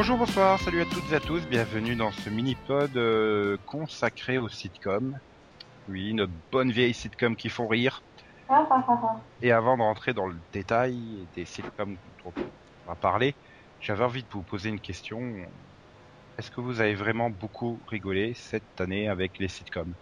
[0.00, 4.48] Bonjour, bonsoir, salut à toutes et à tous, bienvenue dans ce mini-pod euh, consacré aux
[4.48, 5.18] sitcoms.
[5.90, 8.00] Oui, nos bonnes vieilles sitcoms qui font rire.
[8.48, 9.16] Ah, ah, ah, ah.
[9.42, 10.96] Et avant de rentrer dans le détail
[11.36, 13.34] des sitcoms dont on va parler,
[13.82, 15.34] j'avais envie de vous poser une question.
[16.38, 19.92] Est-ce que vous avez vraiment beaucoup rigolé cette année avec les sitcoms?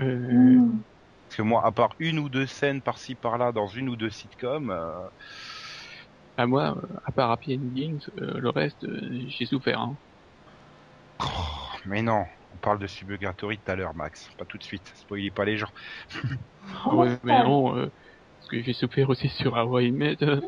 [0.00, 0.78] Euh, Hmm.
[1.26, 4.08] Parce que moi, à part une ou deux scènes par-ci par-là dans une ou deux
[4.08, 5.06] sitcoms, euh,
[6.40, 9.80] à moi, euh, à part Happy Endings, euh, le reste, euh, j'ai souffert.
[9.80, 9.96] Hein.
[11.20, 11.26] oh,
[11.86, 14.28] mais non, on parle de Suburgatory tout à l'heure, Max.
[14.36, 15.70] Pas tout de suite, spoilez pas les gens.
[16.92, 17.86] ouais, mais non, euh,
[18.38, 20.40] parce que j'ai souffert aussi sur Hawaii Met, euh,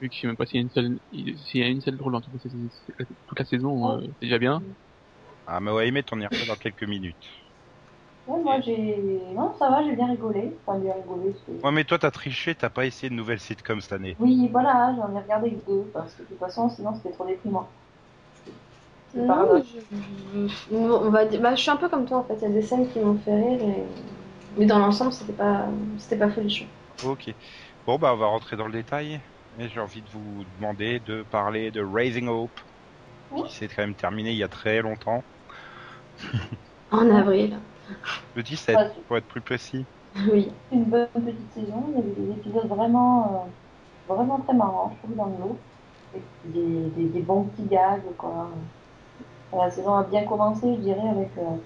[0.00, 1.80] vu que je sais même pas s'il y a une seule, s'il y a une
[1.80, 4.62] seule drôle dans toute la, toute la saison, euh, c'est déjà bien.
[5.46, 7.16] Ah, mais mais on y revient dans quelques minutes.
[8.30, 8.96] Ouais, moi j'ai.
[9.34, 10.58] Non, ça va, j'ai bien rigolé.
[10.66, 11.34] Enfin, bien rigolé.
[11.44, 14.18] c'est- Ouais, mais toi, t'as triché, t'as pas essayé de nouvelles sitcoms cette année.
[14.20, 17.26] Oui, voilà, j'en ai regardé que deux, parce que de toute façon, sinon c'était trop
[17.26, 17.72] déprimant.
[19.08, 19.64] C'est pas Non, grave.
[19.64, 19.80] je...
[19.90, 21.40] je- on va dire...
[21.40, 23.00] bah, je suis un peu comme toi en fait, il y a des scènes qui
[23.00, 23.84] m'ont fait rire, et...
[24.56, 26.66] mais dans l'ensemble c'était pas, c'était pas folichon.
[27.00, 27.30] Ok.
[27.86, 29.22] Bon, bah, on va rentrer dans le détail.
[29.58, 32.60] Et j'ai envie de vous demander de parler de Raising Hope,
[33.30, 33.42] Oui.
[33.44, 35.26] qui s'est quand même terminé il y a très longtemps.
[36.90, 37.58] En avril,
[38.34, 38.90] Le 17, Ouais.
[39.06, 39.86] pour être plus précis.
[40.32, 40.52] oui.
[40.72, 41.84] une bonne petite saison.
[41.90, 43.48] Il y avait des épisodes vraiment,
[44.08, 45.58] euh, vraiment très marrants, je trouve, dans le lot.
[46.12, 48.50] Avec Des, des, des bons petits gags, quoi.
[49.52, 51.56] La saison a bien commencé, je dirais, avec euh,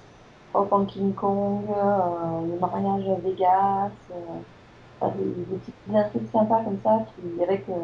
[0.55, 4.43] Hop en King Kong, euh, le mariage à Vegas, euh,
[5.01, 7.69] enfin, des, des petites intrigues sympas comme ça, qui, avec.
[7.69, 7.75] euh,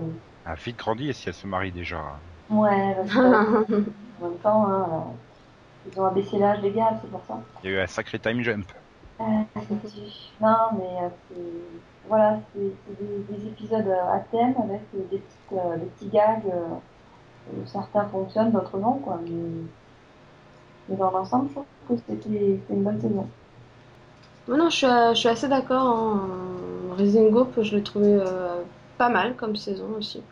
[0.45, 2.23] Elle a vite grandi et si elle se marie déjà.
[2.49, 3.19] ouais, parce que,
[4.21, 5.17] en même temps, hein, euh,
[5.87, 7.39] ils ont abaissé l'âge des gars, c'est pour ça.
[7.63, 8.67] Il y a eu un sacré time jump.
[9.21, 9.25] Euh,
[10.41, 15.53] non, mais euh, c'est voilà, c'est des, des épisodes euh, à thème avec des, petites,
[15.53, 16.43] euh, des petits gags.
[16.47, 16.77] euh,
[17.67, 19.19] certains fonctionnent, d'autres non, quoi.
[19.23, 19.31] Mais,
[20.89, 23.29] mais dans l'ensemble, je trouve que c'était une bonne saison.
[24.49, 25.87] Non, non, je suis, je suis assez d'accord.
[25.87, 26.29] Hein.
[26.97, 28.63] Raising Hope, je l'ai trouvé euh,
[28.99, 30.23] pas mal comme saison aussi.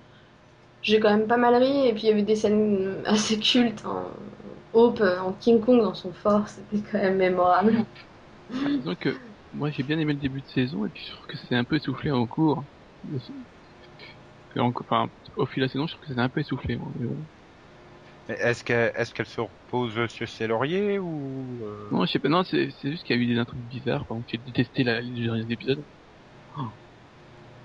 [0.82, 3.84] J'ai quand même pas mal ri, et puis il y avait des scènes assez cultes.
[3.86, 4.04] hein.
[4.73, 7.84] Hope euh, en King Kong dans son fort, c'était quand même mémorable.
[8.51, 9.19] Disons que
[9.53, 11.65] moi j'ai bien aimé le début de saison, et puis je trouve que c'est un
[11.65, 12.65] peu essoufflé en cours.
[14.57, 16.77] Enfin, au fil de la saison, je trouve que c'est un peu essoufflé.
[16.77, 17.17] moi, mais bon.
[18.28, 21.65] Mais Est-ce qu'elle est se repose sur ses lauriers ou...
[21.65, 23.61] euh, Non, je sais pas, non, c'est c'est juste qu'il y a eu des intrigues
[23.69, 24.07] bizarres.
[24.07, 25.83] Par exemple, j'ai détesté la, les derniers épisodes.
[26.59, 26.62] Oh.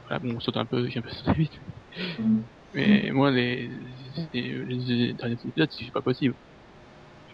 [0.08, 1.62] Voilà, bon, on saute un peu, j'ai un peu sauté vite.
[2.20, 2.42] Mm.
[2.74, 3.70] Mais moi, les,
[4.34, 6.36] les, les derniers épisodes, c'est pas possible.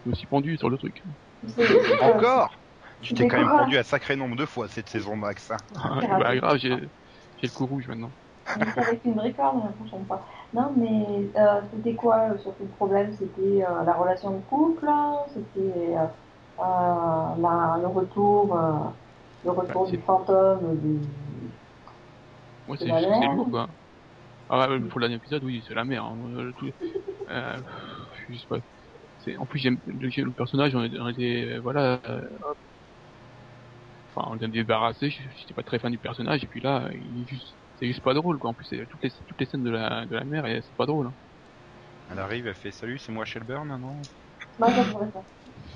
[0.05, 1.01] Je me suis pendu sur le truc.
[1.47, 1.67] C'est-
[2.01, 2.49] Encore
[3.01, 5.51] Tu t'es quand même pendu un sacré nombre de fois cette saison, Max.
[5.51, 5.57] hein.
[5.75, 6.75] Ah, bah grave, j'ai
[7.37, 8.13] j'ai le coup rouge maintenant.
[8.77, 10.25] Avec une vraie corde la prochaine fois.
[10.53, 13.13] Non, mais euh, c'était quoi euh, surtout le problème?
[13.13, 14.89] C'était euh, la relation de couple,
[15.33, 16.07] c'était euh,
[16.59, 16.61] euh,
[17.37, 18.89] la- le retour, euh,
[19.43, 20.99] le retour Ouais, du c'est- fantôme du.
[22.67, 23.27] Moi, C'est c'est juste c'est merde.
[23.27, 23.67] lourd, quoi.
[24.49, 26.05] Ah ouais, pour le dernier épisode, oui, c'est la merde.
[26.07, 26.35] Hein.
[26.37, 26.71] Euh, tout-
[27.29, 27.61] euh,
[28.29, 28.59] je sais pas.
[29.37, 32.21] En plus, j'aime le, personnage, on était, on était, euh, voilà, euh.
[34.13, 36.89] Enfin, on vient de débarrasser, je- j'étais pas très fan du personnage, et puis là,
[36.95, 38.49] il est juste, c'est juste pas drôle, quoi.
[38.49, 40.85] En plus, toutes les, toutes les scènes de la, de la mère, et c'est pas
[40.87, 41.07] drôle.
[41.07, 41.15] Hein.
[42.09, 44.07] Elle arrive, elle fait salut, c'est moi Shelburne, non
[44.57, 44.69] Moi,
[45.13, 45.23] ça.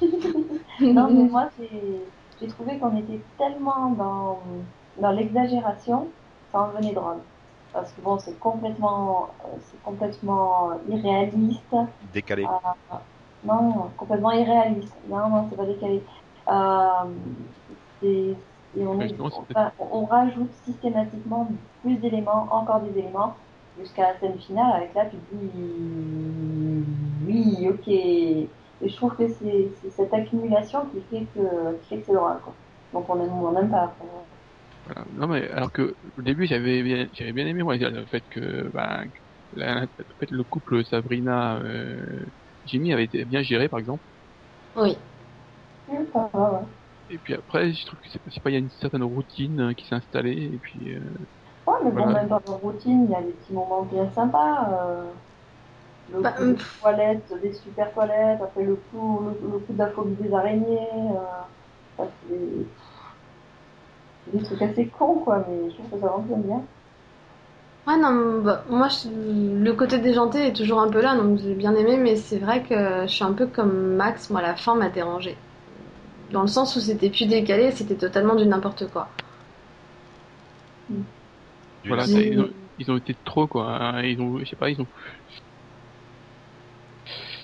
[0.81, 4.65] Non, mais moi, j'ai trouvé qu'on était tellement dans,
[4.97, 6.11] dans l'exagération,
[6.51, 7.21] ça en devenait drôle.
[7.71, 11.75] Parce que bon, c'est complètement, euh, c'est complètement irréaliste.
[12.13, 12.45] Décalé.
[13.43, 14.95] Non, complètement irréaliste.
[15.07, 16.05] Non, non, c'est pas décalé.
[16.49, 17.15] Euh,
[18.01, 18.37] et
[18.87, 21.51] on, est- Justement, c'est enfin, on rajoute systématiquement
[21.81, 23.37] plus d'éléments, encore des éléments,
[23.77, 24.71] jusqu'à la scène finale.
[24.73, 25.51] Avec là, tu te dis,
[27.21, 27.87] oui, ok.
[27.87, 32.41] Et je trouve que c'est cette accumulation qui fait que, qui fait que c'est drôle,
[32.43, 32.57] quoi.
[32.91, 33.97] Donc on aime, on aime pas.
[34.85, 35.05] Voilà.
[35.11, 38.69] Non, mais alors que au début, j'avais bien, j'avais bien aimé moi, le fait que,
[38.69, 39.03] bah,
[39.53, 39.87] la-
[40.29, 42.25] le couple Sabrina, euh,
[42.65, 44.03] Jimmy avait été bien géré, par exemple.
[44.75, 44.97] Oui.
[47.09, 49.73] Et puis après, je trouve que c'est, pas, il y a une certaine routine euh,
[49.73, 51.01] qui s'est installée, et puis, euh,
[51.67, 52.13] Ouais, mais bon, Voilà.
[52.13, 54.69] même dans leur routine, il y a des petits moments bien sympas.
[54.73, 55.13] euh,
[56.09, 56.55] le Bah, coup hum.
[56.55, 60.33] des toilettes, des super toilettes, après le coup, le, le coup de la phobie des
[60.33, 61.11] araignées.
[61.11, 62.67] Euh, c'est des,
[64.25, 66.67] c'est des trucs assez cons, quoi, mais je trouve que ça fonctionne bien.
[67.87, 71.53] Ouais, non, bah, moi, je- le côté déjanté est toujours un peu là, donc j'ai
[71.55, 72.75] bien aimé, mais c'est vrai que
[73.07, 75.37] je suis un peu comme Max, moi, la fin m'a dérangé.
[76.31, 79.09] Dans le sens où c'était plus décalé, c'était totalement du n'importe quoi.
[81.85, 83.69] voilà, ça, ils, ont, ils ont été trop, quoi.
[83.97, 84.87] hein, Ils ont, je sais pas, ils ont,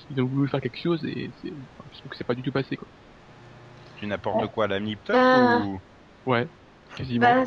[0.08, 1.50] ils ont voulu faire quelque chose et c'est,
[1.92, 2.88] je trouve que c'est pas du tout passé quoi.
[3.94, 5.62] Tu n'importe quoi, la Nip Euh.
[5.62, 5.80] ou?
[6.26, 6.48] Ouais,
[6.96, 7.36] quasiment.
[7.36, 7.44] Bah,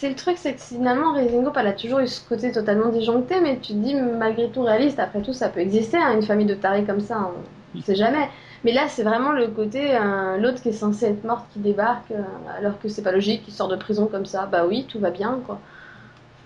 [0.00, 2.88] c'est le truc, c'est que finalement, Raising Hope, elle a toujours eu ce côté totalement
[2.88, 6.22] disjoncté, mais tu te dis, malgré tout réaliste, après tout, ça peut exister, hein, une
[6.22, 7.30] famille de tarés comme ça,
[7.74, 8.28] on ne sait jamais.
[8.64, 12.10] Mais là, c'est vraiment le côté, euh, l'autre qui est censé être morte qui débarque,
[12.12, 12.22] euh,
[12.58, 14.46] alors que c'est pas logique, qui sort de prison comme ça.
[14.46, 15.58] Bah oui, tout va bien, quoi.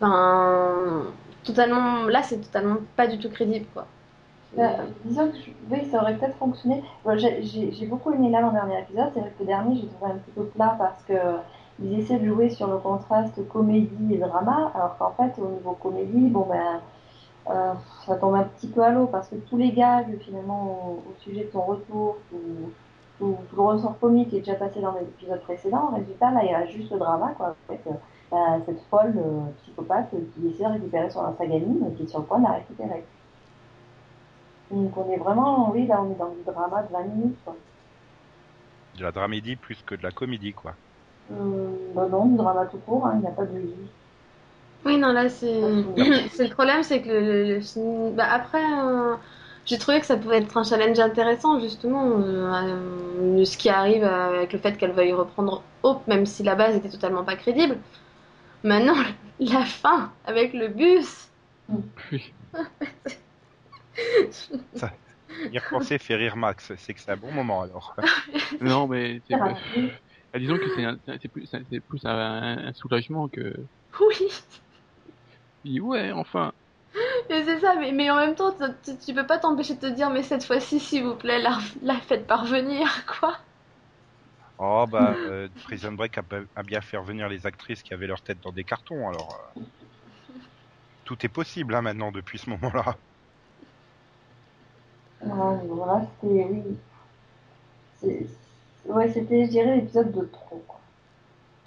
[0.00, 1.04] Enfin,
[1.44, 3.86] totalement, là, c'est totalement pas du tout crédible, quoi.
[4.58, 4.62] Euh,
[5.04, 6.82] disons que je- oui, ça aurait peut-être fonctionné.
[7.04, 9.10] Bon, j'ai- J'ai j'ai beaucoup aimé là mon dernier épisode.
[9.14, 11.14] C'est vrai que le dernier, j'ai trouvé un petit peu plat parce que
[11.82, 15.72] ils essaient de jouer sur le contraste comédie et drama, alors qu'en fait, au niveau
[15.72, 16.80] comédie, bon ben,
[17.50, 17.74] euh,
[18.06, 21.44] ça tombe un petit peu à l'eau parce que tous les gags finalement au, sujet
[21.44, 22.72] de son retour, tout,
[23.18, 25.90] tout, le ressort comique est déjà passé dans les épisodes précédents.
[25.94, 27.54] Résultat, là, il y a juste le drama, quoi.
[27.68, 27.92] Avec, euh,
[28.30, 32.06] ben, cette folle euh, psychopathe qui essaie de récupérer son sa gamine et qui est
[32.06, 33.04] sur le point de la récupérer.
[34.70, 37.54] Donc on est vraiment, oui, là on est dans du drama de 20 minutes, quoi.
[38.96, 40.74] de la dramédie plus que de la comédie, quoi.
[41.30, 43.60] Euh, bah non, du drama tout court, hein, il n'y a pas de...
[44.84, 45.46] Oui, non, là, c'est
[46.30, 49.14] c'est le problème, c'est que le, le- le- bah, après, euh,
[49.64, 53.70] j'ai trouvé que ça pouvait être un challenge intéressant, justement, euh, euh, de ce qui
[53.70, 57.36] arrive avec le fait qu'elle veuille reprendre Hope, même si la base était totalement pas
[57.36, 57.78] crédible.
[58.64, 58.96] Maintenant,
[59.40, 61.28] la fin, avec le bus.
[61.68, 62.34] Oui.
[65.52, 67.94] Y repenser fait rire Max, c'est que c'est un bon moment alors.
[68.60, 69.20] Non, mais
[70.34, 70.40] c'est, Ah, oui.
[70.40, 73.54] ah, disons que c'est, un- c'est plus, c'est c'est plus un, un soulagement que.
[74.00, 74.30] Oui,
[75.64, 76.52] dit, ouais, enfin.
[77.30, 78.54] et c'est ça, mais, mais en même temps,
[78.84, 81.58] tu, tu peux pas t'empêcher de te dire, mais cette fois-ci, s'il vous plaît, la,
[81.82, 83.36] la faites parvenir, quoi.
[84.58, 88.40] Oh bah, euh, Prison Break a, bien fait revenir les actrices qui avaient leur tête
[88.40, 89.54] dans des cartons, alors euh,
[91.04, 92.98] tout est possible hein, maintenant depuis ce moment-là.
[95.20, 96.06] Ouais, voilà.
[98.00, 98.43] C'est-
[98.86, 100.80] Ouais, c'était, je dirais, l'épisode de trop, quoi.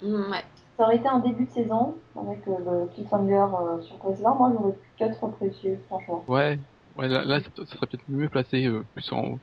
[0.02, 0.44] Mm, Ouais.
[0.76, 4.52] Ça aurait été un début de saison, avec euh, le cliffhanger euh, sur précédent, moi
[4.52, 6.24] j'aurais pu qu'être précieux, franchement.
[6.28, 6.60] Ouais,
[6.96, 9.40] ouais, là, là ça, ça serait peut-être mieux placé, euh, plus en,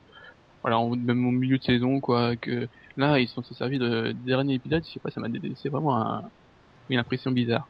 [0.63, 4.55] voilà, en, même au milieu de saison, quoi, que là, ils sont servis de dernier
[4.55, 6.31] épisode, je sais pas, ça m'a, c'est vraiment un,
[6.89, 7.69] une impression bizarre.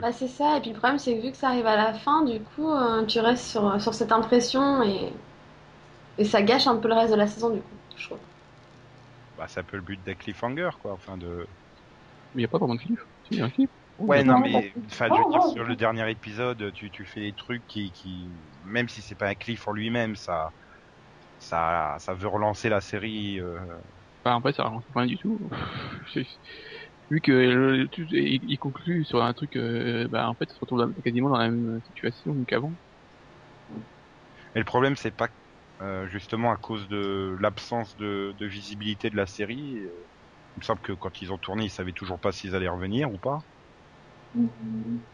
[0.00, 1.92] Bah c'est ça, et puis le problème c'est que vu que ça arrive à la
[1.94, 5.12] fin, du coup euh, tu restes sur, sur cette impression et,
[6.18, 8.26] et ça gâche un peu le reste de la saison du coup, je trouve.
[9.36, 10.92] Bah, c'est un peu le but des cliffhangers, quoi.
[10.92, 11.48] Enfin, de...
[12.34, 13.00] Mais y a pas vraiment de cliff.
[13.22, 13.70] Si, y a un cliff.
[14.06, 17.34] Ouais, non, mais enfin, je veux dire, sur le dernier épisode, tu, tu fais des
[17.34, 18.32] trucs qui, qui,
[18.62, 20.52] même si c'est pas un cliff en lui-même, ça,
[21.38, 23.40] ça, ça veut relancer la série.
[23.40, 23.58] euh,
[24.24, 25.48] Bah, en fait, ça avance pas du tout.
[27.10, 30.54] Vu que le, tout- il, il conclut sur un truc, euh, bah, en fait, il
[30.54, 32.76] se retrouve quasiment dans la même situation qu'avant.
[34.54, 35.28] Mais le problème, c'est pas
[35.80, 39.78] euh, justement à cause de l'absence de, de visibilité de la série.
[39.78, 39.90] euh,
[40.56, 43.12] Il me semble que quand ils ont tourné, ils savaient toujours pas s'ils allaient revenir
[43.12, 43.38] ou pas.
[44.34, 45.04] Mhm.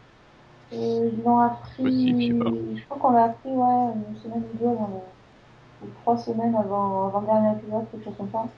[0.73, 2.51] Euh, ils l'ont appris, Possible, je sais pas.
[2.77, 5.15] je crois qu'on l'a appris, ouais, une semaine ou deux avant
[5.81, 8.53] le- ou trois semaines avant, avant le dernier épisode, quelque chose comme ça.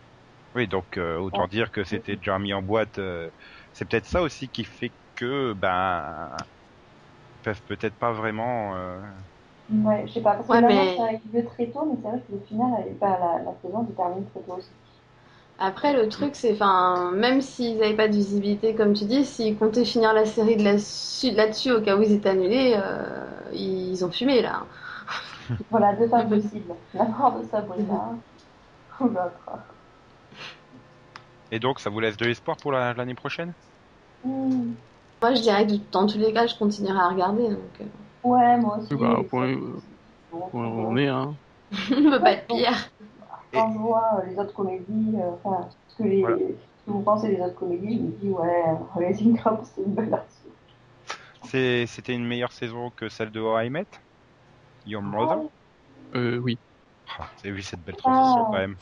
[0.55, 2.97] Oui, donc euh, autant dire que c'était déjà mis en boîte.
[2.99, 3.29] euh,
[3.71, 6.35] c'est peut-être ça aussi qui fait que ben
[7.35, 8.75] ils peuvent peut-être pas vraiment.
[8.77, 9.01] euh,
[9.71, 12.21] Ouais, je sais pas, parce que Ouais, mais- ça arrive très tôt, mais c'est vrai
[12.27, 14.71] que le final, pas, la, la saison se termine très tôt aussi.
[15.61, 19.57] Après le truc c'est, enfin, même s'ils avaient pas de visibilité comme tu dis, s'ils
[19.57, 24.03] comptaient finir la série de là-dessus, là-dessus au cas où ils étaient annulés, euh, ils
[24.05, 24.65] ont fumé là.
[25.69, 26.75] Voilà, deux pas possibles.
[26.93, 28.19] La mort de Sabrina
[29.01, 29.49] ou l'autre.
[31.51, 33.53] Et donc, ça vous laisse de l'espoir pour la- l'année prochaine?
[34.23, 34.75] Hmm.
[35.21, 37.85] Moi je dirais que dans tous les cas je continuerai à regarder donc euh,
[38.23, 38.93] Ouais, moi aussi.
[38.95, 39.79] Bah, au point, où
[40.53, 41.33] on est, hein.
[41.91, 42.73] on ne peut pas être pire.
[43.53, 46.37] Quand je vois euh, les autres comédies, euh, enfin, ce que, les, Voilà.
[46.37, 48.63] ce que vous pensez des autres comédies, je me dis, ouais,
[48.95, 50.21] Raising Hope, c'est une belle.
[51.45, 53.87] C'est- C'était une meilleure saison que celle de How I Met?
[54.85, 55.39] Your Mother?
[56.15, 56.59] Euh, oui.
[57.17, 58.49] Ah, avez vu cette belle transition Ah.
[58.51, 58.75] quand même.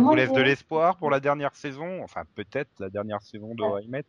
[0.00, 3.88] Vous laisse de l'espoir pour la dernière saison Enfin, peut-être la dernière saison de I
[3.88, 4.04] Met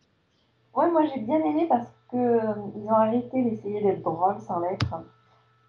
[0.74, 4.60] Ouais, moi j'ai bien aimé parce que euh, ils ont arrêté d'essayer d'être drôles sans
[4.60, 4.90] l'être.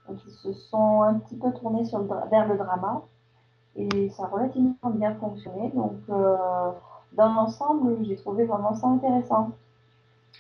[0.08, 3.02] Donc ils se sont un petit peu tournés sur le dra- vers le drama.
[3.76, 5.72] et ça a relativement bien fonctionné.
[5.76, 6.72] Donc, euh,
[7.14, 9.52] dans l'ensemble, j'ai trouvé vraiment ça intéressant.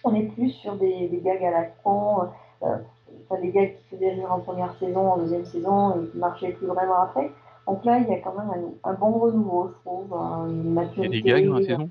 [0.03, 2.29] On est plus sur des, des gags à la con,
[2.63, 2.77] euh,
[3.25, 6.51] enfin, des gags qui faisaient rire en première saison, en deuxième saison et qui marchaient
[6.53, 7.31] plus vraiment après.
[7.67, 8.49] Donc là, il y a quand même
[8.83, 11.61] un, un bon renouveau, je trouve, hein, une Il y a des gags dans la
[11.63, 11.89] saison.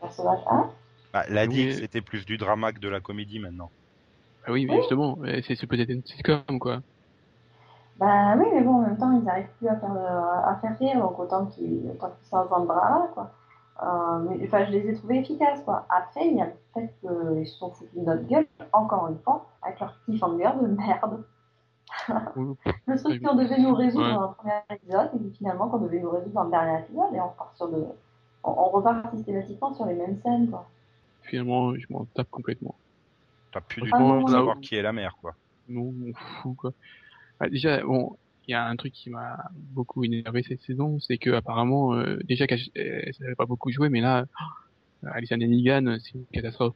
[0.00, 0.40] personnage.
[0.50, 0.70] Hein
[1.12, 1.72] Bah, l'a Oui.
[1.78, 3.70] c'était plus du drama que de la comédie maintenant.
[4.44, 6.80] Ah oui, mais justement, c'est peut-être une sitcom, quoi.
[7.98, 10.76] Bah oui, mais bon, en même temps, ils n'arrivent plus à faire, euh, à faire
[10.78, 13.30] rire, donc autant qu'ils sortent dans le drama, quoi.
[13.82, 15.86] Euh, mais, enfin, je les ai trouvés efficaces, quoi.
[15.88, 19.46] Après, il y a peut-être qu'ils se sont foutus de notre gueule, encore une fois,
[19.62, 21.22] avec leur cliffhanger de merde.
[22.08, 24.14] Le truc qu'on devait nous résoudre Ouais.
[24.14, 27.14] dans le premier épisode, et puis finalement qu'on devait nous résoudre dans le dernier épisode,
[27.14, 27.84] et on repart sur de...
[28.44, 30.68] On, on repart systématiquement sur les mêmes scènes, quoi.
[31.22, 32.74] Finalement, je m'en tape complètement.
[33.52, 34.36] T'as plus du Ah tout non, envie de non.
[34.38, 35.34] savoir qui est la mère, quoi.
[35.68, 36.72] Non, on fout, quoi.
[37.38, 38.16] Ah, déjà, bon,
[38.48, 42.18] il y a un truc qui m'a beaucoup énervé cette saison, c'est que apparemment, euh,
[42.24, 46.74] déjà qu'elle elle savait pas beaucoup jouer, mais là, oh, Alison Hannigan, c'est une catastrophe.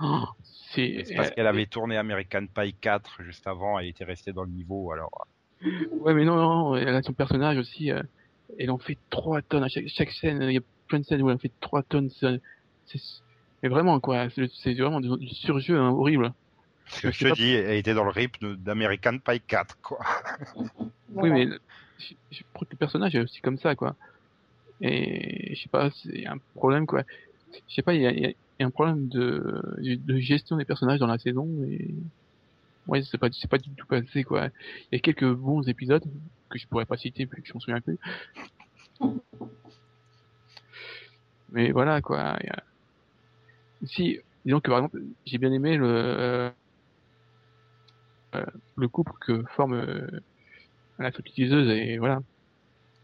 [0.00, 0.24] Oh,
[0.74, 4.50] c'est parce qu'elle avait tourné American Pie 4 juste avant, elle était restée dans le
[4.50, 5.26] niveau, alors.
[5.90, 7.90] Ouais, mais non, non, elle a son personnage aussi.
[7.90, 8.02] euh,
[8.58, 10.42] elle en fait trois tonnes à chaque, chaque scène.
[10.42, 12.10] Il y a plein de scènes où elle en fait trois tonnes.
[12.10, 12.40] C'est,
[13.62, 16.32] mais vraiment quoi, c'est, vraiment du, du surjeu hein, horrible.
[16.84, 19.98] Parce que je te pas- dis, elle était dans le rythme d'American Pie 4, quoi.
[21.14, 21.48] Oui, mais
[21.98, 23.96] je, je crois que le personnage est aussi comme ça quoi.
[24.80, 27.02] Et je sais pas, c'est un problème quoi.
[27.68, 30.64] Je sais pas, il y a, y y a un problème de, de gestion des
[30.64, 31.94] personnages dans la saison et
[32.86, 34.48] ouais, c'est pas, c'est pas du tout passé quoi.
[34.90, 36.04] Il y a quelques bons épisodes
[36.48, 37.98] que je pourrais pas citer vu que je m'en souviens plus.
[41.52, 42.36] Mais voilà quoi.
[42.42, 42.62] il y a-
[43.84, 46.50] Si, disons que par exemple, j'ai bien aimé le
[48.34, 48.44] euh,
[48.76, 50.06] le couple que forme euh,
[50.98, 52.20] la subtiliseuse et voilà.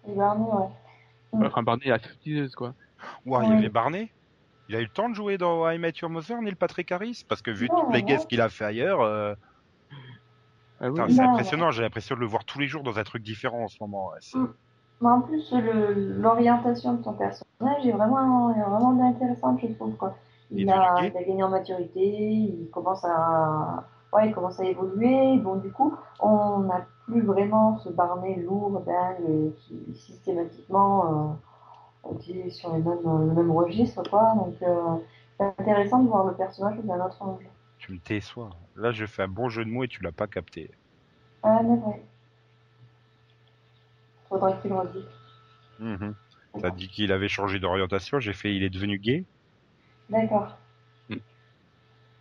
[0.08, 1.46] Et Barney, ouais.
[1.46, 2.74] Enfin Barney la subtiliseuse quoi.
[3.26, 4.10] Ouah, il y avait Barney
[4.68, 7.24] Il a eu le temps de jouer dans I Met Your Mother, Neil Patrick Harris
[7.28, 9.34] Parce que vu Non, toutes les guests qu'il a fait ailleurs, euh,
[10.80, 13.22] Ah oui, c'est impressionnant, j'ai l'impression de le voir tous les jours dans un truc
[13.22, 14.10] différent en ce moment.
[14.10, 14.46] ouais, Mm.
[15.00, 19.96] Mais en plus, l'orientation de son personnage est vraiment, est vraiment bien intéressante, je trouve.
[19.96, 20.14] Quoi.
[20.52, 24.64] Il a, devenu il a gagné en maturité, il commence à, ouais, il commence à
[24.64, 25.38] évoluer.
[25.38, 31.34] Bon, du coup, on n'a plus vraiment ce Barney lourd, dingue, qui systématiquement euh,
[32.20, 34.02] qui est sur les mêmes, le même registre.
[34.08, 34.34] Quoi.
[34.36, 34.96] Donc, euh,
[35.38, 37.46] c'est intéressant de voir le personnage d'un autre angle.
[37.78, 38.50] Tu me déçois.
[38.76, 40.70] Là, je fais un bon jeu de mots et tu l'as pas capté.
[41.42, 42.02] Ah, mais vrai.
[44.28, 45.04] Faudrait qu'il le redise.
[45.78, 46.14] Mhm.
[46.60, 49.24] T'as dit qu'il avait changé d'orientation, j'ai fait il est devenu gay.
[50.10, 50.58] D'accord.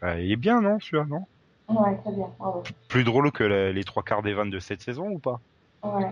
[0.02, 1.28] Bah, il est bien, non, celui-là, non?
[1.70, 2.28] Ouais, très bien.
[2.40, 2.64] Bravo.
[2.88, 5.40] Plus drôle que la- les trois quarts des vannes de cette saison ou pas?
[5.84, 6.12] Ouais.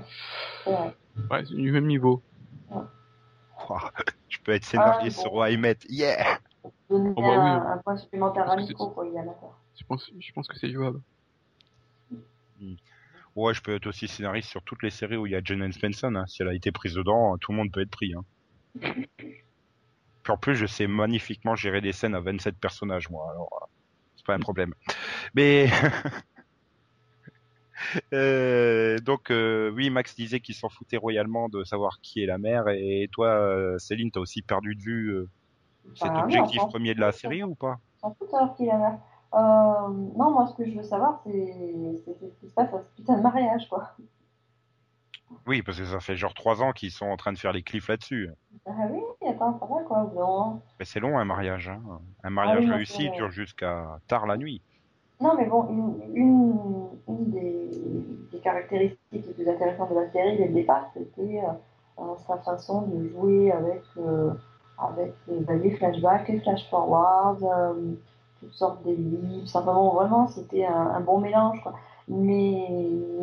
[0.65, 0.95] Vrai.
[1.31, 2.21] Ouais, c'est du même niveau.
[4.29, 5.35] Je peux être scénariste Ah, bon.
[5.35, 6.39] sur I Met, yeah
[6.89, 7.35] Donner Oh, bah oui.
[7.49, 9.23] un, un point supplémentaire à Nico, quoi, il y a.
[9.75, 10.99] Je pense, je pense que c'est jouable.
[13.35, 15.71] Ouais, je peux être aussi scénariste sur toutes les séries où il y a Jen
[15.71, 16.09] Spencer.
[16.13, 16.25] Hein.
[16.27, 18.13] Si elle a été prise dedans, tout le monde peut être pris.
[18.13, 18.25] Hein.
[19.17, 23.31] Puis en plus, je sais magnifiquement gérer des scènes à 27 personnages, moi.
[23.31, 23.65] Alors, euh,
[24.15, 24.73] c'est pas un problème.
[25.33, 25.69] Mais
[28.13, 32.37] Euh, donc euh, oui, Max disait qu'il s'en foutait royalement de savoir qui est la
[32.37, 32.67] mère.
[32.67, 35.27] Et toi, euh, Céline, t'as aussi perdu de vue
[35.95, 37.79] cet Bah, oui, objectif premier de la série ou pas?
[38.01, 38.99] S'en fout de savoir qui est la mère.
[39.33, 43.17] Non, moi, ce que je veux savoir, c'est ce qui se passe à ce putain
[43.17, 43.95] de mariage, quoi.
[45.45, 47.61] Oui, parce que ça fait genre trois ans qu'ils sont en train de faire les
[47.61, 48.29] cliffs là-dessus.
[48.65, 50.11] Ah oui, attends, ça va, quoi.
[50.15, 51.69] Non, Mais c'est long un mariage.
[51.69, 51.81] Hein.
[52.23, 54.61] Un mariage Ah oui, non, réussi dure jusqu'à tard la nuit.
[55.21, 55.67] Non mais bon,
[56.13, 62.15] une, des, caractéristiques les plus intéressantes de la série dès le départ, c'était euh, euh,
[62.25, 64.31] sa façon de jouer avec, euh,
[64.77, 67.39] avec bah, les flashbacks, les flash-forwards,
[68.39, 69.53] toutes sortes d'ellipses.
[69.53, 71.73] Enfin bon, vraiment, c'était un, bon mélange, quoi.
[72.07, 72.65] Mais,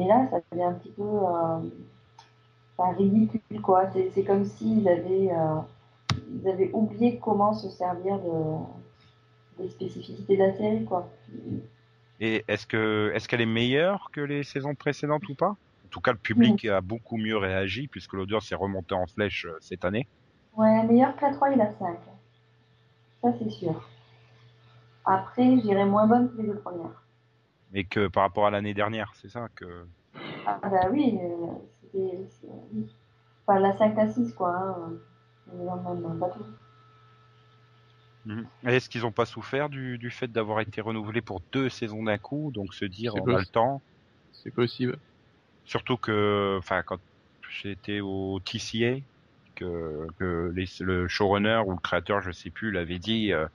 [0.06, 1.08] là, ça devient un petit peu
[2.78, 3.84] ridicule, quoi.
[4.12, 5.30] C'est comme s'ils avaient,
[6.30, 11.08] ils avaient oublié comment se servir de, des spécificités de la série, quoi.
[12.20, 15.50] Et est-ce que est-ce qu'elle est meilleure que les saisons précédentes ou pas?
[15.50, 19.46] En tout cas, le public a beaucoup mieux réagi puisque l'audience est remontée en flèche
[19.46, 20.06] euh, cette année.
[20.56, 21.98] Ouais, meilleur que la 3 et la 5.
[23.22, 23.88] Ça, c'est sûr.
[25.04, 27.02] Après, j'irai moins bonne que les deux premières.
[27.74, 29.86] Et que par rapport à l'année dernière, c'est ça que.
[30.46, 31.46] Ah, bah oui, euh,
[31.92, 32.48] c'était.
[33.46, 34.56] Enfin, la 5, la 6, quoi.
[34.56, 34.92] Hein.
[35.52, 36.40] On est dans le même bateau.
[38.26, 38.50] Mhm.
[38.66, 42.18] Est-ce qu'ils ont pas souffert du, du fait d'avoir été renouvelés pour deux saisons d'un
[42.18, 43.82] coup, donc se dire on a le temps?
[44.30, 45.00] C'est possible.
[45.64, 46.98] Surtout que, enfin, quand
[47.60, 48.98] c'était au TCA
[49.56, 53.32] que, que les- le showrunner ou le créateur, je sais plus, l'avait dit.
[53.32, 53.46] euh,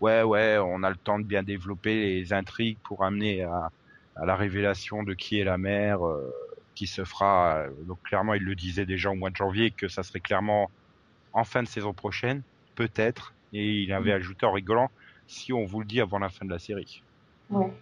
[0.00, 3.70] ouais, ouais, on a le temps de bien développer les intrigues pour amener à,
[4.16, 6.30] à la révélation de qui est la mère, euh,
[6.76, 7.64] qui se fera.
[7.68, 10.72] euh, donc clairement, il le disait déjà au mois de janvier que ça serait clairement
[11.32, 12.44] en fin de saison prochaine,
[12.76, 13.35] peut-être.
[13.52, 14.90] Et il avait ajouté en rigolant,
[15.26, 17.04] si on vous le dit avant la fin de la série.
[17.50, 17.72] Ouais.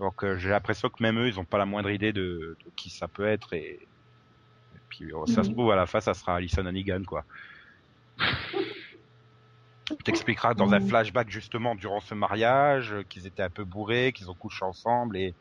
[0.00, 2.70] Donc euh, j'ai l'impression que même eux, ils ont pas la moindre idée de, de
[2.76, 3.88] qui ça peut être et,
[4.74, 5.54] et puis euh, ça se Mhm.
[5.54, 7.26] trouve à la fin, ça sera Alison Hannigan quoi.
[10.04, 10.86] T'expliqueras dans un Mhm.
[10.88, 15.16] flashback justement durant ce mariage euh, qu'ils étaient un peu bourrés, qu'ils ont couché ensemble
[15.16, 15.36] et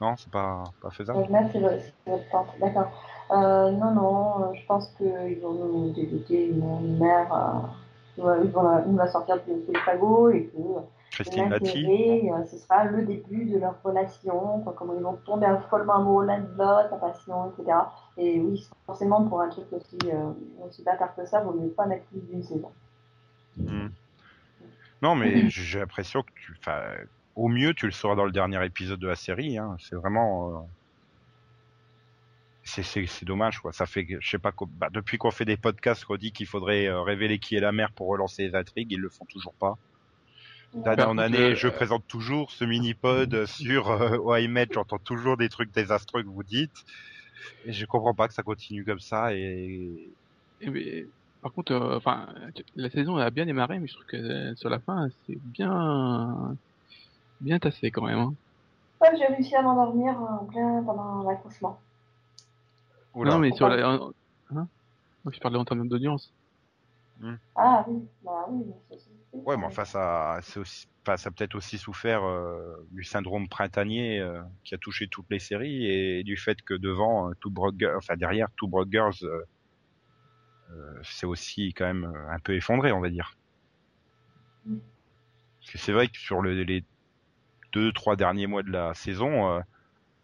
[0.00, 1.24] non, c'est pas pas faisable.
[1.30, 2.58] Là, c'est votre.
[2.60, 2.92] D'accord.
[3.32, 7.32] Euh, non, non, je pense qu'ils vont nous débuter une, une mère.
[7.32, 7.85] euh,
[8.22, 10.80] vont- ils vont la- nous la sortir de fagots et que euh,
[11.10, 15.46] Christine l'intérêt, euh, ce sera le début de leur relation, quoi, comment ils vont tomber
[15.70, 17.78] follement amoureux l'un de l'autre, la passion, etc.
[18.18, 20.30] Et oui, forcément, pour un truc aussi, euh,
[20.66, 22.70] aussi bâtard que ça, vaut mieux pas mettre plus d'une saison.
[23.56, 23.88] Hmm.
[25.02, 26.58] Non, mais j'ai l'impression que tu,
[27.36, 29.56] au mieux, tu le sauras dans le dernier épisode de la série.
[29.58, 29.76] Hein.
[29.78, 30.52] C'est vraiment, euh,
[32.66, 33.72] c'est c'est c'est dommage quoi.
[33.72, 36.86] Ça fait, je sais pas, bah, depuis qu'on fait des podcasts, qu'on dit qu'il faudrait
[36.86, 39.78] euh, révéler qui est la mère pour relancer les intrigues, ils le font toujours pas.
[40.74, 45.36] D'année Par en année, euh, je présente toujours ce mini-pod sur euh, OIMED, j'entends toujours
[45.36, 46.84] des trucs désastreux que vous dites.
[47.64, 50.10] Et je comprends pas que ça continue comme ça et
[50.60, 51.06] Et mais,
[51.46, 52.26] par contre, euh, enfin,
[52.74, 56.56] la saison a bien démarré, mais je trouve que euh, sur la fin, c'est bien,
[57.40, 58.18] bien tassé quand même.
[58.18, 58.34] Hein.
[59.00, 61.78] Ouais, j'ai réussi à m'endormir en plein pendant l'accouchement.
[63.16, 63.32] Oula.
[63.32, 64.12] non, mais sur la, hein
[64.50, 66.32] Moi, je parlais en termes d'audience.
[67.56, 71.28] Ah oui, bah oui, mais ça, c'est- Ouais, mais enfin, ça, c'est aussi, enfin, ça
[71.28, 75.86] a peut-être aussi souffert euh, du syndrome printanier euh, qui a touché toutes les séries
[75.86, 77.32] et du fait que devant euh,
[77.78, 79.40] Girls- enfin derrière Two Broke Girls, euh,
[80.72, 83.36] euh, c'est aussi quand même euh, un peu effondré, on va dire.
[84.66, 84.76] Mm.
[85.60, 86.84] Parce que c'est vrai que sur le, les
[87.72, 89.60] deux, trois derniers mois de la saison, euh,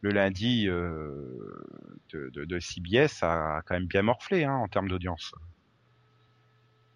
[0.02, 1.64] le lundi euh,
[2.10, 5.32] de, de, de CBS a quand même bien morflé hein, en termes d'audience.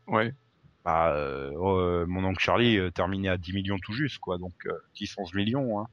[0.09, 0.35] Ouais.
[0.85, 4.39] Bah, euh, euh, mon oncle Charlie euh, terminait à 10 millions tout juste, quoi.
[4.39, 5.81] Donc euh, 10-11 millions.
[5.81, 5.89] Hein.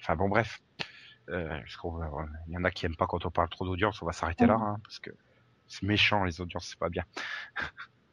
[0.00, 0.60] Enfin bon, bref.
[1.28, 1.58] Euh,
[2.48, 4.02] il y en a qui aiment pas quand on parle trop d'audience.
[4.02, 5.10] On va s'arrêter là, hein, parce que
[5.68, 7.04] c'est méchant les audiences, c'est pas bien.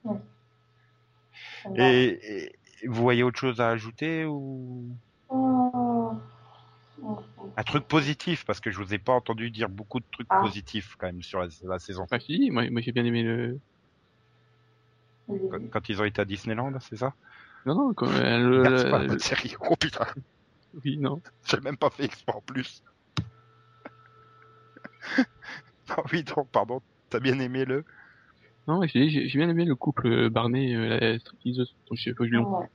[0.03, 0.21] Va.
[1.75, 2.51] Et,
[2.83, 4.87] et vous voyez autre chose à ajouter ou?
[4.87, 4.89] Oh.
[4.89, 5.08] Oh, oh.
[7.57, 10.39] Un truc positif parce que je vous ai pas entendu dire beaucoup de trucs Ah.
[10.41, 12.05] positifs quand même sur la, la saison.
[12.09, 13.59] Bah si, moi, moi j'ai bien aimé le.
[15.27, 17.13] Quand, quand ils ont été à Disneyland, c'est ça?
[17.65, 19.55] Non, non, quand, euh, le, Merde, c'est pas la le- bonne série.
[19.69, 20.05] Oh putain,
[20.83, 21.21] oui, non.
[21.45, 22.83] j'ai même pas fait exprès en plus.
[25.91, 26.81] Ah oui, non, pardon.
[27.09, 27.83] T'as bien aimé le
[28.67, 32.59] Non, j'ai j'ai- bien aimé le couple Barney, euh, la stripteaseuse, je sais pas nom.
[32.59, 32.67] Ouais.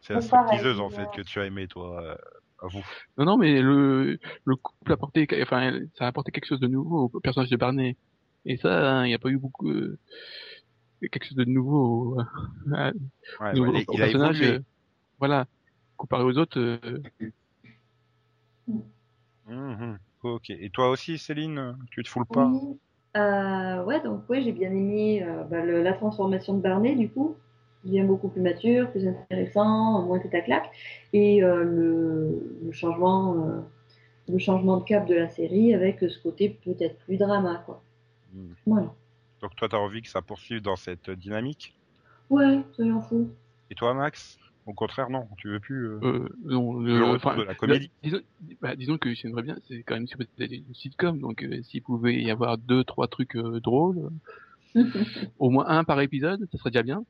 [0.00, 2.18] C'est la stripteaseuse en fait que tu as aimé toi.
[2.66, 2.84] Euh, à vous.
[3.18, 6.68] Non, non, mais le, le couple a apporté, enfin, ça a apporté quelque chose de
[6.68, 7.96] nouveau au personnage de Barney.
[8.44, 9.98] Et ça, il n'y a pas eu beaucoup, euh,
[11.00, 12.20] quelque chose de nouveau au,
[12.74, 12.92] à-
[13.40, 14.42] Ouais, nouveau ouais, au il personnage.
[14.42, 14.58] euh,
[15.18, 15.46] voilà.
[15.96, 16.78] Comparé aux autres, euh,
[19.46, 19.98] Mhm.
[20.22, 20.50] Ok.
[20.50, 22.50] Et toi aussi, Céline, tu te foules pas?
[22.50, 22.78] Oui.
[23.16, 27.08] Euh, ouais, donc ouais, j'ai bien aimé euh, bah, le- la transformation de Barney, du
[27.08, 27.36] coup.
[27.86, 30.70] Devient beaucoup plus mature, plus intéressant, moins à claque.
[31.12, 33.60] Et euh, le, le changement, euh,
[34.28, 37.82] le changement de cap de la série avec ce côté peut-être plus drama, quoi.
[38.66, 38.92] Voilà.
[39.40, 41.74] Donc toi, t'as envie que ça poursuive dans cette dynamique?
[42.28, 43.28] Ouais, soyons fous.
[43.70, 44.38] Et toi, Max?
[44.66, 45.28] Au contraire, non.
[45.38, 47.90] Tu veux plus euh, euh, non, le le, retour de la comédie?
[48.02, 48.20] le- disons,
[48.60, 50.06] bah, disons que j'aimerais bien, c'est quand même
[50.38, 54.10] une sitcom, donc euh, s'il pouvait y avoir deux, trois trucs euh, drôles,
[55.38, 57.04] au moins un par épisode, ça serait déjà bien.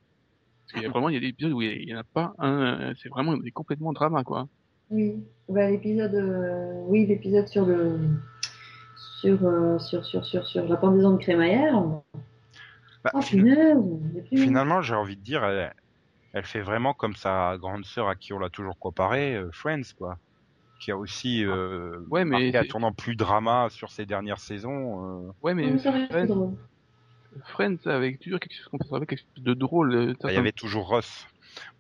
[0.66, 2.05] Parce qu'il y a vraiment, il y a des épisodes où il y en a
[2.05, 4.48] pas un, euh, c'est vraiment c'est complètement drama, quoi.
[4.90, 5.14] Oui,
[5.48, 7.98] bah, l'épisode, euh, oui, l'épisode sur le,
[9.20, 11.81] sur, euh, sur, sur, sur, sur la pendaison de crémaillère.
[13.05, 13.79] Bah, Oh fin- punaise,
[14.35, 15.72] Finalement, j'ai envie de dire, elle,
[16.33, 19.92] elle fait vraiment comme sa grande sœur à qui on l'a toujours comparé, euh, Friends,
[19.96, 20.18] quoi.
[20.81, 25.26] Qui a aussi euh, Ouais, mais marqué un tournant plus drama sur ces dernières saisons.
[25.26, 25.31] euh.
[25.42, 25.72] Ouais, mais
[27.44, 29.94] Friends, avec toujours quelque chose qu'on peut avec quelque chose de drôle.
[29.94, 31.27] euh, Bah, Il y avait toujours Ross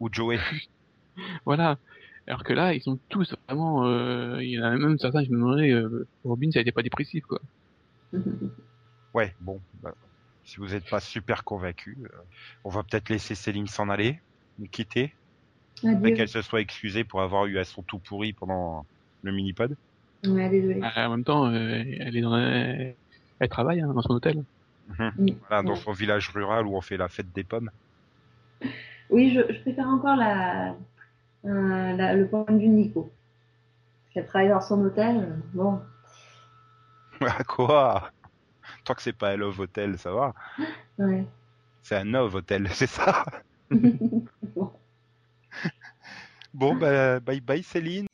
[0.00, 0.38] ou Joey.
[1.46, 1.78] Voilà.
[2.26, 3.86] Alors que là, ils sont tous vraiment.
[3.86, 6.82] euh, il y en a même certains, je me demandais, euh, Robin, ça n'était pas
[6.82, 7.40] dépressif, quoi.
[9.14, 9.94] Ouais, bon, bah,
[10.44, 12.08] si vous n'êtes pas super convaincu, euh,
[12.64, 14.20] on va peut-être laisser Céline s'en aller,
[14.58, 15.14] nous quitter,
[15.82, 16.10] Adieu.
[16.14, 18.84] qu'elle se soit excusée pour avoir eu un son tout pourri pendant
[19.22, 19.74] le mini-pod.
[20.26, 20.82] Ouais, désolé.
[20.82, 22.74] Euh, en même temps, euh, elle est dans la...
[23.38, 24.44] Elle travaille hein, dans son hôtel.
[24.88, 25.12] Mhm.
[25.48, 25.76] Voilà, dans Ouais.
[25.76, 27.70] son village rural où on fait la fête des pommes.
[29.10, 30.74] Oui, je, je préfère encore la,
[31.44, 33.02] euh, la- le point de vue de Nico.
[34.04, 35.80] Parce qu'elle travaille dans son hôtel, euh, bon.
[37.20, 38.10] À quoi?
[38.84, 40.34] Tant que c'est pas un Love Hotel, ça va.
[40.98, 41.24] Ouais.
[41.82, 43.24] C'est un Love Hotel, c'est ça?
[44.54, 44.72] Bon.
[46.54, 48.06] Bon, bah, bye bye Céline.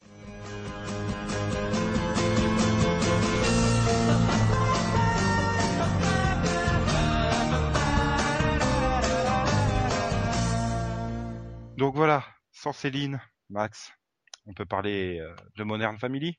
[12.62, 13.20] Sans Céline,
[13.50, 13.92] Max,
[14.46, 16.38] on peut parler euh, de Modern Family?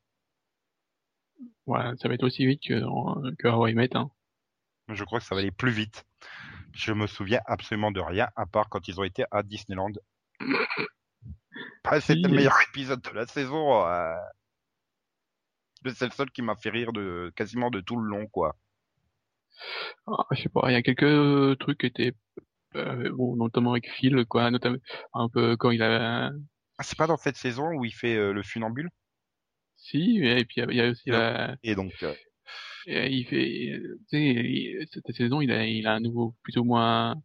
[1.65, 4.09] Voilà, ça va être aussi vite que, dans- que Met, hein.
[4.87, 6.05] Je crois que ça va aller plus vite.
[6.71, 9.91] Je me souviens absolument de rien, à part quand ils ont été à Disneyland.
[11.83, 12.21] Bah, C'était Si.
[12.21, 13.85] le meilleur épisode de la saison.
[13.85, 14.15] euh.
[15.93, 18.55] C'est le seul qui m'a fait rire de quasiment de tout le long, quoi.
[20.07, 22.13] Ah, je sais pas, il y a quelques trucs qui étaient,
[22.75, 24.77] euh, bon, notamment avec Phil, quoi, notamment,
[25.13, 26.31] un peu quand il a,
[26.77, 28.89] Ah, c'est pas dans cette saison où il fait euh, le funambule?
[29.77, 31.17] Si, et puis il y a- il y a aussi Non.
[31.19, 32.13] la, Et donc, euh,
[32.87, 36.57] et il fait, tu sais, il- cette saison, il a, il a un nouveau, plus
[36.57, 37.15] ou moins,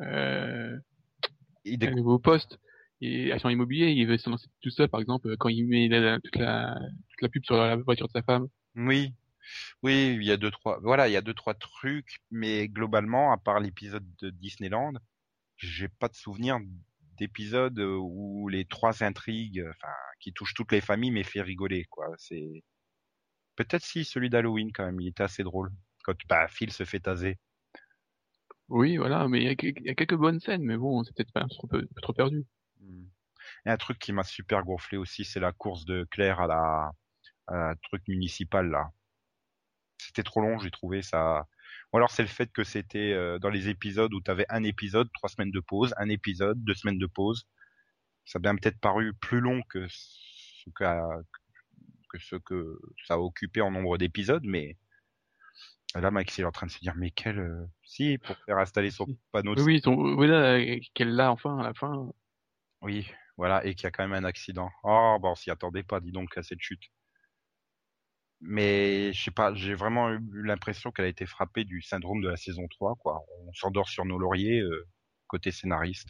[0.00, 0.76] euh,
[1.64, 2.58] il un nouveau poste.
[3.02, 6.18] Et agent immobilier, il veut se lancer tout seul, par exemple, quand il met la-
[6.20, 6.78] toute la,
[7.10, 8.46] toute la pub sur la voiture de sa femme.
[8.74, 9.12] Oui,
[9.82, 10.78] oui, il y a deux trois.
[10.82, 14.94] Voilà, il y a deux trois trucs, mais globalement, à part l'épisode de Disneyland,
[15.56, 16.58] j'ai pas de souvenir
[17.18, 21.42] d'épisode euh, où les trois intrigues, euh, enfin, qui touchent toutes les familles, mais fait
[21.42, 22.08] rigoler, quoi.
[22.18, 22.64] C'est
[23.56, 25.72] peut-être si celui d'Halloween quand même, il était assez drôle
[26.04, 27.38] quand bah Phil se fait taser.
[28.68, 31.02] Oui, voilà, mais il y a, quelques- il y a quelques bonnes scènes, mais bon,
[31.02, 32.44] c'est peut-être pas un un trop perdu.
[32.80, 33.04] Hmm.
[33.66, 36.92] Et un truc qui m'a super gonflé aussi, c'est la course de Claire à la,
[37.48, 38.92] à la truc municipal là.
[39.98, 41.46] C'était trop long, j'ai trouvé ça.
[41.92, 44.62] Ou alors c'est le fait que c'était euh, dans les épisodes où tu avais un
[44.64, 47.46] épisode, trois semaines de pause, un épisode, deux semaines de pause.
[48.24, 50.84] Ça a bien peut-être paru plus long que ce que
[52.18, 54.76] ce que ça a occupé en nombre d'épisodes, mais
[55.94, 58.58] là Max il est en train de se dire mais quel euh, si pour faire
[58.58, 62.10] installer son panneau de Oui, oui, là, euh, qu'elle l'a enfin, à la fin.
[62.82, 64.70] Oui, voilà, et qu'il y a quand même un accident.
[64.82, 66.82] Oh, bon, on s'y attendait pas, dis donc, à cette chute.
[68.40, 72.28] Mais, je sais pas, j'ai vraiment eu l'impression qu'elle a été frappée du syndrome de
[72.28, 73.22] la saison 3, quoi.
[73.46, 74.86] On s'endort sur nos lauriers, euh,
[75.26, 76.08] côté scénariste.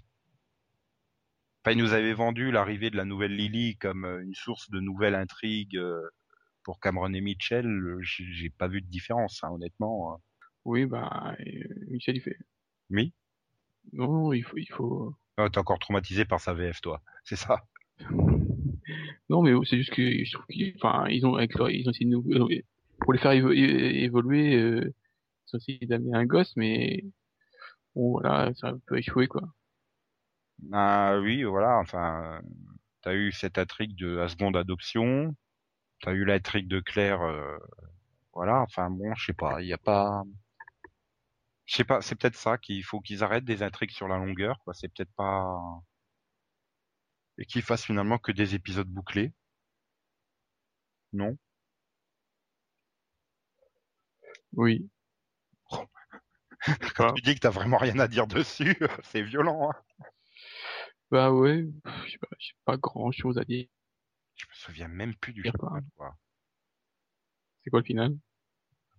[1.64, 4.80] Enfin, ils nous avaient vendu l'arrivée de la nouvelle Lily comme euh, une source de
[4.80, 6.00] nouvelles intrigues euh,
[6.62, 7.66] pour Cameron et Mitchell.
[8.02, 10.14] J'ai pas vu de différence, hein, honnêtement.
[10.14, 10.18] hein.
[10.64, 11.44] Oui, bah, euh,
[11.90, 12.38] Michel, il fait.
[12.90, 13.14] Oui
[13.92, 15.14] Non, il faut, il faut.
[15.38, 17.02] oh, T'es encore traumatisé par sa VF, toi.
[17.24, 17.62] C'est ça
[19.28, 22.62] Non, mais c'est juste que je trouve qu'ils, ont, essayé de euh,
[23.00, 24.94] pour les faire évoluer, euh,
[25.46, 27.04] ils ont essayé d'amener un gosse, mais
[27.94, 29.42] bon, voilà, ça a un peu échoué, quoi.
[30.72, 32.40] Ah oui, voilà, enfin,
[33.02, 35.34] t'as eu cette intrigue de la seconde adoption,
[36.00, 37.58] t'as eu l'intrigue de Claire, euh,
[38.32, 40.22] voilà, enfin bon, je sais pas, il y a pas,
[41.66, 44.58] je sais pas, c'est peut-être ça qu'il faut qu'ils arrêtent des intrigues sur la longueur,
[44.64, 45.58] quoi, c'est peut-être pas,
[47.38, 49.32] et qu'ils fassent finalement que des épisodes bouclés.
[51.12, 51.36] Non?
[54.52, 54.88] Oui.
[56.96, 59.74] Quand tu dis que t'as vraiment rien à dire dessus, c'est violent, hein.
[61.10, 61.64] Bah ouais,
[62.06, 62.28] j'ai pas,
[62.64, 63.66] pas grand chose à dire.
[64.36, 65.80] Je me souviens même plus du quoi.
[67.62, 68.16] C'est quoi le final?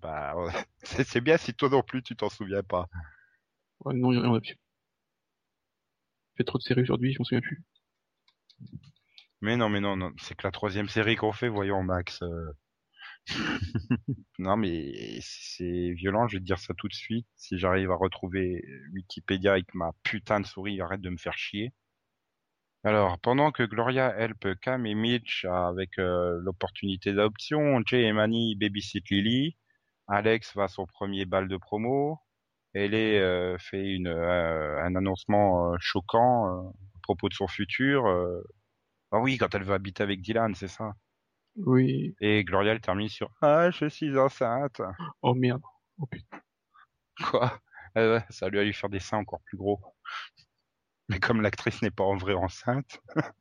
[0.02, 0.36] Bah,
[0.84, 2.88] c'est c'est bien si toi non plus tu t'en souviens pas.
[3.84, 4.42] Ouais, non, on a
[6.38, 7.64] fait trop de séries aujourd'hui, je m'en souviens plus.
[9.42, 12.22] Mais non, mais non, non, c'est que la troisième série qu'on fait, voyons Max.
[12.24, 12.54] euh.
[14.40, 17.28] non, mais c'est violent, je vais te dire ça tout de suite.
[17.36, 21.74] Si j'arrive à retrouver Wikipédia avec ma putain de souris, arrête de me faire chier.
[22.84, 28.56] Alors, pendant que Gloria help Cam et Mitch avec euh, l'opportunité d'adoption, Jay et Manny
[28.56, 29.58] babysit Lily,
[30.08, 32.20] Alex va à son premier bal de promo,
[32.74, 36.74] Ellie euh, fait une, euh, un annoncement choquant
[37.08, 38.06] propos de son futur.
[38.06, 38.42] euh,
[39.12, 40.94] ah oui, quand elle veut habiter avec Dylan, c'est ça.
[41.56, 42.16] Oui.
[42.22, 44.82] Et Gloria, elle termine sur Ah, je suis enceinte.
[45.22, 45.62] Oh merde.
[46.00, 46.42] Oh putain.
[47.32, 47.60] Quoi?
[47.96, 49.80] Ouais, Ça lui a lui faire des seins encore plus gros.
[51.10, 53.00] Mais comme l'actrice n'est pas en vrai enceinte.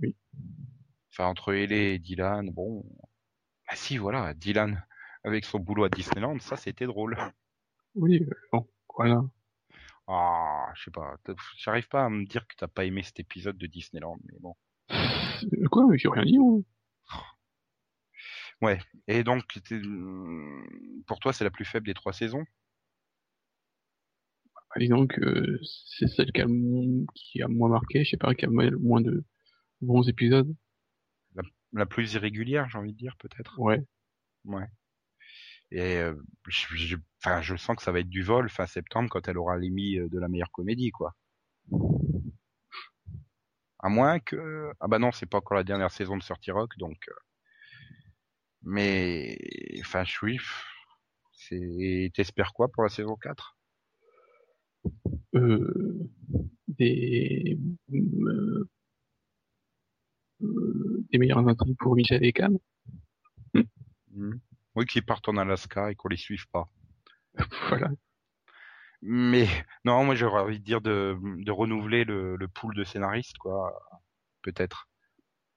[0.00, 0.16] Oui.
[1.12, 2.84] Enfin, entre Ellie et Dylan, bon.
[3.68, 4.84] Ah si, voilà, Dylan
[5.22, 7.16] avec son boulot à Disneyland, ça c'était drôle.
[7.94, 9.22] Oui, euh, bon, voilà.
[10.06, 11.16] Ah, je sais pas.
[11.56, 14.54] J'arrive pas à me dire que t'as pas aimé cet épisode de Disneyland, mais bon.
[15.44, 15.86] Euh, Quoi?
[15.96, 16.60] J'ai rien dit, moi.
[19.08, 19.80] Et donc, t'es-
[21.06, 22.44] pour toi, c'est la plus faible des trois saisons?
[24.70, 28.34] Ah, Disons que c'est celle qui a, le- qui a moins marqué, je sais pas,
[28.34, 29.24] qui a moins de
[29.82, 30.54] bons épisodes.
[31.74, 33.58] La plus irrégulière, j'ai envie de dire, peut-être.
[33.58, 33.82] Ouais.
[34.44, 34.66] Ouais.
[35.70, 36.14] Et euh,
[37.24, 39.98] enfin, je sens que ça va être du vol fin septembre quand elle aura l'émis
[39.98, 41.14] euh, de la meilleure comédie, quoi.
[43.78, 44.72] À moins que...
[44.80, 46.98] Ah bah non, c'est pas encore la dernière saison de Sorty Rock, donc...
[47.08, 47.14] euh,
[48.62, 49.38] Mais...
[49.80, 50.40] Enfin, je suis...
[51.32, 52.10] C'est...
[52.14, 53.56] T'espères quoi pour la saison 4
[55.34, 56.10] Euh,
[56.68, 57.58] des,
[57.92, 58.68] euh,
[60.40, 62.58] des meilleures intrigues pour Michel et Cam?
[64.14, 64.34] Hmm.
[64.74, 66.68] Oui, qu'ils partent en Alaska et qu'on les suive pas.
[67.68, 67.88] voilà.
[69.02, 69.48] Mais
[69.84, 71.16] non, moi j'aurais envie de dire de,
[71.50, 73.72] renouveler le, pool de scénaristes, quoi,
[74.42, 74.88] peut-être,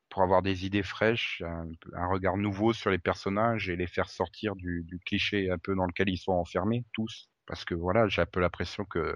[0.09, 4.55] pour avoir des idées fraîches, un, regard nouveau sur les personnages et les faire sortir
[4.55, 7.29] du, cliché un peu dans lequel ils sont enfermés tous.
[7.47, 9.15] Parce que voilà, j'ai un peu l'impression que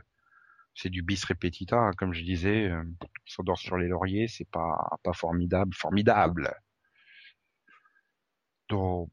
[0.76, 2.84] c'est du bis repetita, hein, comme je disais, euh,
[3.26, 6.54] s'endort sur les lauriers, c'est pas pas formidable, formidable.
[8.70, 9.10] Donc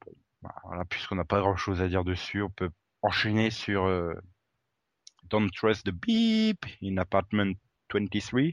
[0.64, 2.70] voilà, puisqu'on n'a pas grand chose à dire dessus, on peut
[3.06, 4.14] enchaîner sur euh,
[5.30, 7.54] Don't Trust the Beep in Apartment
[7.94, 8.40] 23.
[8.40, 8.52] Euh,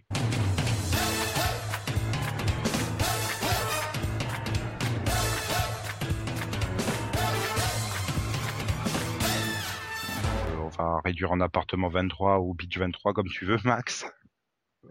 [10.59, 14.05] on va réduire en appartement 23 ou beach 23 comme tu veux, Max.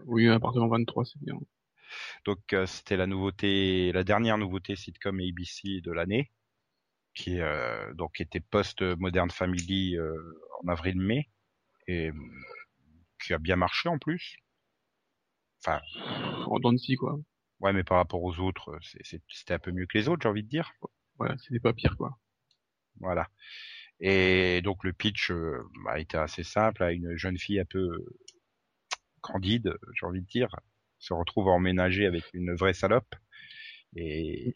[0.07, 1.35] Oui, appartement 23, c'est bien.
[2.25, 6.31] Donc euh, c'était la nouveauté, la dernière nouveauté sitcom ABC de l'année,
[7.13, 10.15] qui euh, donc était post Modern Family euh,
[10.63, 11.29] en avril-mai
[11.87, 12.13] et euh,
[13.23, 14.37] qui a bien marché en plus.
[15.65, 15.81] Enfin,
[16.47, 17.17] En dents de scie, quoi.
[17.59, 20.29] ouais, mais par rapport aux autres, euh, c'était un peu mieux que les autres, j'ai
[20.29, 20.73] envie de dire.
[21.17, 22.17] Voilà, c'était pas pire, quoi.
[22.99, 23.29] Voilà.
[23.99, 28.05] Et donc le pitch euh, bah, était assez simple, à une jeune fille un peu
[29.21, 30.53] candide, j'ai envie de dire,
[30.99, 33.15] se retrouve emménagée avec une vraie salope
[33.95, 34.55] et,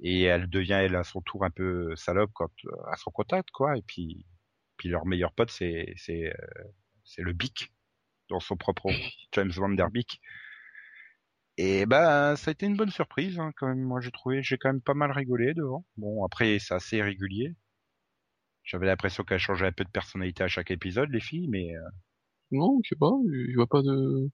[0.00, 2.50] et elle devient elle à son tour un peu salope quand
[2.90, 3.76] à son contact quoi.
[3.76, 4.26] Et puis
[4.76, 6.64] puis leur meilleur pote c'est c'est euh,
[7.04, 7.72] c'est le Bic
[8.30, 8.88] dans son propre
[9.32, 10.20] James Van Der Beek.
[11.58, 13.82] Et ben ça a été une bonne surprise hein, quand même.
[13.82, 15.84] Moi j'ai trouvé j'ai quand même pas mal rigolé devant.
[15.96, 17.54] Bon après c'est assez régulier.
[18.64, 21.80] J'avais l'impression qu'elles changeaient un peu de personnalité à chaque épisode, les filles, mais euh,
[22.52, 24.30] Non, je sais pas, je vois pas de...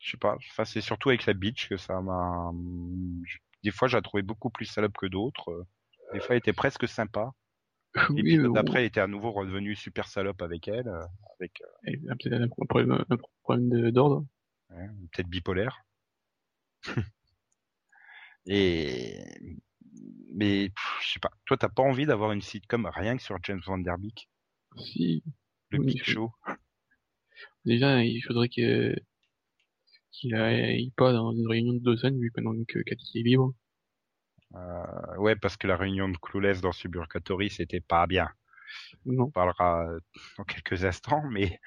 [0.00, 0.36] je sais pas.
[0.50, 2.52] Enfin, c'est surtout avec la bitch que ça m'a.
[3.64, 5.50] Des fois, j'ai trouvé beaucoup plus salope que d'autres.
[5.50, 5.64] Euh,
[6.12, 7.32] Des fois, elle était presque sympa.
[8.10, 10.88] oui, L'épisode mais d'après, elle était à nouveau redevenue super salope avec elle,
[11.40, 14.26] avec euh, peut-être un problème, un problème de- d'ordre.
[14.70, 15.80] ouais, peut-être bipolaire.
[18.46, 19.24] Et
[20.34, 21.30] mais pff, je sais pas.
[21.46, 24.28] Toi, t'as pas envie d'avoir une sitcom rien que sur James Van Der Beek,
[24.76, 25.24] Si,
[25.70, 26.30] le Oui, Big Show.
[27.64, 28.94] déjà, il faudrait que
[30.16, 33.52] qu'il aille pas dans une réunion de deux semaines, vu que que Cathy est libre.
[34.54, 38.28] Euh, ouais, parce que la réunion de Clueless dans Suburgatory, c'était pas bien.
[39.04, 39.24] Non.
[39.24, 40.00] On parlera euh,
[40.38, 41.60] dans quelques instants, mais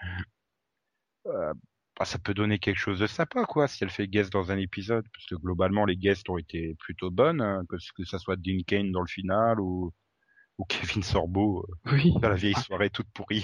[1.27, 1.53] euh,
[1.97, 4.57] bah, ça peut donner quelque chose de sympa, quoi, si elle fait guest dans un
[4.57, 8.37] épisode, parce que globalement les guests ont été plutôt bonnes, hein, que, que ça soit
[8.37, 9.93] Dean Kane dans le final ou,
[10.57, 12.13] ou Kevin Sorbo euh, Oui.
[12.21, 13.43] dans la vieille soirée toute pourrie.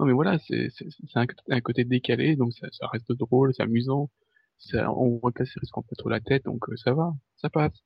[0.00, 0.70] Non, mais voilà, c'est
[1.14, 4.10] un, un côté décalé, donc ça, ça reste drôle, c'est amusant.
[4.58, 6.92] Ça, on voit que la série se prend pas trop la tête, donc euh, ça
[6.94, 7.82] va, ça passe.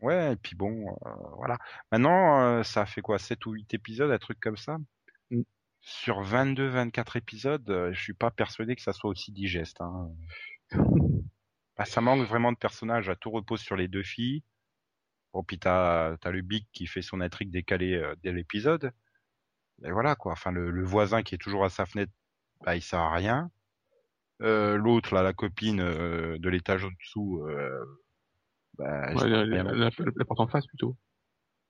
[0.00, 1.58] Ouais, et puis bon, euh, voilà.
[1.92, 4.78] Maintenant, euh, ça fait quoi, 7 ou 8 épisodes, un truc comme ça?
[5.30, 5.42] Mm.
[5.80, 9.80] Sur 22-24 épisodes, euh, je suis pas persuadé que ça soit aussi digeste.
[9.80, 10.10] Hein.
[11.76, 13.10] Bah, ça manque vraiment de personnages.
[13.10, 14.42] À tout repose sur les deux filles.
[15.32, 18.92] Bon, puis t'as as le Big qui fait son intrigue décalée euh, dès l'épisode.
[19.84, 20.32] Et voilà quoi.
[20.32, 22.12] Enfin, le, le voisin qui est toujours à sa fenêtre,
[22.64, 23.50] bah, il sert à rien.
[24.42, 27.84] Euh, L'autre, là, la copine euh, de l'étage au-dessous, euh,
[28.78, 30.96] bah, Ouais, la, la, la, la porte en face, plutôt.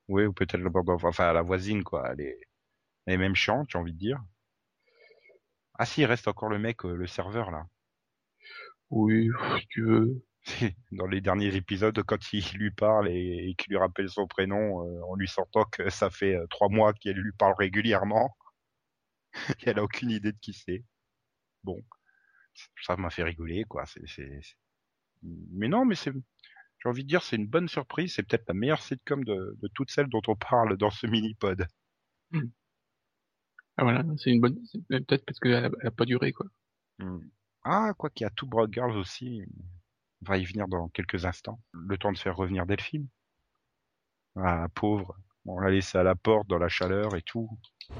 [0.08, 2.38] Oui, ou peut-être le bord d'enfant, enfin la voisine quoi, elle est,
[3.06, 4.22] elle est même chiante, j'ai envie de dire.
[5.78, 7.66] Ah si, il reste encore le mec, euh, le serveur là.
[8.90, 10.22] Oui, si tu veux.
[10.92, 14.86] Dans les derniers épisodes, quand il lui parle et, et qu'il lui rappelle son prénom,
[14.86, 18.36] euh, en lui sentant que ça fait euh, trois mois qu'elle lui parle régulièrement,
[19.60, 20.84] et elle a aucune idée de qui c'est.
[21.64, 21.82] Bon,
[22.82, 23.84] ça m'a fait rigoler quoi.
[23.86, 24.30] C'est,
[25.22, 28.14] Mais non, mais c'est, j'ai envie de dire, c'est une bonne surprise.
[28.14, 31.66] C'est peut-être la meilleure sitcom de, de toutes celles dont on parle dans ce mini-pod.
[33.78, 36.46] Ah voilà, c'est une bonne, peut-être parce qu'elle a, elle a pas duré, quoi.
[36.98, 37.20] Hmm.
[37.62, 39.42] Ah, quoi qu'il y a Two Broke Girls aussi.
[40.22, 41.58] On va y venir dans quelques instants.
[41.72, 43.06] Le temps de faire revenir Delphine.
[44.36, 45.16] Ah, pauvre.
[45.46, 47.48] On l'a laissé à la porte dans la chaleur et tout.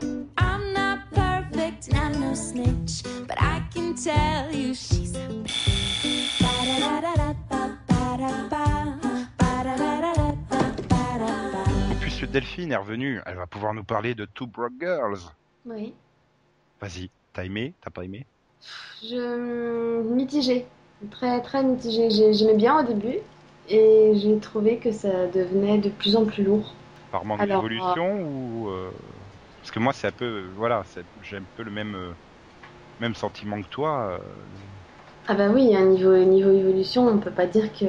[0.02, 6.40] I'm not perfect and I'm no snitch, but I can tell you she's a bitch.
[6.40, 8.98] Ba-da-da-da-da-ba, ba-da-ba,
[9.38, 11.92] ba-da-da-da-da-ba-da-ba.
[11.92, 15.20] Et puisque Delphine est revenue, elle va pouvoir nous parler de Two Broke Girls.
[15.64, 15.94] Oui.
[16.80, 18.26] Vas-y, t'as aimé T'as pas aimé?
[19.02, 20.66] Je mitigé,
[21.10, 22.10] très très mitigé.
[22.10, 23.18] J'ai- J'aimais bien au début
[23.66, 26.76] et j'ai trouvé que ça devenait de plus en plus lourd.
[27.10, 28.92] Par manque d'évolution ou euh,
[29.60, 30.82] parce que moi c'est un peu voilà,
[31.20, 32.14] j'ai un peu le même euh,
[33.00, 34.20] même sentiment que toi.
[35.28, 37.86] Ah bah oui, un niveau niveau évolution, on peut pas dire que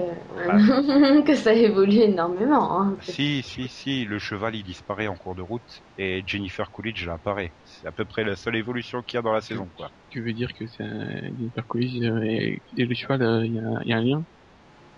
[1.26, 2.82] que ça évolue énormément.
[2.82, 2.98] hein.
[3.00, 7.56] Si si si, le cheval il disparaît en cours de route et Jennifer Coolidge apparaît.
[7.64, 9.92] C'est à peu près la seule évolution qu'il y a dans la saison quoi.
[10.10, 13.64] Tu veux dire que c'est Jennifer Coolidge et, et le cheval, euh, il y, a,
[13.84, 14.26] il y a un lien?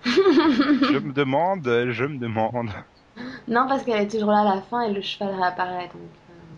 [0.82, 2.70] Je me demande, je me demande.
[3.48, 5.90] Non, parce qu'elle est toujours là à la fin et le cheval réapparaît.
[5.94, 6.12] Donc,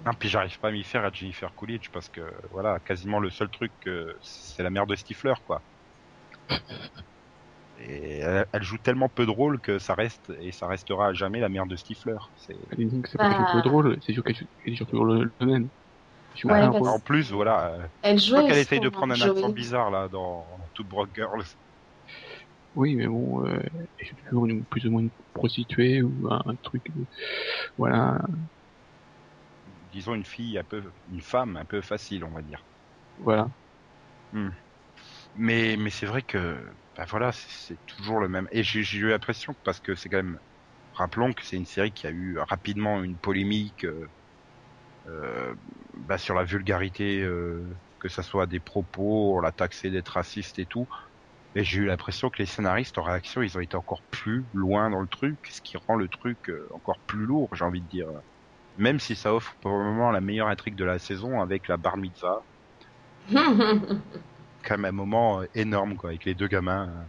[0.06, 3.30] Ah, puis j'arrive pas à m'y faire à Jennifer Coolidge parce que voilà, quasiment le
[3.30, 5.64] seul truc euh, c'est la mère de Stifler quoi.
[7.84, 11.14] Et elle, elle joue tellement peu de rôle que ça reste et ça restera à
[11.14, 12.16] jamais la mère de Stifler.
[12.38, 12.56] C'est
[13.06, 13.36] c'est pas Bah.
[13.36, 15.68] qu'elle joue peu drôle, c'est sûr qu'elle joue- joue toujours le, le même.
[16.36, 16.88] Je Ouais, parce- rôle.
[16.90, 19.90] en plus voilà, euh, Elle je jouait crois qu'elle essaye de prendre un accent bizarre
[19.92, 21.44] là dans Two Broke Girls.
[22.76, 23.60] Oui, mais bon, euh,
[24.00, 26.84] elle joue toujours une, plus ou moins une prostituée ou un, un truc.
[26.96, 27.06] de-
[27.78, 28.22] Voilà.
[29.92, 32.64] Disons une fille un peu, une femme un peu facile on va dire.
[33.20, 33.50] Voilà.
[35.36, 36.58] Mais mais c'est vrai que
[36.96, 38.48] bah voilà c'est toujours le même.
[38.52, 40.40] Et j'ai eu l'impression parce que c'est quand même
[40.94, 44.08] rappelons que c'est une série qui a eu rapidement une polémique euh,
[45.08, 45.56] euh,
[45.94, 50.60] bah, sur la vulgarité, euh, que ça soit des propos, on l'a taxé d'être raciste
[50.60, 50.88] et tout.
[51.56, 54.90] Et j'ai eu l'impression que les scénaristes en réaction ils ont été encore plus loin
[54.90, 57.88] dans le truc, ce qui rend le truc euh, encore plus lourd j'ai envie de
[57.88, 58.08] dire.
[58.78, 61.78] Même si ça offre pour le moment la meilleure intrigue de la saison avec la
[61.78, 62.46] bar mitzvah,
[64.64, 66.90] quand même un moment euh, énorme quoi avec les deux gamins.
[67.06, 67.08] euh.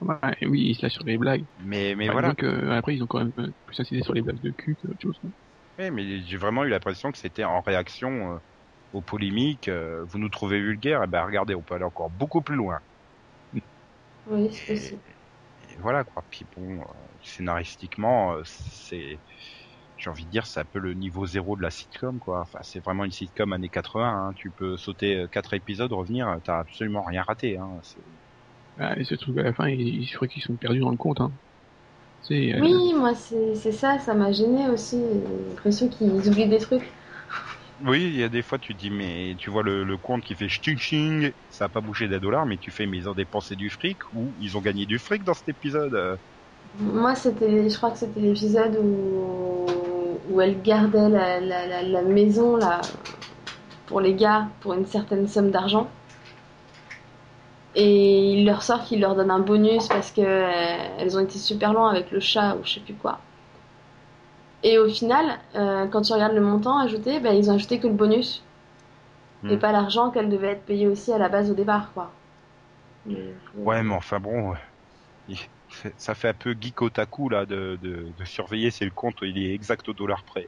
[0.00, 1.46] Ouais, oui, ils se lâchent sur les blagues.
[1.56, 2.34] Mais mais Par voilà.
[2.34, 3.32] exemple, euh, après, ils ont quand même
[3.66, 5.18] plus insisté sur les blagues de cul que autre chose.
[5.20, 5.30] quoi.
[5.78, 8.38] Oui, mais j'ai vraiment eu l'impression que c'était en réaction euh,
[8.92, 9.68] aux polémiques.
[9.68, 12.80] euh, vous nous trouvez vulgaire, et ben regardez, on peut aller encore beaucoup plus loin.
[14.26, 15.02] oui, c'est Et, possible.
[15.60, 16.24] et voilà quoi.
[16.30, 16.84] Puis bon, euh,
[17.22, 19.22] scénaristiquement, euh, c'est,
[20.02, 22.40] j'ai envie de dire, c'est un peu le niveau zéro de la sitcom quoi.
[22.42, 24.28] Enfin, c'est vraiment une sitcom années 80.
[24.30, 24.32] Hein.
[24.36, 27.56] Tu peux sauter euh, quatre épisodes, revenir, euh, t'as absolument rien raté.
[27.58, 27.78] Hein.
[27.82, 28.00] C'est-
[28.78, 30.96] Ah, et ce truc à la fin, ils, je crois qu'ils sont perdus dans le
[30.98, 31.20] compte.
[31.22, 31.32] Hein.
[32.30, 34.96] Euh, Oui, moi c'est c'est ça, ça m'a gêné aussi.
[34.96, 36.90] J'ai l'impression qu'ils oublient des trucs.
[37.80, 40.22] Oui, il y a des fois tu te dis mais tu vois le, le compte
[40.22, 43.14] qui fait ching, ça a pas bougé d'un dollar, mais tu fais mais ils ont
[43.14, 46.18] dépensé du fric ou ils ont gagné du fric dans cet épisode?
[46.74, 49.61] Moi, c'était, je crois que c'était l'épisode où,
[50.30, 52.80] où elle gardait la, la, la, la maison là,
[53.86, 55.88] pour les gars pour une certaine somme d'argent.
[57.74, 61.38] Et il leur sort qu'il leur donne un bonus parce que euh, elles ont été
[61.38, 63.20] super loin avec le chat ou je sais plus quoi.
[64.62, 67.86] Et au final, euh, quand tu regardes le montant ajouté, ben, ils ont ajouté que
[67.86, 68.42] le bonus
[69.48, 69.58] et Hmm.
[69.58, 72.10] pas l'argent qu'elle devait être payée aussi à la base au départ, quoi.
[73.54, 74.54] Ouais, mais enfin bon,
[75.28, 75.50] c'est-
[75.96, 79.38] ça fait un peu geek otaku là de, de, de surveiller si le compte il
[79.38, 80.42] est exact au dollar près.
[80.42, 80.46] De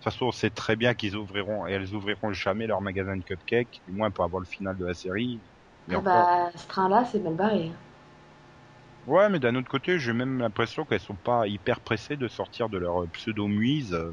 [0.00, 3.24] toute façon, on sait très bien qu'ils ouvriront et elles ouvriront jamais leur magasin de
[3.24, 5.42] cupcakes, du moins pour avoir le final de la série.
[5.86, 6.30] Mais ah encore.
[6.44, 7.68] bah, ce train-là, c'est mal barré.
[7.68, 7.76] hein.
[9.06, 12.68] Ouais, mais d'un autre côté, j'ai même l'impression qu'elles sont pas hyper pressées de sortir
[12.68, 13.92] de leur pseudo-muise.
[13.92, 14.12] euh,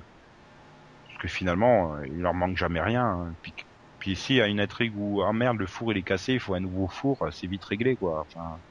[1.08, 3.06] Parce que finalement, euh, il leur manque jamais rien.
[3.06, 3.36] hein.
[3.42, 3.54] Puis,
[4.00, 6.34] puis ici, il y a une intrigue où, ah merde, le four il est cassé,
[6.34, 8.22] il faut un nouveau four, euh, c'est vite réglé quoi.
[8.22, 8.62] Enfin,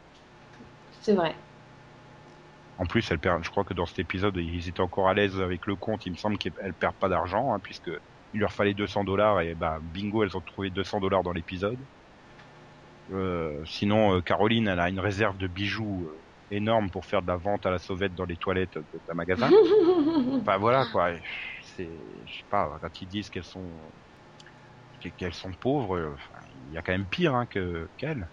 [1.01, 1.35] C'est vrai.
[2.79, 5.41] En plus, elle perd, je crois que dans cet épisode, ils étaient encore à l'aise
[5.41, 7.91] avec le compte, il me semble qu'elles perdent pas d'argent, hein, puisque
[8.33, 11.79] il leur fallait 200 dollars et bah bingo, elles ont trouvé 200 dollars dans l'épisode.
[13.13, 17.29] Euh, sinon, euh, Caroline, elle a une réserve de bijoux euh, énorme pour faire de
[17.29, 19.51] la vente à la sauvette dans les toilettes de d'un magasin.
[20.41, 21.11] Enfin voilà quoi.
[21.63, 21.91] C'est,
[22.27, 23.95] je sais pas, quand ils disent qu'elles sont
[25.17, 28.31] qu'elles sont pauvres, euh, enfin, il y a quand même pire hein, que qu'elles.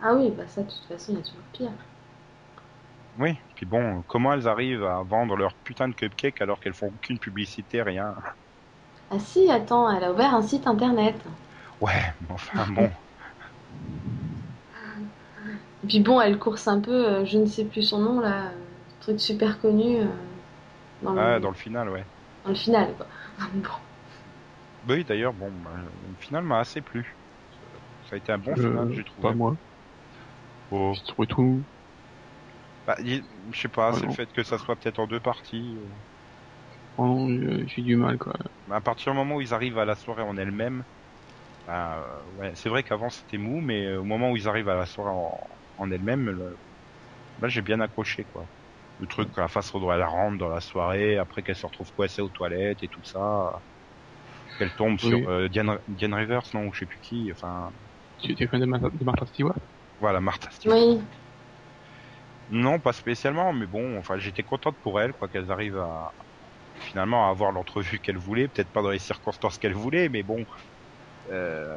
[0.00, 1.72] ah oui, bah ça, de toute façon, il y a toujours pire.
[3.16, 3.40] Oui.
[3.54, 7.18] Puis bon, comment elles arrivent à vendre leur putain de cupcake alors qu'elles font aucune
[7.18, 8.14] publicité, rien?
[9.10, 11.24] Ah si, attends, elle a ouvert un site internet.
[11.80, 12.90] Ouais, mais enfin bon.
[15.84, 18.46] Et puis bon, elle course un peu, euh, je ne sais plus son nom là,
[18.52, 18.64] euh,
[19.00, 20.06] truc super connu euh,
[21.02, 22.06] dans, le, Ah, dans le final, ouais.
[22.44, 23.08] dans le final, quoi.
[23.54, 23.70] Bon.
[24.82, 25.70] Oui, d'ailleurs, bon, bah,
[26.02, 27.18] le final m'a assez plu.
[28.02, 29.34] Ça a été un bon Euh, final, j'ai Pas trouvé.
[29.34, 29.58] moi.
[30.70, 30.92] Oh.
[30.92, 31.68] Je trouve tout.
[32.86, 35.20] Bah, il- je sais pas, Ouais, c'est le fait que ça soit peut-être en deux
[35.20, 35.78] parties.
[35.78, 35.88] euh.
[36.96, 37.28] Oh,
[37.66, 38.34] j'ai du mal, quoi.
[38.70, 40.84] À partir du moment où ils arrivent à la soirée en elle-même,
[41.66, 44.68] bah, euh, ouais, c'est vrai qu'avant c'était mou, mais euh, au moment où ils arrivent
[44.70, 45.38] à la soirée en,
[45.78, 46.60] en elle-même, le-
[47.38, 48.50] là j'ai bien accroché quoi.
[48.98, 52.22] Le truc, la façon dont elle rentre dans la soirée, après qu'elle se retrouve coincée
[52.22, 53.20] aux toilettes et tout ça,
[54.58, 55.08] qu'elle tombe Oui.
[55.08, 57.72] sur euh, Diane, Diane Rivers, non, ou je sais plus qui, enfin,
[58.18, 58.66] Tu es fan de
[59.04, 59.58] Martha Stewart?
[59.98, 60.76] Voilà, Martha Stewart.
[60.76, 61.21] Oui.
[62.52, 66.14] Non, pas spécialement, mais bon, enfin, j'étais contente pour elle, quoi, qu'elles arrivent à
[66.78, 70.44] finalement à avoir l'entrevue qu'elles voulaient, peut-être pas dans les circonstances qu'elles voulaient, mais bon,
[71.30, 71.76] euh,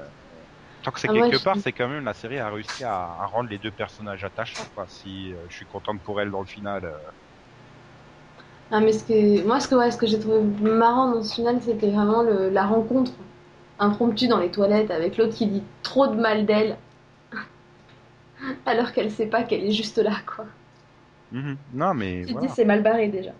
[0.83, 3.27] tant que c'est Ah, quelque part, c'est quand même la série a réussi à, à
[3.27, 4.87] rendre les deux personnages attachants, quoi.
[4.87, 6.91] Si euh, je suis contente pour elle dans le final, euh,
[8.71, 11.33] Ah, mais ce que, moi, ce que, ouais, ce que j'ai trouvé marrant dans ce
[11.35, 13.11] final, c'était vraiment le- la rencontre
[13.79, 16.77] impromptue dans les toilettes avec l'autre qui dit trop de mal d'elle,
[18.65, 20.45] alors qu'elle sait pas qu'elle est juste là, quoi.
[21.35, 21.57] Mhm.
[21.79, 22.49] non, mais Tu voilà.
[22.49, 23.31] dis, c'est mal barré déjà.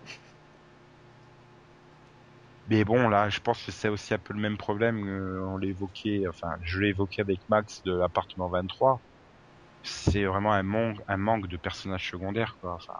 [2.66, 5.06] Mais bon, là, je pense que c'est aussi un peu le même problème.
[5.08, 9.02] euh, on l'évoquait, enfin, je l'ai évoqué avec Max de l'appartement 23.
[9.84, 12.74] C'est vraiment un manque, un manque de personnages secondaires, quoi.
[12.76, 12.94] Enfin,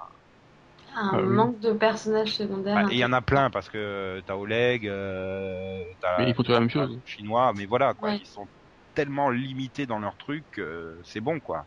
[1.11, 1.37] Un Ah oui.
[1.37, 2.83] manque de personnages secondaires.
[2.83, 6.61] Bah, Il y en a plein parce que t'as Oleg, euh, t'as Mais ils la
[6.61, 7.01] même t'as chose.
[7.05, 8.21] chinois, mais voilà quoi, Ouais.
[8.21, 8.49] ils sont
[8.95, 10.47] tellement limités dans leur truc,
[11.05, 11.67] c'est bon quoi.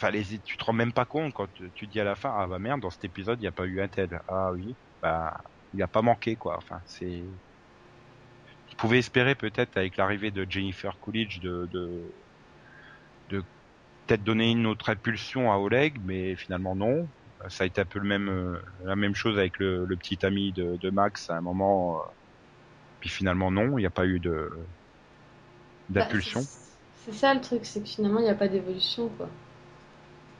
[0.00, 2.34] Enfin, les, tu te rends même pas compte quand tu, tu dis à la fin,
[2.36, 4.20] ah bah merde, dans cet épisode il n'y a pas eu un tel.
[4.28, 5.34] Ah oui, bah
[5.72, 6.56] il a pas manqué quoi.
[6.58, 7.24] Enfin, c'est.
[8.66, 12.12] Tu pouvais espérer peut-être avec l'arrivée de Jennifer Coolidge de de,
[13.28, 13.40] de
[14.06, 17.10] peut-être donner une autre impulsion à Oleg, mais finalement non.
[17.48, 20.24] Ça a été un peu le même, euh, la même chose avec le, le petit
[20.26, 21.98] ami de, de Max à un moment.
[22.00, 22.04] euh,
[23.00, 24.48] puis finalement non, il n'y a pas eu de
[25.96, 26.46] Bah, d'impulsion.
[26.46, 26.48] c'est-
[26.94, 29.28] c'est ça le truc, c'est que finalement, il n'y a pas d'évolution, quoi.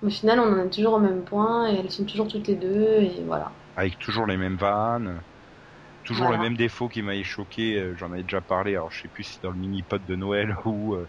[0.01, 2.57] Au final, on en est toujours au même point et elles sont toujours toutes les
[2.57, 3.53] deux, et voilà.
[3.74, 5.22] avec toujours les mêmes vannes,
[6.05, 6.32] toujours Voilà.
[6.32, 7.76] les mêmes défauts qui m'avaient choqué.
[7.78, 8.72] euh, J'en avais déjà parlé.
[8.72, 11.09] Alors je sais plus si c'est dans le mini pod de Noël ou euh,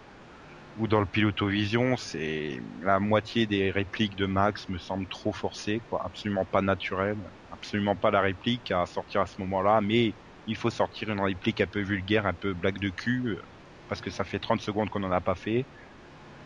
[0.76, 1.96] ou dans le Pilotovision.
[1.98, 7.30] C'est la moitié des répliques de Max me semble trop forcées, quoi, absolument pas naturelles,
[7.50, 9.80] absolument pas la réplique à sortir à ce moment-là.
[9.82, 10.16] Mais
[10.46, 13.42] il faut sortir une réplique un peu vulgaire, un peu blague de cul, euh,
[13.88, 15.68] parce que ça fait 30 secondes qu'on en a pas fait.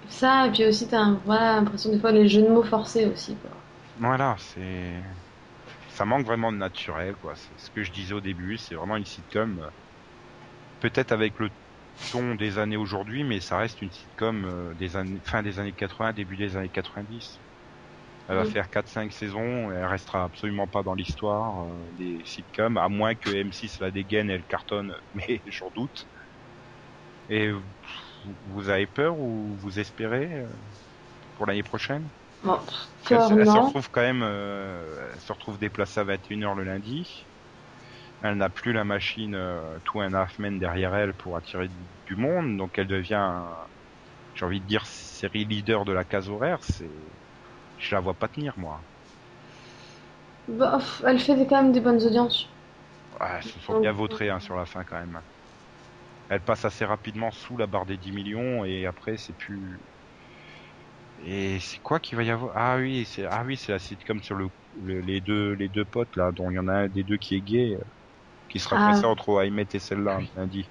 [0.09, 3.07] Ça, et puis aussi, t'as un- voilà, l'impression des fois les jeux de mots forcés
[3.07, 3.51] aussi, quoi.
[3.97, 5.03] Voilà, c'est
[5.89, 7.35] ça manque vraiment de naturel quoi.
[7.37, 9.71] C'est ce que je disais au début, c'est vraiment une sitcom euh,
[10.81, 11.51] peut-être avec le
[12.11, 15.75] ton des années aujourd'hui, mais ça reste une sitcom euh, des années fin des années
[15.75, 17.41] 80, début des années 90.
[18.29, 22.23] Elle va faire 4 5 saisons et elle restera absolument pas dans l'histoire euh, des
[22.27, 26.09] sitcoms à moins que M6 la dégaine et elle cartonne, mais j'en doute.
[27.29, 27.51] Et
[28.25, 30.47] vous, vous avez peur ou vous espérez euh,
[31.37, 32.05] pour l'année prochaine?
[32.45, 32.59] Bon,
[33.11, 37.25] elle se retrouve quand même, euh, elle se retrouve déplacée à 21h le lundi.
[38.23, 41.69] Elle n'a plus la machine euh, tout un half men derrière elle pour attirer
[42.07, 43.31] du, monde, donc elle devient,
[44.35, 46.59] j'ai envie de dire, série leader de la case horaire.
[46.63, 46.91] C'est,
[47.79, 48.81] je la vois pas tenir moi.
[50.49, 52.47] Bah, elle fait quand même des bonnes audiences.
[53.21, 55.21] Ouais, elles se sont bien vautrées hein, sur la fin quand même.
[56.33, 59.81] Elle passe assez rapidement sous la barre des 10 millions et après c'est plus.
[61.19, 62.53] Et c'est quoi qu'il va y avoir?
[62.57, 64.49] Ah oui, c'est ah oui, c'est la sitcom sur le,
[64.83, 67.17] le- les deux les deux potes là, dont il y en a un des deux
[67.19, 67.77] qui est gay,
[68.51, 68.79] qui sera Ah.
[68.79, 70.71] pressé entre I Met et celle-là lundi.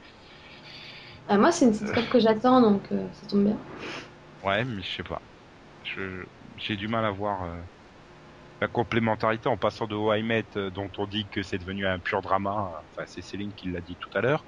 [1.28, 3.58] Ah, moi, c'est une sitcom que j'attends, donc euh, ça tombe bien.
[4.44, 5.22] Ouais, mais je sais pas.
[6.58, 7.62] J'ai du mal à voir euh,
[8.62, 12.22] la complémentarité en passant de Met, euh, dont on dit que c'est devenu un pur
[12.22, 12.52] drama.
[12.92, 14.46] Enfin, c'est Céline qui l'a dit tout à l'heure.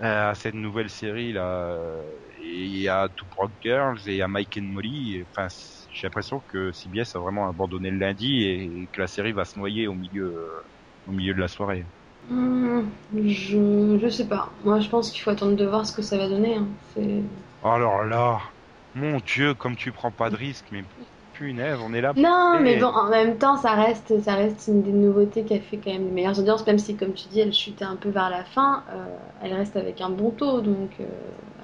[0.00, 2.02] Euh, à cette nouvelle série là, euh,
[2.40, 5.24] et il y a Two Broke Girls et il y a Mike and Molly.
[5.30, 5.48] Enfin,
[5.92, 9.58] j'ai l'impression que CBS a vraiment abandonné le lundi et, que la série va se
[9.58, 10.62] noyer au milieu, euh,
[11.06, 11.84] au milieu de la soirée.
[12.28, 12.82] Hmm,
[13.12, 14.52] je, je sais pas.
[14.64, 16.56] Moi, je pense qu'il faut attendre de voir ce que ça va donner.
[16.56, 16.68] hein.
[16.94, 17.22] C'est...
[17.62, 18.40] Oh, Alors là,
[18.94, 20.84] mon Dieu, comme tu prends pas de risque, mais
[21.38, 22.14] punaise, on est là.
[22.16, 25.54] Non, Et- mais bon, en même temps, ça reste, ça reste une des nouveautés qui
[25.54, 27.96] a fait quand même les meilleures audiences, même si, comme tu dis, elle chutait un
[27.96, 31.06] peu vers la fin, euh, elle reste avec un bon taux, donc euh,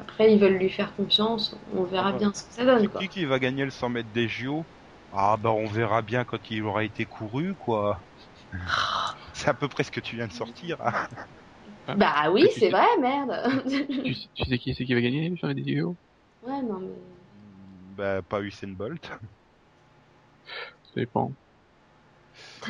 [0.01, 3.05] après, ils veulent lui faire confiance, on verra bien ce que ça donne, quoi.
[3.05, 4.69] qui qui va gagner le 100 mètres des JO?
[5.11, 8.05] Ah bah on verra bien quand il aura été couru quoi.
[9.35, 10.77] C'est à peu près ce que tu viens de sortir.
[10.81, 11.09] hein.
[11.95, 13.33] Bah oui, c'est sais- vrai, merde.
[14.05, 15.99] tu, sais- tu sais qui c'est qui va gagner sur les vidéos
[16.43, 16.95] Ouais, non, mais.
[17.97, 19.11] Bah pas Usain Bolt.
[20.83, 21.33] Ça dépend.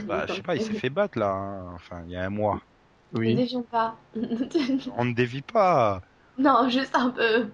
[0.05, 1.31] Bah je sais pas, il s'est fait battre là.
[1.31, 1.73] hein.
[1.75, 2.61] Enfin il y a un mois.
[3.13, 3.35] Ne Oui.
[3.35, 3.97] dévions pas.
[4.97, 6.01] On ne dévie pas.
[6.39, 7.49] non, juste un peu.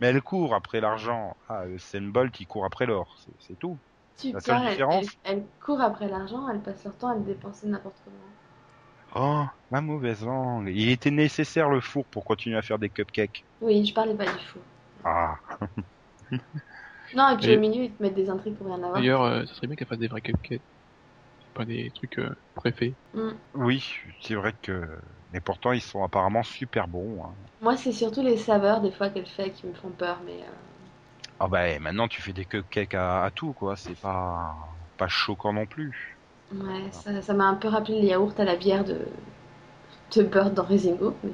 [0.00, 1.36] Mais elle court après l'argent.
[1.48, 3.16] Ah Usain Bolt il court après l'or.
[3.24, 3.78] C'est- C'est tout.
[4.16, 7.20] Super, seule elle, différence- elle, elle court après l'argent, elle passe leur temps à le
[7.22, 8.16] dépenser n'importe comment.
[9.16, 10.68] Oh, ma mauvaise langue.
[10.68, 13.44] Il était nécessaire le four pour continuer à faire des cupcakes.
[13.60, 14.58] Oui, je parlais pas du fou.
[15.04, 15.36] Ah,
[17.16, 19.04] Non, et puis Et- au milieu, ils te mettent des intrigues pour rien avoir.
[19.04, 20.62] D'ailleurs, euh, ça serait bien qu'elle fasse des vrais cupcakes.
[21.54, 22.96] Pas des trucs euh, préfaits.
[23.14, 23.38] Mm.
[23.54, 23.84] oui,
[24.22, 25.00] c'est vrai que...
[25.30, 27.24] Mais pourtant, ils sont apparemment super bons.
[27.26, 27.36] hein.
[27.60, 30.52] Moi, c'est surtout les saveurs des fois qu'elle fait qui me font peur, mais euh,
[31.38, 33.76] Ah bah, eh, maintenant, tu fais des cupcakes à, à tout, quoi.
[33.76, 34.52] C'est pas...
[34.96, 36.20] pas choquant non plus.
[36.52, 38.98] ouais, ça ça m'a un peu rappelé les yaourts à la bière de,
[40.16, 41.16] de Bird dans Raising Hope.
[41.22, 41.32] Mais...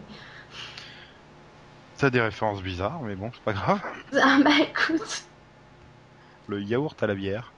[1.98, 3.80] T'as des références bizarres, mais bon, c'est pas grave.
[4.12, 5.29] Ah bah écoute,
[6.50, 7.54] Le yaourt à la bière.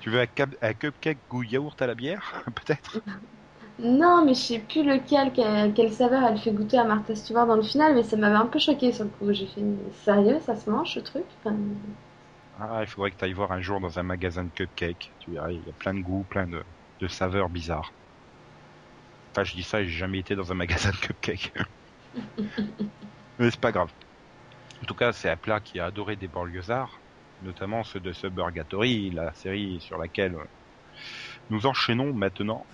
[0.00, 3.02] Tu veux un, cupcake goût yaourt à la bière Peut-être?
[3.78, 7.46] Non, mais je sais plus lequel, quelle, quelle saveur elle fait goûter à Martha Stewart
[7.46, 9.32] dans le final, mais ça m'avait un peu choqué sur le coup.
[9.32, 9.62] J'ai fait,
[10.04, 11.24] sérieux, ça se mange ce truc?
[11.44, 11.56] Enfin,
[12.54, 15.14] Ah, il faudrait que tu ailles voir un jour dans un magasin de cupcakes.
[15.20, 16.64] Tu verras, il y a plein de goûts, plein de,
[17.00, 17.94] de saveurs bizarres.
[19.34, 21.52] Enfin, je dis ça, j'ai jamais été dans un magasin de cupcakes.
[23.38, 23.92] Mais c'est pas grave.
[24.82, 27.02] En tout cas, c'est un plat qui a adoré des banlieusards,
[27.46, 30.44] notamment ceux de Suburgatory, la série sur laquelle euh,
[31.50, 32.66] nous enchaînons maintenant.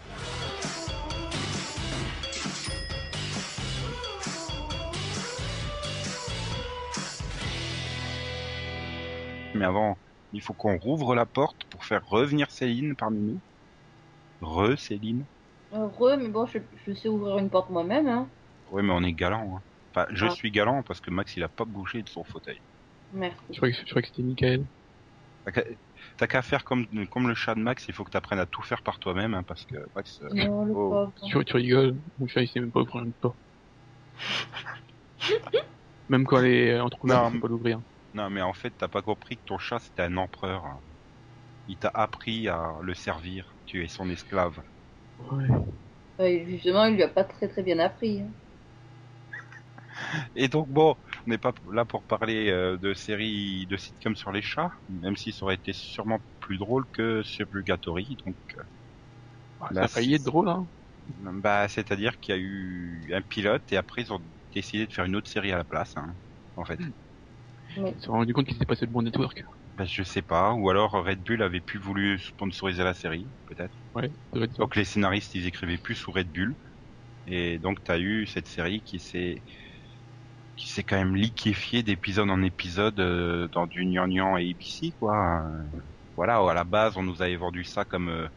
[9.55, 9.97] Mais avant,
[10.33, 13.41] il faut qu'on rouvre la porte pour faire revenir Céline parmi nous.
[14.41, 15.25] Re Céline.
[15.75, 18.09] Heureux, mais bon, je, je sais ouvrir une porte moi-même.
[18.09, 18.27] Hein.
[18.71, 19.57] Oui, mais on est galant.
[19.57, 19.63] Hein.
[19.91, 20.31] Enfin, je Ah.
[20.31, 22.61] suis galant parce que Max, il a pas bougé de son fauteuil.
[23.13, 23.37] Merci.
[23.51, 24.65] Je croyais que, c'était Michael.
[26.17, 28.47] T'as qu'à- faire comme, comme le chat de Max, il faut que tu apprennes à
[28.47, 30.91] tout faire par toi-même, hein, parce que Max, euh, Non, le Oh.
[30.91, 31.15] pauvre.
[31.29, 33.39] Tu, tu rigoles, mon chat il sait même pas ouvrir une porte.
[36.09, 37.81] même quand elle est entrouverte, Non, il sait pas l'ouvrir.
[38.15, 40.65] non, mais en fait, t'as pas compris que ton chat, c'était un empereur.
[40.65, 40.81] hein.
[41.67, 43.57] Il t'a appris à le servir.
[43.67, 44.63] Tu es son esclave.
[45.19, 45.49] Ouais.
[46.21, 48.21] Euh, justement, il lui a pas très très bien appris.
[48.21, 48.31] hein.
[50.35, 54.33] Et donc, bon, on n'est pas là pour parler euh, de séries de sitcoms sur
[54.33, 58.17] les chats, même si ça aurait été sûrement plus drôle que Suburgatory.
[58.27, 58.63] Donc, euh,
[59.61, 60.69] Ah, Bah, ça a failli être c'est- drôle, hein.
[61.07, 64.25] bah, c'est-à-dire qu'il y a eu un pilote et après ils ont
[64.55, 66.17] décidé de faire une autre série à la place, hein,
[66.57, 66.81] en fait.
[67.77, 69.43] Mais Ils se sont rendu compte qu'il s'était passé le bon network.
[69.77, 73.79] Bah, je sais pas, ou alors Red Bull avait plus voulu sponsoriser la série, peut-être.
[73.95, 74.11] Ouais.
[74.59, 76.57] Donc les scénaristes ils écrivaient plus sous Red Bull,
[77.27, 79.45] et donc t'as eu cette série qui s'est
[80.57, 85.43] qui s'est quand même liquéfiée d'épisode en épisode euh, dans du gnangnan et ABC quoi.
[85.47, 85.65] Euh,
[86.17, 88.29] Voilà, à la base on nous avait vendu ça comme euh,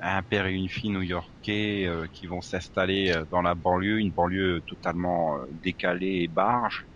[0.00, 4.12] un père et une fille new-yorkais euh, qui vont s'installer euh, dans la banlieue, une
[4.12, 6.88] banlieue totalement euh, décalée et barge,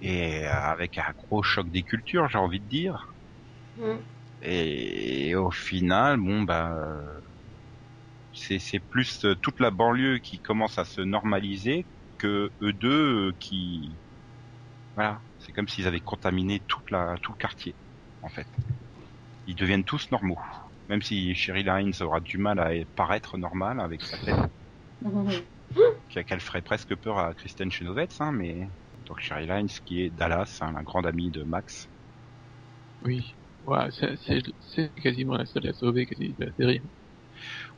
[0.00, 3.16] et euh, avec un gros choc des cultures j'ai envie de dire.
[3.76, 3.98] Mm.
[4.42, 7.20] Et au final, bon bah, euh,
[8.32, 13.36] c'est c'est plus toute la banlieue qui commence à se normaliser que eux deux euh,
[13.40, 13.98] qui,
[14.96, 17.76] voilà, c'est comme s'ils avaient contaminé toute la tout le quartier,
[18.22, 18.48] en fait.
[19.46, 20.38] Ils deviennent tous normaux,
[20.88, 24.36] même si Cheryl Hines aura du mal à paraître normal avec sa tête,
[26.08, 28.68] qu'elle ferait presque peur à Kristen Chenoweth, hein, mais
[29.06, 31.88] donc Cheryl Hines qui est Dallas, hein, la grande amie de Max.
[33.00, 33.34] Oui.
[33.62, 36.82] Ouais, c'est- quasiment la seule à sauver quasi de la série.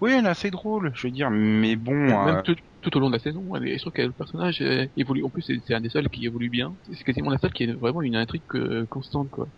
[0.00, 1.92] Oui, elle est assez drôle, je veux dire, mais bon.
[1.94, 4.12] Même euh, tout, tout au long de la saison, elle est- je trouve que le
[4.12, 5.24] personnage euh, évolue.
[5.24, 6.76] En plus, c'est un des seuls qui évolue bien.
[6.84, 9.48] C'est quasiment la seule qui est vraiment une intrigue euh, constante, quoi.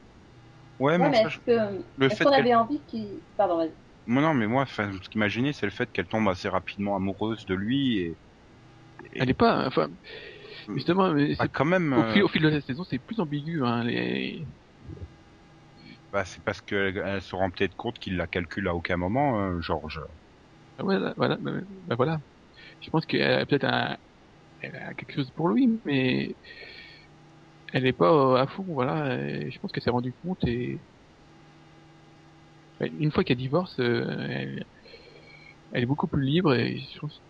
[0.78, 1.26] Ouais, Ouais, mais,
[2.08, 3.22] est-ce qu'on avait envie qu'il.
[3.36, 3.76] Pardon, vas-y.
[4.06, 6.96] Moi, non, mais moi, ce qui m'a gêné, c'est le fait qu'elle tombe assez rapidement
[6.96, 8.18] amoureuse de lui et.
[9.12, 9.88] et- Elle est pas, enfin,
[10.74, 11.92] justement, mais Ah, c'est- quand même.
[11.94, 13.64] au, euh, fil, au fil de la saison, c'est plus ambigu.
[13.64, 14.48] Hein, les...
[16.12, 19.38] bah, c'est parce qu'elle elle se rend peut-être compte qu'il la calcule à aucun moment,
[19.40, 20.00] hein, Georges.
[20.78, 21.52] Ah, Voilà, voilà, bah,
[21.86, 22.18] bah, voilà.
[22.80, 23.96] Je pense qu'elle a peut-être un,
[24.60, 26.36] elle a quelque chose pour lui, mais
[27.72, 29.14] elle est pas à fond, voilà.
[29.16, 30.78] et je pense qu'elle s'est rendue compte et
[32.80, 34.64] une fois qu'elle divorce, euh, elle,
[35.72, 37.22] elle est beaucoup plus libre et je pense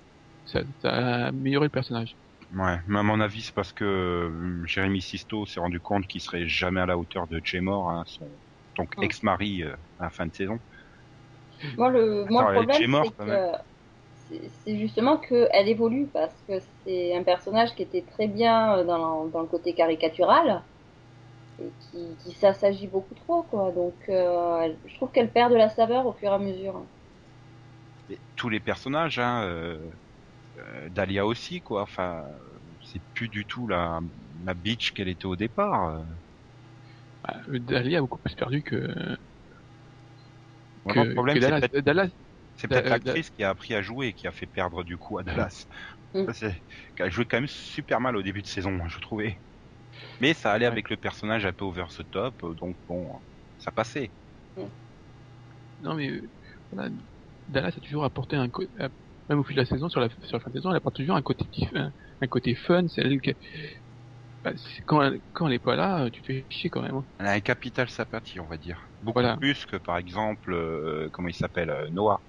[0.44, 2.16] que ça, ça a amélioré le personnage.
[2.55, 6.20] Ouais, mais à mon avis, c'est parce que euh, Jérémy Sisto s'est rendu compte qu'il
[6.20, 8.28] serait jamais à la hauteur de Jay Moore, hein, son
[8.76, 10.59] donc ex-mari euh, à la fin de saison.
[11.76, 13.53] Moi, le, moi, le problème, c'est que
[14.30, 19.26] c'est- justement qu'elle évolue parce que c'est un personnage qui était très bien euh, dans,
[19.26, 20.64] dans le côté caricatural
[21.58, 23.72] et qui, qui s'assagit beaucoup trop, quoi.
[23.72, 26.86] Donc, euh, elle- je trouve qu'elle perd de la saveur au fur et à mesure.
[28.08, 29.90] Et tous les personnages, hein, euh,
[30.58, 31.82] euh, Dahlia aussi, quoi.
[31.82, 32.24] Enfin,
[32.82, 34.00] c'est plus du tout la
[34.44, 36.04] la bitch qu'elle était au départ.
[37.22, 39.16] Bah, Dahlia a beaucoup plus perdu que
[40.84, 42.08] le problème, que Dallas,
[42.61, 44.98] c'est peut-être Da- l'actrice qui a appris à jouer et qui a fait perdre du
[44.98, 45.66] coup à Dallas.
[46.14, 46.30] Mm.
[46.96, 49.42] Qu'elle jouait quand même super mal au début de saison, moi, je trouvais.
[50.20, 50.72] Mais ça allait Ouais.
[50.72, 53.22] avec le personnage un peu over the top, euh, donc bon,
[53.58, 54.14] ça passait.
[55.78, 56.30] Non mais euh,
[56.70, 56.90] voilà,
[57.48, 58.70] Dallas a toujours apporté un côté,
[59.28, 60.96] même au fil de la saison, sur la, sur la fin de saison, elle apporte
[60.96, 62.86] toujours un côté petit, un, un côté fun.
[62.88, 63.34] C'est elle qui,
[64.44, 66.82] bah, c'est- quand elle, quand elle est pas là, euh, tu te fais chier quand
[66.82, 66.94] même.
[66.96, 67.06] hein.
[67.18, 68.90] Elle a un capital sympathie, on va dire.
[69.00, 69.36] Beaucoup Voilà.
[69.38, 72.24] plus que par exemple, euh, comment il s'appelle, euh, Noah,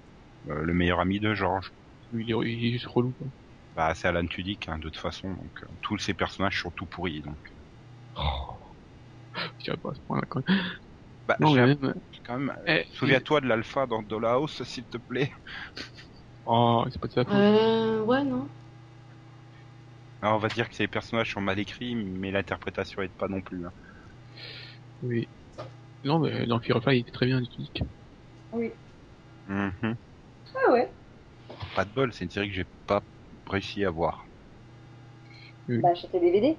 [0.48, 1.72] euh, le meilleur ami de George.
[2.12, 3.12] Il est, il est juste relou.
[3.12, 3.26] Quoi.
[3.74, 5.30] Bah, c'est Alan Tudyk, hein, de toute façon.
[5.34, 7.20] Donc, euh, tous ces personnages sont tout pourris.
[7.22, 7.38] Donc,
[9.58, 10.58] Je dirais pas à ce point-là quand même.
[11.26, 11.94] bah, Non, j'ai mais même.
[12.24, 12.56] quand même.
[12.66, 15.32] eh, Souviens-toi de l'alpha dans Dollhouse, s'il te plaît.
[16.44, 17.30] Oh, c'est pas de.
[17.30, 18.48] Euh, ouais, non.
[20.22, 23.42] Alors, on va dire que ces personnages sont mal écrits, mais l'interprétation est pas non
[23.42, 23.66] plus.
[23.66, 23.72] hein.
[25.02, 25.28] Oui.
[26.04, 27.82] Non, mais dans Firefly, il était très bien, Tudyk.
[29.46, 29.98] Mhm.
[30.54, 30.92] Ah ouais.
[31.74, 33.02] Pas de bol, c'est une série que j'ai pas
[33.46, 34.24] réussi à voir.
[35.68, 36.58] Bah, acheter des DVD.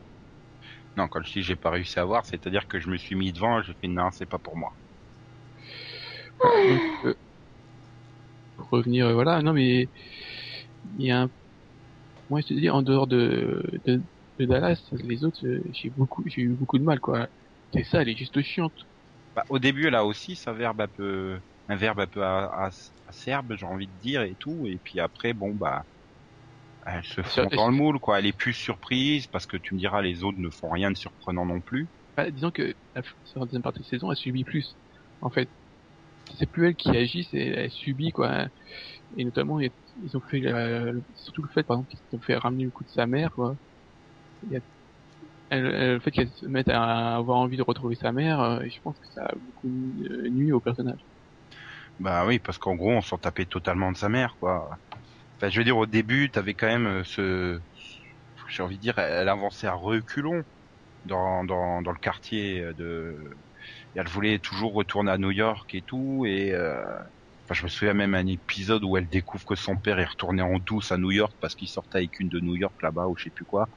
[0.98, 3.32] Non, quand je dis j'ai pas réussi à voir, c'est-à-dire que je me suis mis
[3.32, 4.76] devant, j'ai fait non, c'est pas pour moi.
[6.40, 7.16] Donc, euh,
[8.56, 9.90] pour revenir, euh, voilà, non mais
[10.98, 11.32] il y a un...
[12.30, 14.04] Moi, je te dis, en dehors de, de,
[14.40, 17.30] de Dallas, les autres, euh, j'ai beaucoup, j'ai eu beaucoup de mal, quoi.
[17.74, 18.76] C'est ça, elle est juste chiante.
[19.36, 21.40] Bah, au début, elle a aussi sa verbe un peu,
[21.70, 22.24] un verbe un peu
[23.08, 24.68] acerbe, j'ai envie de dire, et tout.
[24.68, 25.86] Et puis après, bon, bah,
[26.86, 28.20] elle se fond dans le moule, quoi.
[28.20, 30.98] Elle est plus surprise parce que tu me diras, les autres ne font rien de
[30.98, 31.90] surprenant non plus.
[32.16, 34.78] Bah, disons que la, sur la deuxième partie de saison, elle subit plus,
[35.22, 35.52] en fait.
[36.38, 38.48] C'est plus elle qui agit, c'est elle subit, quoi.
[39.18, 42.66] Et notamment, ils ont fait, euh, surtout le fait, par exemple, qu'ils ont fait ramener
[42.66, 43.58] le coup de sa mère, quoi.
[44.44, 44.62] Il y a,
[45.50, 48.66] elle- elle- le fait qu'elle se mette à avoir envie de retrouver sa mère, euh,
[48.70, 49.70] je pense que ça a beaucoup
[50.12, 51.06] euh, nuit au personnage.
[52.00, 54.80] Bah oui, parce qu'en gros, on s'en tapait totalement de sa mère, quoi.
[55.40, 57.62] Enfin, je veux dire, au début, t'avais quand même euh, ce,
[58.50, 60.44] j'ai envie de dire, elle avançait à reculons
[61.06, 63.40] dans, dans, dans le quartier de,
[63.96, 66.84] et elle voulait toujours retourner à New York et tout, et euh...
[67.46, 70.42] enfin, je me souviens même un épisode où elle découvre que son père est retourné
[70.44, 73.18] en douce à New York parce qu'il sortait avec une de New York là-bas ou
[73.18, 73.70] je sais plus quoi.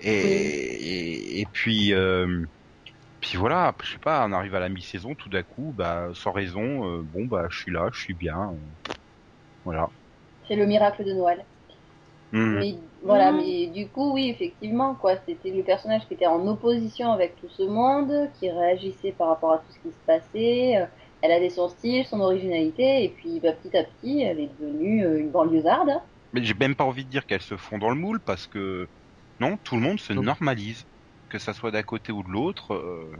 [0.00, 2.46] Et, et, et puis, euh...
[3.20, 6.32] puis voilà, je sais pas, on arrive à la mi-saison, tout d'un coup, bah, sans
[6.32, 8.56] raison, euh, bon, bah, je suis là, je suis bien, euh,
[9.64, 9.88] voilà.
[10.48, 11.46] C'est le miracle de Noël.
[12.32, 12.60] Mhm.
[12.60, 13.38] Mais voilà, Mhm.
[13.38, 17.48] mais du coup, oui, effectivement, quoi, c'était le personnage qui était en opposition avec tout
[17.48, 20.76] ce monde, qui réagissait par rapport à tout ce qui se passait.
[20.78, 20.86] euh,
[21.20, 25.04] Elle avait son style, son originalité, et puis bah, petit à petit, elle est devenue
[25.04, 25.90] euh, une banlieusarde.
[26.32, 28.88] Mais j'ai même pas envie de dire qu'elles se font dans le moule parce que
[29.40, 30.84] non, tout le monde se normalise,
[31.28, 32.74] que ça soit d'un côté ou de l'autre.
[32.74, 33.12] euh,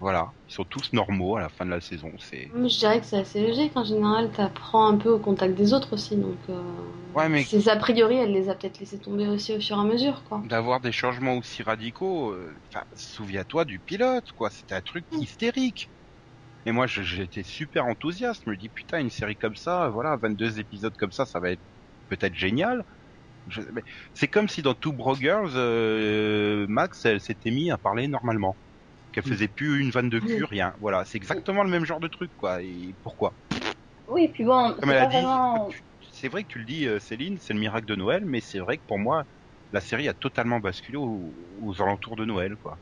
[0.00, 2.12] Voilà, ils sont tous normaux à la fin de la saison.
[2.18, 3.76] C'est Je dirais que c'est assez logique.
[3.76, 6.16] En général, t'apprends un peu au contact des autres aussi.
[6.16, 6.62] Donc, euh,
[7.14, 9.80] Ouais, mais- ces a priori, elle les a peut-être laissé tomber aussi au fur et
[9.80, 10.42] à mesure, quoi.
[10.42, 12.30] d'avoir des changements aussi radicaux.
[12.32, 14.50] euh, Enfin, souviens-toi du pilote, quoi.
[14.50, 15.92] C'était un truc hystérique.
[16.66, 18.42] Et moi, j'étais super enthousiaste.
[18.46, 21.50] Je me dis putain, une série comme ça, voilà, 22 épisodes comme ça, ça va
[21.52, 21.62] être
[22.08, 22.84] peut-être génial.
[23.48, 23.62] Je-
[24.14, 28.58] C'est comme si dans Two Bro Girls, euh, Max, elle s'était mis à parler normalement.
[29.12, 29.28] Qu'elle Mm.
[29.28, 30.44] faisait plus une vanne de cul, Mm.
[30.44, 30.74] rien.
[30.80, 32.62] Voilà, c'est exactement le même genre de truc, quoi.
[32.62, 33.36] Et pourquoi?
[34.06, 35.68] Oui, puis bon, c'est Comme elle a pas dit, vraiment...
[36.12, 38.58] c'est vrai que tu le dis, euh, Céline, c'est le miracle de Noël, mais c'est
[38.58, 39.24] vrai que pour moi,
[39.72, 42.78] la série a totalement basculé aux, aux alentours de Noël, quoi.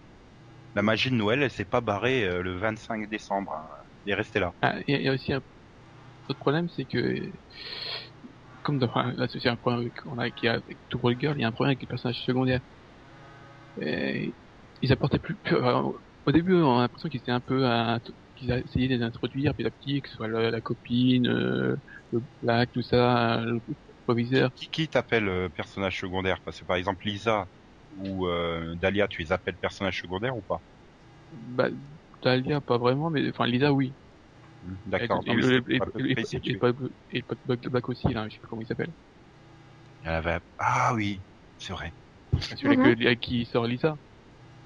[0.75, 3.53] La magie de Noël, elle s'est pas barrée euh, le 25 décembre.
[3.53, 3.69] hein.
[4.05, 4.53] Elle est restée là.
[4.63, 5.43] Ah, y, il y a aussi un
[6.29, 7.33] autre problème, c'est que
[8.67, 11.45] comme dans, là c'est un problème qu'on a avec, avec Two Broke Girl, il y
[11.45, 12.61] a un problème avec les personnages secondaires.
[13.81, 14.37] Et
[14.83, 15.83] ils apportaient plus, plus- enfin,
[16.27, 18.01] au début on a l'impression qu'ils étaient un peu à,
[18.35, 21.77] qu'ils essayé de les introduire petit à petit, que ce soit la, la copine, euh,
[22.11, 23.61] le black, tout ça, le
[24.07, 24.51] proviseur.
[24.55, 26.41] Qui, qui t'appelle euh, personnage secondaire?
[26.43, 27.49] Parce que par exemple, Lisa
[27.91, 30.63] ou euh, Dahlia, tu les appelles personnages secondaires ou pas?
[31.31, 31.69] Bah,
[32.23, 33.97] Dahlia pas vraiment, mais enfin Lisa oui.
[34.87, 35.23] D'accord.
[35.27, 35.77] Et, non, le- c'est et-
[36.11, 38.93] et- et- Black- Black aussi là, je sais pas comment il s'appelle.
[40.05, 41.21] En avait- Ah oui,
[41.59, 41.93] c'est vrai.
[42.41, 42.85] Celui Mhm.
[42.85, 43.99] avec, avec qui sort Lisa.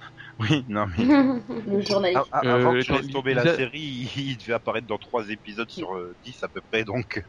[0.39, 0.97] Oui, non mais
[1.67, 2.23] Le journaliste.
[2.33, 4.99] A- a- Euh, avant que je laisse tomber la Lisa- série, il devait apparaître dans
[4.99, 7.23] trois épisodes sur euh, 10 à peu près, donc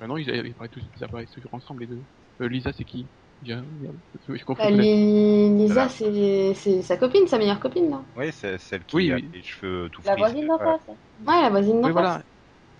[0.00, 2.04] Maintenant ils, ils apparaissent tous, ils apparaissent toujours ensemble les deux.
[2.40, 3.08] Euh, Lisa c'est qui?
[3.42, 3.54] Je,
[4.58, 4.90] Bah, peut-être.
[4.90, 8.02] Li- Lisa, c'est sa copine, sa meilleure copine, là.
[8.16, 9.30] oui, c'est celle qui Oui, a oui.
[9.32, 10.16] les cheveux tout La frisés.
[10.16, 10.88] voisine d'en face.
[10.88, 11.94] Ouais, la voisine d'en Oui face.
[11.94, 12.24] voilà.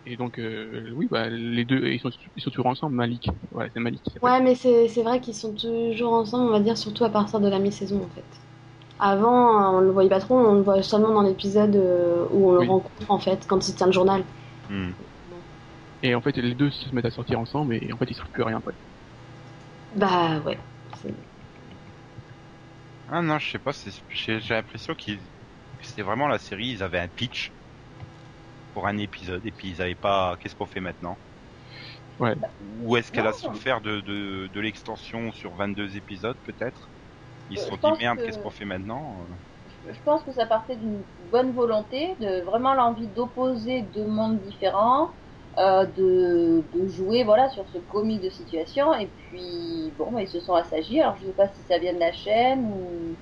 [0.07, 3.29] Et donc euh, oui bah les deux ils sont ils sont toujours ensemble Malik.
[3.53, 4.05] Ouais c'est Malik.
[4.23, 7.49] Ouais, mais c'est vrai qu'ils sont toujours ensemble, on va dire, surtout à partir de
[7.49, 8.25] la mi-saison, en fait.
[9.01, 12.53] Avant, on le voyait pas trop, on le voit seulement dans l'épisode euh, où on
[12.55, 12.67] le Oui.
[12.67, 14.25] rencontre, en fait, quand il tient le journal.
[14.69, 14.93] Hmm.
[16.03, 18.31] Et en fait, les deux se mettent à sortir ensemble et en fait, ils servent
[18.31, 18.75] plus à rien après.
[19.93, 20.59] Bah ouais.
[23.07, 25.11] Ah non, je sais pas, c'est- j'ai j'ai l'impression que
[25.83, 27.55] c'était vraiment la série, ils avaient un pitch
[28.73, 31.21] pour un épisode et puis ils avaient pas qu'est-ce qu'on fait maintenant?
[32.19, 32.37] Ouais.
[32.61, 36.93] Ou est-ce qu'elle a souffert de, de, de l'extension sur 22 épisodes peut-être?
[37.49, 39.29] Ils se Euh, sont dit merde, que- qu'est-ce qu'on fait maintenant?
[39.85, 45.11] Je pense que ça partait d'une bonne volonté, de vraiment l'envie d'opposer deux mondes différents,
[45.59, 48.95] euh, de, de jouer voilà sur ce comique de situation.
[48.95, 51.01] Et puis bon, bah, ils se sont assagis.
[51.01, 53.19] Alors je sais pas si ça vient de la chaîne ou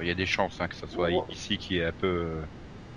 [0.00, 1.20] Il y a des chances hein, que ça soit Ouais.
[1.28, 2.46] ici qui est un peu euh,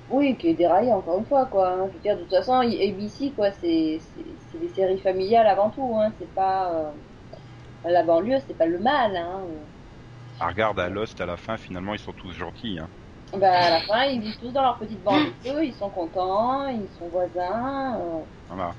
[0.07, 1.69] oui, qui est déraillé encore une fois quoi.
[1.71, 1.87] hein.
[1.89, 5.69] Je veux dire de toute façon, ABC quoi, c'est c'est c'est des séries familiales avant
[5.71, 5.95] tout.
[5.97, 6.13] Hein.
[6.19, 6.93] C'est pas euh,
[7.85, 9.15] la banlieue, c'est pas le mal.
[9.17, 9.47] Hein.
[10.37, 12.91] Ah, regarde à Lost à la fin finalement ils sont tous gentils hein.
[13.39, 16.87] Bah, à la fin, ils vivent tous dans leur petite banlieue, ils sont contents, ils
[16.89, 18.75] sont voisins, euh, Voilà.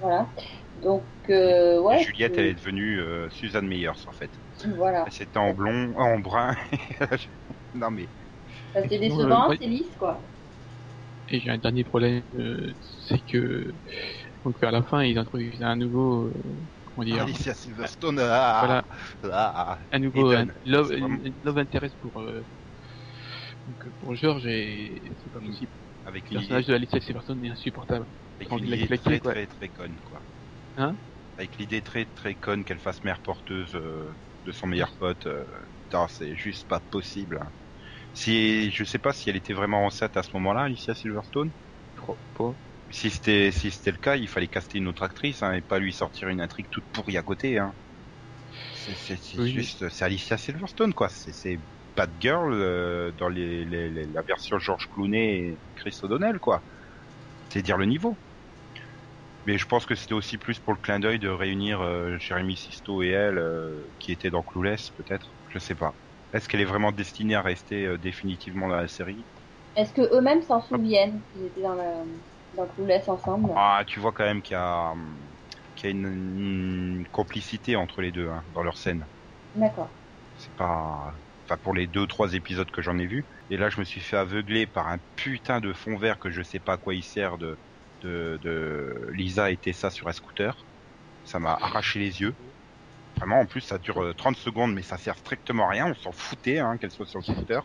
[0.00, 0.28] voilà.
[0.82, 2.00] Donc, euh, ouais.
[2.00, 4.30] Et Juliette elle est devenue euh, Suzanne Meyers en fait.
[4.76, 5.04] Voilà.
[5.06, 6.54] Elle C'était en blond, en brun.
[7.74, 8.08] non mais
[8.74, 10.20] Ça, c'est décevant, euh, c'est lisse, quoi.
[11.28, 12.72] Et j'ai un dernier problème, euh,
[13.08, 13.74] c'est que
[14.44, 16.32] donc vers la fin, ils introduisent un nouveau, euh,
[16.84, 18.20] comment dire, Alicia Silverstone.
[18.20, 18.84] ah,
[19.22, 19.32] Voilà.
[19.32, 22.46] ah, un nouveau un love, vraiment- love interest pour euh,
[23.66, 25.72] donc, pour George et c'est pas possible.
[26.04, 28.08] avec Le l'idée personnage de Alicia Silverstone est insupportable.
[28.40, 30.24] avec Quand une il a idée claqué, très très très conne quoi.
[30.76, 30.98] Hein?
[31.38, 34.12] Avec l'idée très très conne qu'elle fasse mère porteuse euh,
[34.44, 35.24] de son meilleur pote.
[35.26, 35.46] euh,
[36.10, 37.38] c'est juste pas possible.
[37.42, 37.52] hein.
[38.14, 41.52] Si je sais pas si elle était vraiment enceinte à ce moment-là, Alicia Silverstone.
[41.94, 42.56] Je crois pas.
[42.90, 45.78] Si c'était si c'était le cas, il fallait caster une autre actrice hein, et pas
[45.78, 47.58] lui sortir une intrigue toute pourrie à côté.
[47.58, 47.76] Hein.
[48.72, 49.54] C'est c'est- c'est Oui.
[49.54, 51.08] juste c'est Alicia Silverstone quoi.
[51.08, 51.32] C'est
[51.96, 56.38] c'est Bad Girl euh, dans les, les- les- la version George Clooney et Chris O'Donnell
[56.40, 56.64] quoi.
[57.52, 58.20] C'est dire le niveau.
[59.46, 62.56] Mais je pense que c'était aussi plus pour le clin d'œil de réunir euh, Jérémy
[62.56, 65.36] Sisto et elle euh, qui étaient dans Clueless peut-être.
[65.48, 65.96] Je sais pas.
[66.32, 69.26] Est-ce qu'elle est vraiment destinée à rester euh, définitivement dans la série?
[69.76, 72.08] Est-ce que eux-mêmes s'en souviennent qu'ils étaient dans
[72.52, 73.54] dans Clueless ensemble?
[73.54, 74.94] Ah, tu vois quand même qu'il y a,
[75.74, 79.08] qu'il y a une, une complicité entre les deux hein, dans leur scène.
[79.54, 79.96] D'accord.
[80.34, 81.12] C'est pas,
[81.48, 83.28] enfin pour les deux trois épisodes que j'en ai vus.
[83.50, 86.42] Et là, je me suis fait aveugler par un putain de fond vert que je
[86.42, 87.60] sais pas à quoi il sert de
[88.02, 90.68] de, de Lisa et Tessa sur un scooter.
[91.24, 92.36] Ça m'a arraché les yeux.
[93.16, 95.86] Vraiment, en plus, ça dure euh, 30 secondes, mais ça sert strictement à rien.
[95.90, 97.62] On s'en foutait hein, qu'elle soit sur le scooter.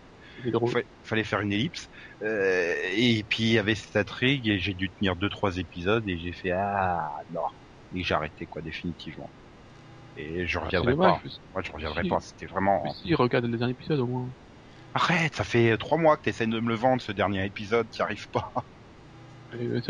[0.66, 1.88] Fa- fallait faire une ellipse.
[2.24, 6.08] Euh, et puis il y avait cette intrigue et j'ai dû tenir deux trois épisodes
[6.10, 7.42] et j'ai fait ah non
[7.94, 9.34] et j'ai arrêté quoi définitivement.
[10.16, 11.22] Et je Ah, reviendrai pas.
[11.54, 12.10] Moi je reviendrai Si.
[12.10, 12.20] pas.
[12.22, 12.84] C'était vraiment.
[12.84, 14.30] mais si, regarde le dernier épisode au moins.
[14.94, 18.02] Arrête, ça fait trois mois que t'essaies de me le vendre ce dernier épisode, t'y
[18.02, 18.54] arrives pas.
[19.54, 19.82] Euh,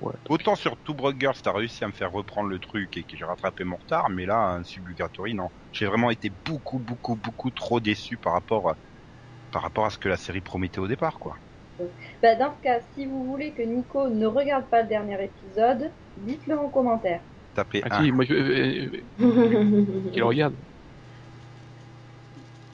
[0.00, 0.14] Ouais.
[0.28, 3.16] Autant sur Two Broke Girls t'as réussi à me faire reprendre le truc et que
[3.16, 5.50] j'ai rattrapé mon retard, mais là un Suburgatory non.
[5.70, 8.78] J'ai vraiment été beaucoup beaucoup beaucoup trop déçu par rapport à,
[9.52, 11.36] par rapport à ce que la série promettait au départ quoi.
[12.22, 15.94] Bah, dans ce cas, si vous voulez que Nico ne regarde pas le dernier épisode,
[16.16, 17.22] dites-le en commentaire.
[17.54, 18.06] Tapez Ah un.
[18.06, 19.08] si, moi je euh, euh,
[20.12, 20.56] qu'il regarde.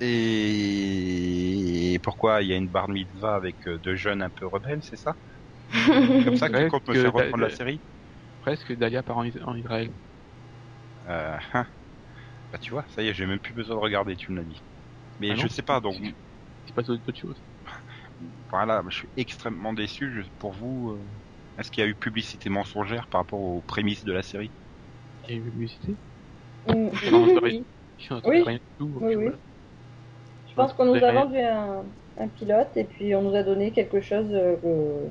[0.00, 4.82] Et pourquoi il y a une bar mitzvah avec euh, deux jeunes un peu rebelles,
[4.82, 5.16] c'est ça?
[6.22, 7.82] Comme ça que tu comptes me faire reprendre la série?
[8.40, 9.94] Presque Dahlia part en, Is- en Israël.
[11.06, 11.66] euh, hein.
[12.52, 14.44] Bah tu vois, ça y est, j'ai même plus besoin de regarder, tu me l'as
[14.44, 14.64] dit.
[15.18, 15.96] Mais Ah je non sais pas, donc
[16.66, 17.44] Il se passe d'autres choses.
[18.50, 20.12] voilà, je suis extrêmement déçu.
[20.22, 21.10] Je- pour vous, euh,
[21.58, 24.52] est-ce qu'il y a eu publicité mensongère par rapport aux prémices de la série?
[25.28, 25.94] Il y a une publicité.
[26.74, 27.50] Non, c'est vrai.
[27.50, 27.64] oui.
[27.98, 28.42] Je Oui.
[28.42, 28.92] rien du tout.
[29.00, 29.24] Oui, puis oui.
[29.24, 29.38] voilà.
[30.48, 31.84] Je pense qu'on nous a vendu un,
[32.18, 34.56] un pilote et puis on nous a donné quelque chose euh,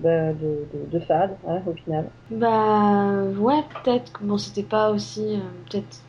[0.01, 2.09] bah, de, de, de fade, hein, au final.
[2.31, 5.39] Bah ouais, peut-être que bon, c'était pas aussi euh,
[5.69, 6.01] peut-être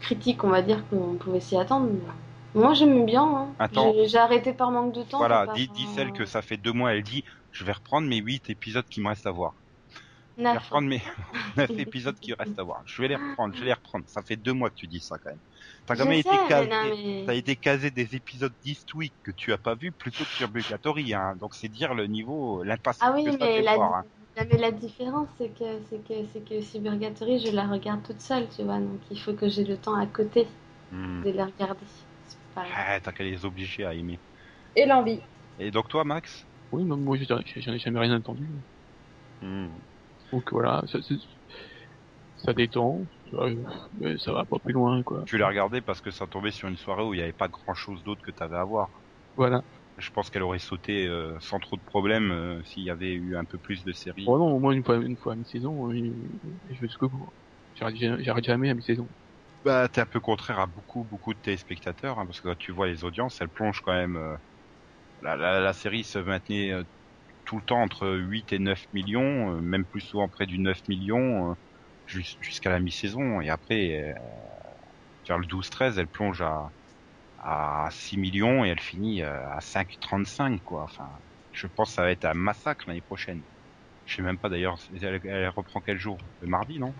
[0.00, 1.88] critique, on va dire, qu'on pouvait s'y attendre.
[2.54, 3.24] mais Moi j'aimais bien.
[3.60, 3.68] Hein.
[4.06, 5.18] J'ai- arrêté par manque de temps.
[5.18, 8.18] Voilà, par- dis celle que ça fait deux mois, elle dit, je vais reprendre mes
[8.18, 9.54] huit épisodes qui me restent à voir.
[10.44, 11.02] Je vais reprendre mes
[11.56, 12.82] neuf épisodes qui restent à voir.
[12.86, 14.04] Je vais les reprendre, je vais les reprendre.
[14.08, 15.40] Ça fait deux mois que tu dis ça quand même.
[15.86, 16.68] T'as quand même été casé.
[16.68, 20.24] non, mais- T'as été casé des épisodes d'East Week que tu as pas vu plutôt
[20.24, 21.34] que sur Purgatory, hein.
[21.36, 24.04] Donc c'est dire le niveau, l'impasse Ah oui, que ça mais fait la, voir, hein.
[24.36, 28.46] mais la différence, c'est que, c'est que, c'est que Cybergatory, je la regarde toute seule,
[28.54, 30.46] tu vois, donc il faut que j'ai le temps à côté
[30.90, 31.22] Hmm.
[31.22, 31.84] de la regarder.
[32.54, 32.64] Pas...
[32.74, 34.18] Ah, t'as qu'à les obliger à aimer.
[34.76, 35.20] Et l'envie.
[35.58, 36.46] Et donc toi, Max?
[36.72, 38.48] Oui, non, moi je- j'en ai jamais rien entendu.
[39.42, 39.68] Hmm.
[40.32, 40.98] Donc voilà, ça,
[42.36, 43.06] ça détend,
[44.00, 45.24] mais ça va pas plus loin quoi.
[45.26, 47.46] Tu l'as regardé parce que ça tombait sur une soirée où il y avait pas
[47.48, 49.04] grand chose d'autre que t'avais à voir.
[49.36, 49.62] Voilà.
[49.98, 53.36] Je pense qu'elle aurait sauté euh, sans trop de problèmes euh, s'il y avait eu
[53.36, 54.24] un peu plus de séries.
[54.26, 56.00] Bon, non, au moins une fois, une fois à mi-saison, je
[56.68, 57.30] vais jusqu'au bout.
[57.74, 57.96] J'arrête
[58.44, 59.08] jamais- à mi-saison.
[59.64, 62.72] Bah, t'es un peu contraire à beaucoup, beaucoup de téléspectateurs, hein, parce que quand tu
[62.72, 64.16] vois les audiences, elles plongent quand même.
[64.16, 64.36] euh,
[65.22, 66.72] la, la, la série se maintenait
[67.48, 70.80] tout le temps entre 8 et 9 millions, euh, même plus souvent près du 9
[70.88, 71.54] millions, euh,
[72.06, 73.40] jus- jusqu'à la mi-saison.
[73.40, 74.14] Et après, euh,
[75.26, 76.68] vers le 12-13, elle plonge à,
[77.38, 80.84] à 6 millions et elle finit à 5,35, quoi.
[80.84, 81.08] Enfin,
[81.52, 83.42] je pense que ça va être un massacre l'année prochaine.
[84.04, 86.18] Je sais même pas d'ailleurs, elle, elle reprend quel jour?
[86.40, 86.94] Le mardi, non?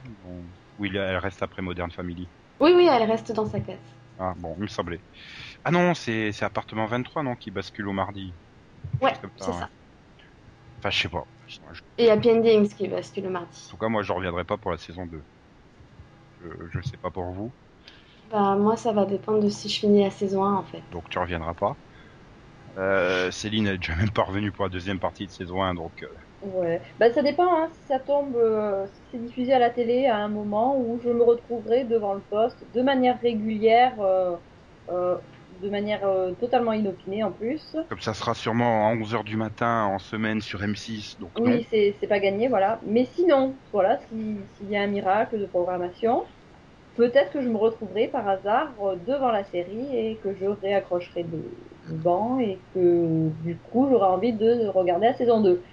[0.78, 2.30] Ou il- elle reste après Modern Family?
[2.60, 3.78] Oui, oui, elle reste dans sa case.
[4.18, 5.02] ah bon, il me semblait.
[5.64, 8.36] Ah non, c'est c'est appartement 23 non qui bascule au mardi.
[9.00, 9.70] Ouais, c'est ça.
[10.78, 11.24] Enfin, je sais pas.
[11.46, 13.58] Je- Et Happy Endings qui bascule le mardi.
[13.66, 15.24] En tout cas, moi, je reviendrai pas pour la saison 2.
[16.40, 17.54] Je, je sais pas pour vous,
[18.30, 20.84] Bah, moi, ça va dépendre de si je finis la saison 1 en fait.
[20.90, 21.78] donc tu reviendras pas.
[22.76, 25.74] Euh, Céline elle est déjà même pas revenue pour la deuxième partie de saison 1,
[25.74, 26.08] donc euh,
[26.40, 30.06] Ouais, bah ça dépend, hein, si ça tombe, euh, si c'est diffusé à la télé
[30.06, 34.36] à un moment où je me retrouverai devant le poste de manière régulière, euh,
[34.90, 35.18] euh,
[35.60, 37.76] de manière euh, totalement inopinée en plus.
[37.88, 41.34] comme ça sera sûrement à 11h du matin en semaine sur M6, donc.
[41.36, 42.80] Oui, c'est c'est pas gagné, voilà.
[42.84, 46.26] Mais sinon, voilà, si- s'il y a un miracle de programmation,
[46.96, 51.24] peut-être que je me retrouverai par hasard euh, devant la série et que je réaccrocherai
[51.24, 55.64] le banc et que du coup j'aurai envie de regarder la saison 2.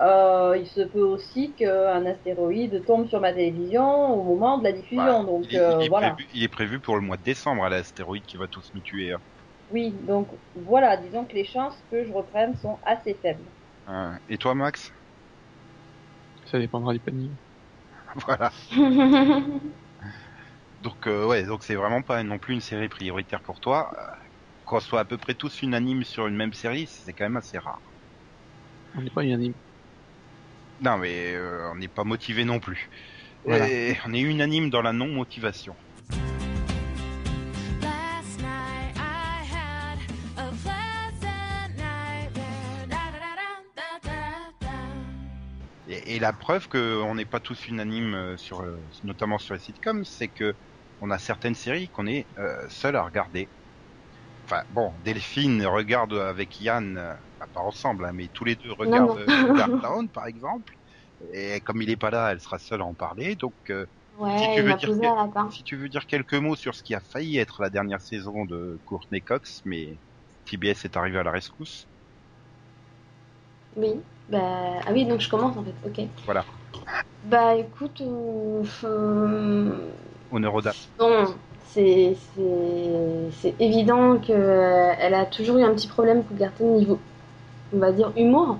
[0.00, 4.72] Euh, il se peut aussi qu'un astéroïde tombe sur ma télévision au moment de la
[4.72, 5.24] diffusion, Voilà.
[5.24, 6.14] donc il, est- euh, il est voilà.
[6.14, 8.82] prévu, il est prévu pour le mois de décembre à l'astéroïde qui va tous nous
[8.82, 9.12] tuer.
[9.12, 9.22] hein.
[9.70, 13.50] Oui, donc voilà, disons que les chances que je reprenne sont assez faibles.
[13.86, 14.20] Hein.
[14.28, 14.92] Et toi, Max?
[16.46, 17.36] Ça dépendra du panier.
[18.26, 18.52] Voilà.
[20.80, 23.90] Donc euh, ouais, donc c'est vraiment pas non plus une série prioritaire pour toi.
[23.98, 24.06] Euh,
[24.64, 27.58] Qu'on soit à peu près tous unanimes sur une même série, c'est quand même assez
[27.58, 27.82] rare.
[28.94, 29.54] On n'est pas unanime.
[30.80, 32.88] Non mais euh, on n'est pas motivé non plus.
[33.44, 33.68] Voilà.
[33.68, 35.74] Et on est unanime dans la non motivation.
[37.80, 39.98] Last night I had
[40.36, 42.86] a pleasant nightmare.
[42.88, 44.72] Da da da da da da da.
[45.88, 49.60] Et, et la preuve qu'on n'est pas tous unanimes euh, sur, euh, notamment sur les
[49.60, 50.54] sitcoms, c'est que
[51.00, 53.48] on a certaines séries qu'on est euh, seul à regarder.
[54.50, 58.72] Enfin bon, Delphine regarde avec Yann, euh, bah, pas ensemble, hein, mais tous les deux
[58.72, 60.72] regardent euh, Darktown par exemple.
[61.34, 63.36] Et comme il est pas là, elle sera seule à en parler.
[63.36, 63.84] Donc euh,
[64.16, 65.50] ouais, Si tu veux dire posé que- un lapin.
[65.50, 68.46] si tu veux dire quelques mots sur ce qui a failli être la dernière saison
[68.46, 70.00] de Courtney Cox, mais
[70.46, 71.86] TBS est arrivé à la rescousse.
[73.76, 76.08] Oui, bah, ah oui, donc je commence en fait, ok.
[76.24, 76.46] Voilà.
[77.24, 78.62] Bah écoute, euh,
[80.30, 80.72] Honneur aux dames.
[83.32, 86.98] C'est évident qu'elle a toujours eu un petit problème pour garder le niveau,
[87.74, 88.58] on va dire, humour.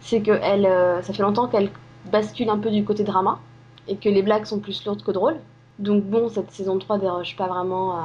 [0.00, 1.70] C'est que euh, ça fait longtemps qu'elle
[2.10, 3.38] bascule un peu du côté drama
[3.88, 5.36] et que les blagues sont plus lourdes que drôles.
[5.78, 7.96] Donc bon, cette saison 3 déroge pas vraiment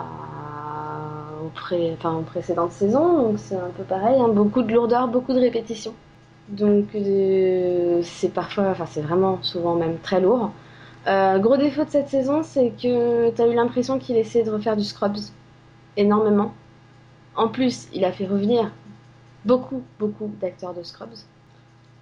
[1.45, 5.93] aux précédentes saisons, donc c'est un peu pareil, hein, beaucoup de lourdeur, beaucoup de répétitions.
[6.49, 10.51] Donc euh, c'est parfois, enfin c'est vraiment souvent même très lourd.
[11.07, 14.75] Euh, gros défaut de cette saison, c'est que t'as eu l'impression qu'il essayait de refaire
[14.75, 15.17] du Scrubs
[15.97, 16.53] énormément.
[17.35, 18.71] En plus, il a fait revenir
[19.45, 21.17] beaucoup, beaucoup d'acteurs de Scrubs.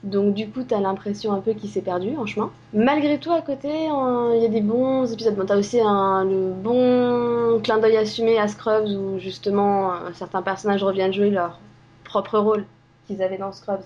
[0.03, 2.51] Donc du coup, t'as l'impression un peu qu'il s'est perdu en chemin.
[2.73, 5.35] Malgré tout, à côté, euh, il y a des bons épisodes.
[5.35, 10.41] Bon, t'as aussi un, le bon clin d'œil assumé à Scrubs où justement euh, certains
[10.41, 11.59] personnages reviennent jouer leur
[12.03, 12.65] propre rôle
[13.07, 13.83] qu'ils avaient dans Scrubs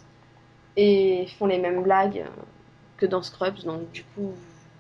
[0.75, 2.41] et font les mêmes blagues euh,
[2.97, 3.63] que dans Scrubs.
[3.63, 4.31] Donc du coup,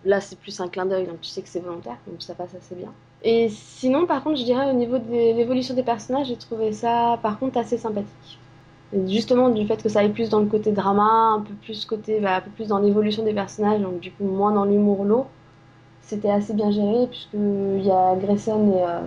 [0.07, 2.55] là c'est plus un clin d'œil, donc tu sais que c'est volontaire, donc ça passe
[2.55, 2.91] assez bien.
[3.23, 7.19] Et sinon, par contre, je dirais au niveau de l'évolution des personnages, j'ai trouvé ça
[7.21, 8.39] par contre assez sympathique.
[8.93, 11.85] Et justement du fait que ça aille plus dans le côté drama, un peu plus
[11.85, 15.03] côté, bah, un peu plus dans l'évolution des personnages, donc du coup moins dans l'humour
[15.03, 15.27] lourd.
[16.01, 19.01] C'était assez bien géré puisqu'il y a Grayson et, euh,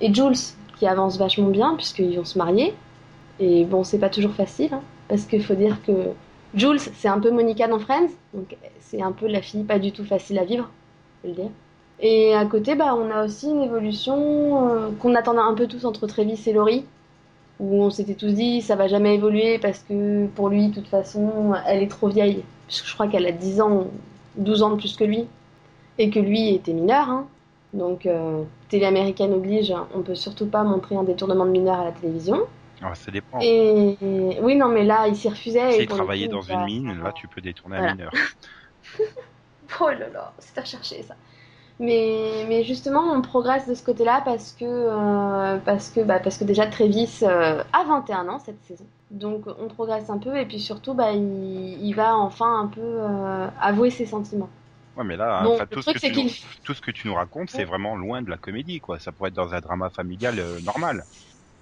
[0.00, 0.34] et Jules
[0.76, 2.74] qui avancent vachement bien puisqu'ils vont se marier.
[3.38, 5.92] Et bon, c'est pas toujours facile, hein, parce qu'il faut dire que
[6.54, 9.92] Jules, c'est un peu Monica dans Friends, donc c'est un peu la fille pas du
[9.92, 10.68] tout facile à vivre,
[11.22, 11.50] faut le dire.
[12.00, 15.84] Et à côté, bah, on a aussi une évolution euh, qu'on attendait un peu tous
[15.84, 16.84] entre Travis et Laurie,
[17.60, 20.88] où on s'était tous dit ça va jamais évoluer parce que pour lui, de toute
[20.88, 23.86] façon, elle est trop vieille, puisque je crois qu'elle a 10 ans,
[24.36, 25.26] 12 ans de plus que lui,
[25.98, 27.08] et que lui était mineur.
[27.10, 27.26] Hein.
[27.74, 31.84] Donc, euh, télé américaine oblige, on peut surtout pas montrer un détournement de mineur à
[31.84, 32.40] la télévision.
[32.82, 33.38] Ah, ça dépend.
[33.40, 33.96] Et
[34.40, 35.72] oui, non, mais là, il s'y refusait.
[35.72, 37.92] Si et pour le travailler coup, dans bah, une mine, là tu peux détourner Voilà.
[37.92, 38.12] un mineur.
[39.80, 41.14] Oh là là, c'est à chercher ça.
[41.78, 46.36] Mais, mais justement, on progresse de ce côté-là parce que, euh, parce que, bah, parce
[46.36, 48.84] que déjà Travis euh, a 21 ans cette saison.
[49.10, 52.80] Donc on progresse un peu et puis surtout, bah, il, il va enfin un peu
[52.82, 54.50] euh, avouer ses sentiments.
[54.96, 56.28] Ouais, mais là, Bon, enfin, le tout, ce que nous,
[56.64, 58.98] tout ce que tu nous racontes, c'est vraiment loin de la comédie, quoi.
[58.98, 61.06] Ça pourrait être dans un drama familial normal.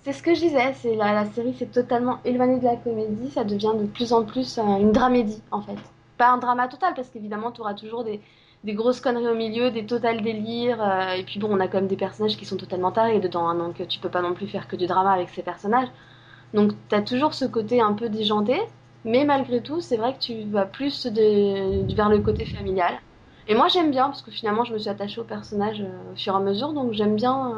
[0.05, 3.31] C'est ce que je disais, c'est la, la série s'est totalement éloignée de la comédie,
[3.31, 5.77] ça devient de plus en plus euh, une dramédie en fait.
[6.17, 8.21] Pas un drama total parce qu'évidemment tu auras toujours des,
[8.65, 11.89] grosses conneries au milieu, des totales délires, euh, et puis bon on a quand même
[11.89, 14.69] des personnages qui sont totalement tarés dedans, hein, donc tu peux pas non plus faire
[14.69, 15.89] que du drama avec ces personnages.
[16.55, 18.59] Donc t'as toujours ce côté un peu déjanté,
[19.05, 22.95] mais malgré tout c'est vrai que tu vas plus vers le côté familial.
[23.49, 26.17] Et moi j'aime bien parce que finalement je me suis attachée au personnage euh, au
[26.17, 27.53] fur et à mesure, donc j'aime bien...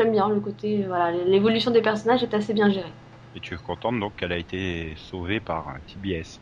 [0.00, 2.92] euh, J'aime bien le côté, euh, voilà, l'évolution des personnages est assez bien gérée.
[3.34, 6.40] Et tu es contente donc qu'elle a été sauvée par un TBS.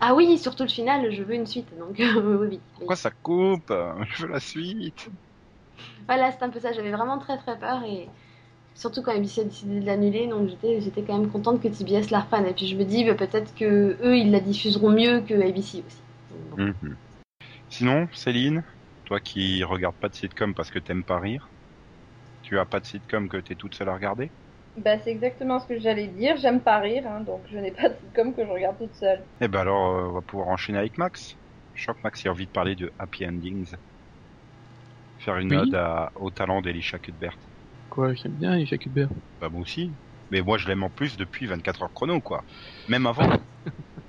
[0.00, 2.06] Ah oui, surtout le final, je veux une suite, donc oui,
[2.40, 2.60] oui.
[2.72, 3.72] Pourquoi ça coupe?
[4.16, 5.08] Je veux la suite.
[6.08, 8.08] Voilà, c'est un peu ça, j'avais vraiment très très peur et
[8.74, 12.10] surtout quand ABC a décidé de l'annuler, donc j'étais j'étais quand même contente que TBS
[12.10, 12.46] la reprenne.
[12.46, 15.84] Et puis je me dis, bah, peut-être que eux, ils la diffuseront mieux que ABC
[15.86, 16.02] aussi.
[16.56, 16.98] Mhm.
[17.68, 18.64] Sinon, Céline,
[19.04, 21.52] toi qui regardes pas de sitcom parce que t'aimes pas rire,
[22.48, 24.32] tu as pas de sitcom que t'es toute seule à regarder
[24.76, 26.38] Bah, c'est exactement ce que j'allais dire.
[26.38, 29.28] J'aime pas rire, hein, donc je n'ai pas de sitcom que je regarde toute seule.
[29.40, 31.38] Eh ben alors, euh, on va pouvoir enchaîner avec Max.
[31.72, 33.74] Je crois que Max a envie de parler de Happy Endings.
[35.18, 35.54] Faire une Oui.
[35.54, 37.36] ode à- au talent d'Elisha Cuthbert.
[37.90, 39.10] Quoi, j'aime bien Elisha Cuthbert.
[39.40, 39.96] Bah moi aussi.
[40.30, 42.44] Mais moi je l'aime en plus depuis 24 heures chrono quoi.
[42.86, 43.28] Même avant.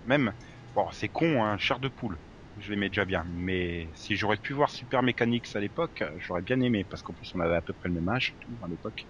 [0.06, 0.34] Même.
[0.76, 2.20] Bon c'est con hein, chair de poule.
[2.60, 3.24] Je l'aimais déjà bien.
[3.28, 6.84] Mais si j'aurais pu voir Super Mechanics à l'époque, j'aurais bien aimé.
[6.84, 9.08] Parce qu'en plus on avait à peu près le même âge à l'époque.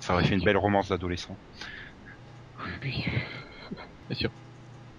[0.00, 1.38] Ça aurait fait une belle romance d'adolescent.
[2.82, 3.04] Oui.
[4.08, 4.30] Bien sûr.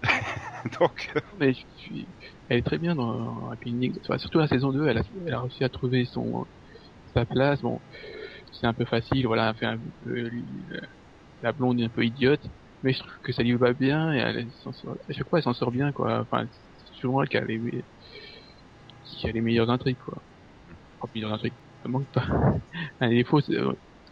[0.80, 2.08] Donc euh, Mais je suis...
[2.48, 3.98] Elle est très bien dans Endings.
[4.02, 6.46] Enfin, surtout la saison 2, elle a, elle a réussi à trouver son
[7.14, 7.62] sa place.
[7.62, 7.82] Bon,
[8.52, 10.30] c'est un peu facile, voilà, elle fait un peu
[11.42, 12.46] la blonde est un peu idiote,
[12.82, 14.48] mais je trouve que ça lui va bien et elle
[15.08, 16.20] à chaque fois elle s'en sort bien quoi.
[16.20, 16.46] Enfin,
[17.28, 17.84] qui a les
[19.04, 20.22] qui a les meilleures intrigues quoi.
[21.00, 22.26] Enfin, meilleures intrigues, ça manque pas.
[23.00, 23.40] Un défaut,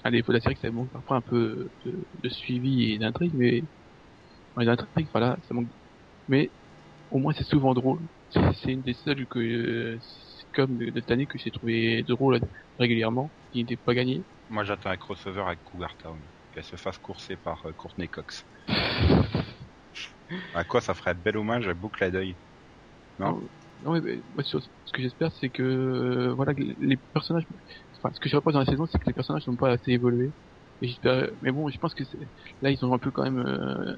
[0.05, 3.32] un défaut de la série, ça manque parfois un peu de, de suivi et d'intrigue,
[3.34, 3.62] mais
[4.57, 5.68] ouais, d'intrigue, voilà, ça manque.
[6.28, 6.51] Mais
[7.11, 8.01] au moins c'est souvent drôle.
[8.30, 9.99] C'est une des seules que euh,
[10.55, 12.40] comme de, de cette année que j'ai trouvé drôle
[12.78, 14.26] régulièrement, qui n'était pas gagné.
[14.49, 16.28] moi j'attends un crossover avec Cougar Town.
[16.53, 18.47] Qu'elle se fasse courser par euh, Courtney Cox.
[20.55, 22.38] À quoi ça ferait bel hommage à Boucle à d'œil.
[23.23, 23.49] Non.
[23.85, 24.01] Mais,
[24.37, 24.59] mais, ce
[24.93, 27.45] que j'espère, c'est que euh, voilà, les personnages.
[28.03, 29.93] Enfin, ce que je reproche dans la saison, c'est que les personnages n'ont pas assez
[29.93, 30.33] évolué.
[30.81, 31.31] Et j'espère.
[31.41, 32.05] Mais bon, je pense que
[32.61, 33.39] là, ils ont un peu quand même.
[33.39, 33.97] euh,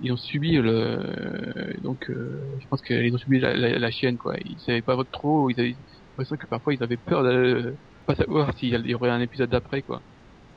[0.00, 1.80] ils ont subi le.
[1.80, 4.34] Donc, euh, je pense qu'ils ont subi la, la, la chienne, quoi.
[4.44, 5.50] Ils savaient pas trop.
[5.50, 5.76] Ils avaient
[6.10, 7.76] l'impression que parfois ils avaient peur de
[8.06, 10.02] pas savoir s'il y aurait un épisode d'après, quoi.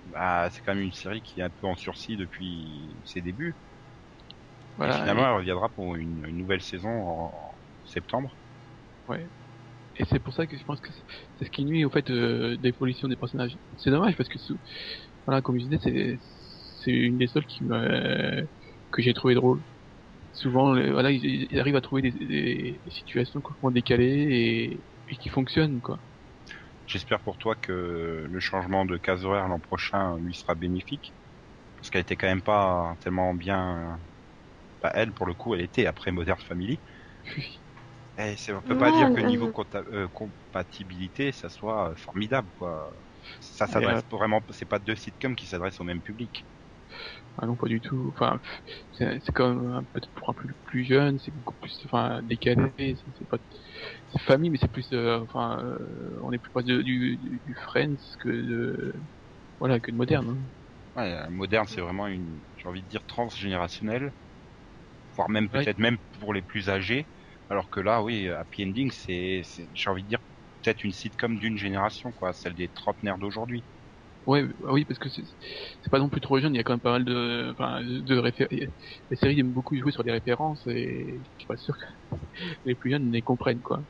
[0.05, 3.55] Bah, c'est quand même une série qui est un peu en sursis depuis ses débuts.
[4.77, 4.95] Voilà.
[4.95, 8.37] Et finalement, elle reviendra pour une, une nouvelle saison en septembre.
[9.99, 11.03] Et c'est pour ça que je pense que c'est-
[11.45, 13.57] ce qui nuit au fait euh, d'évolution des personnages.
[13.77, 14.37] C'est dommage parce que
[15.25, 16.17] voilà, comme je disais, c'est
[16.83, 17.81] c'est une des seules qui m'a
[18.91, 19.63] que j'ai trouvé drôle.
[20.33, 24.85] Souvent, les- voilà, ils, ils arrivent à trouver des, des- des situations complètement décalées et,
[25.09, 25.99] et qui fonctionnent quoi.
[26.85, 31.15] J'espère pour toi que le changement de case horaire l'an prochain lui sera bénéfique.
[31.77, 34.01] Parce qu'elle était quand même pas tellement bien.
[34.81, 36.81] Bah, elle, pour le coup, elle était après Modern Family.
[38.17, 41.95] Et c'est- on peut pas dire que euh, niveau compta- euh, compatibilité, ça soit euh,
[41.95, 42.91] formidable, quoi.
[43.39, 46.47] Ça s'adresse vraiment, c'est pas deux sitcoms qui s'adressent au même public.
[47.37, 48.11] Ah non, pas du tout.
[48.15, 48.39] Enfin,
[48.91, 52.21] c'est c'est quand même un peu pour un peu plus jeune, c'est beaucoup plus, enfin,
[52.23, 52.71] décalé.
[52.77, 53.37] C'est c'est pas,
[54.09, 57.55] c'est famille, mais c'est plus, euh, enfin, euh, on est plus proche du, du, du
[57.65, 58.93] Friends que de,
[59.59, 60.29] voilà, que de moderne.
[60.29, 60.39] hein.
[60.95, 64.13] Ouais, euh, moderne, c'est vraiment une, j'ai envie de dire transgénérationnel,
[65.17, 67.09] voire même peut-être même pour les plus âgés.
[67.49, 69.43] Alors que là, oui, Happy Ending, c'est,
[69.73, 70.19] j'ai envie de dire
[70.63, 73.65] peut-être une sitcom d'une génération, quoi, celle des trentenaires d'aujourd'hui.
[74.25, 75.23] Ouais, bah oui, parce que c'est
[75.89, 76.53] pas non plus trop jeune.
[76.53, 78.51] Il y a quand même pas mal de, enfin, de références.
[79.09, 82.17] Les séries aiment beaucoup jouer sur des références et je suis pas sûr que
[82.65, 83.85] les plus jeunes les comprennent quoi.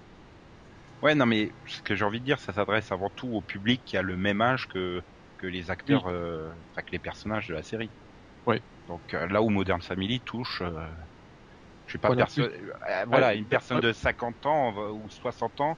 [1.02, 3.84] Ouais, non, mais ce que j'ai envie de dire, ça s'adresse avant tout au public
[3.86, 5.02] qui a le même âge que
[5.38, 7.94] que les acteurs, euh, enfin que les personnages de la série.
[8.46, 8.64] Ouais.
[8.88, 10.92] Donc euh, là où Modern Family touche, euh,
[11.88, 15.78] je suis pas Voilà, euh, voilà, une personne de 50 ans ou 60 ans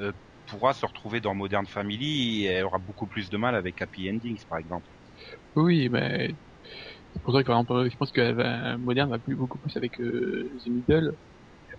[0.00, 0.12] euh,
[0.46, 4.10] pourra se retrouver dans Modern Family et elle aura beaucoup plus de mal avec Happy
[4.10, 4.90] Endings, par exemple.
[5.54, 6.36] Oui, mais
[7.14, 10.00] c'est pour ça que par exemple, je pense que moderne va plus beaucoup plus avec
[10.00, 11.18] euh, The Middle,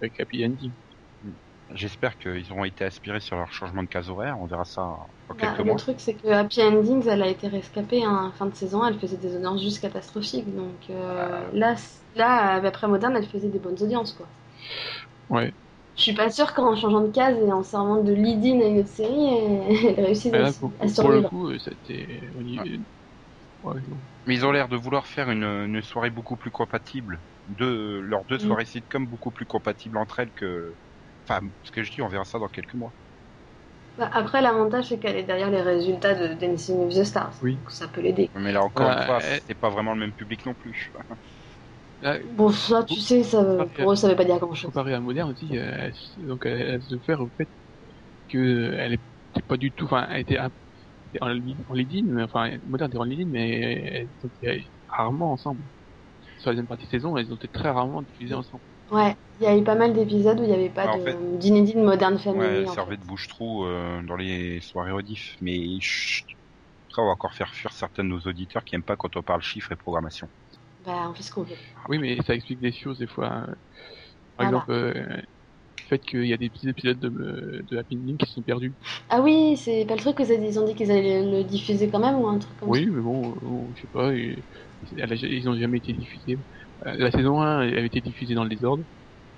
[0.01, 0.75] avec Happy Ending.
[1.73, 4.37] J'espère qu'ils auront été aspirés sur leur changement de case horaire.
[4.39, 5.77] On verra ça en Bah, quelques le mois.
[5.77, 8.85] truc, c'est que Happy Endings, elle a été rescapée en fin de saison.
[8.85, 10.53] Elle faisait des audiences juste catastrophiques.
[10.55, 14.29] Donc euh, là, c- là, après Modern, elle faisait des bonnes audiences, quoi.
[15.29, 15.55] Ouais.
[15.97, 18.79] Je suis pas sûre qu'en changeant de case et en servant de lead-in à une
[18.79, 19.27] autre série,
[19.97, 21.29] elle, réussisse à, là, pour, à pour le survivre.
[21.29, 22.29] coup, euh, c'était.
[23.61, 23.81] Ouais.
[24.25, 27.23] Mais ils ont l'air de vouloir faire une, une soirée beaucoup plus compatible.
[27.47, 28.39] Deux, leurs deux Mm.
[28.39, 30.77] soirées sitcom beaucoup plus compatibles entre elles que.
[31.29, 32.93] Enfin, ce que je dis, on verra ça dans quelques mois.
[33.97, 37.33] Bah, après, l'avantage, c'est qu'elle est derrière les résultats de Dancing with the Stars.
[37.41, 37.57] Oui.
[37.57, 38.29] Donc ça peut l'aider.
[38.35, 40.91] Mais là encore une fois, elle- c'est pas vraiment le même public non plus.
[42.23, 43.43] Bon, ça, tu sais, ça,
[43.75, 44.71] pour eux, ça veut pas dire grand-chose.
[44.71, 45.71] comparé à Modern aussi, euh,
[46.17, 47.49] elle- donc elle, elle se faire au fait
[48.29, 50.49] que elle était pas du tout, enfin, elle était en,
[51.21, 55.63] en lead-in, mais enfin, Modern était en lead-in, mais elles étaient rarement ensemble.
[56.37, 58.63] Sur la deuxième partie de saison, elles ont été très rarement diffusées ensemble.
[58.91, 60.97] Ouais, il y a eu pas mal d'épisodes où il n'y avait pas Ah, en
[60.97, 62.39] de fait- d'inédit de Modern Family.
[62.39, 63.01] Ouais, elle en servait fait.
[63.01, 65.35] de bouche-trou euh, dans les soirées rediff.
[65.41, 66.25] Mais chut,
[66.89, 69.23] après, on va encore faire fuir certains de nos auditeurs qui aiment pas quand on
[69.23, 70.29] parle chiffres et programmation.
[70.85, 71.55] Bah, on fait ce qu'on veut.
[71.89, 73.27] Oui, mais ça explique des choses des fois.
[73.27, 73.45] hein.
[73.45, 73.55] Voilà.
[74.37, 75.23] Par exemple, euh, le
[75.89, 77.09] fait qu'il y a des petits épisodes de,
[77.69, 78.75] de Happy Ending qui sont perdus.
[79.09, 81.89] Ah oui, c'est pas le truc que ça- ils ont dit qu'ils allaient le diffuser
[81.89, 84.45] quand même ou un truc comme Oui, mais bon, bon, je sais pas, et-
[84.97, 86.37] elle a- ils ont jamais été diffusés.
[86.85, 88.83] Euh, La saison 1 elle avait été diffusée dans le désordre.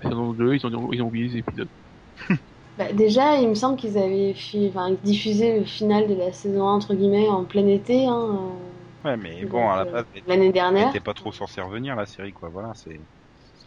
[0.01, 1.69] La saison 2, ils ont, ils ont oublié les épisodes.
[2.77, 6.67] bah, Déjà, il me semble qu'ils avaient fi- enfin, diffusé le final de la saison
[6.67, 8.57] 1, entre guillemets, en plein été, hein,
[9.03, 10.93] Ouais, mais euh, bon, à la base, euh, l'année dernière.
[10.93, 12.49] était pas trop censée revenir la série, quoi.
[12.49, 13.07] Voilà, c'est.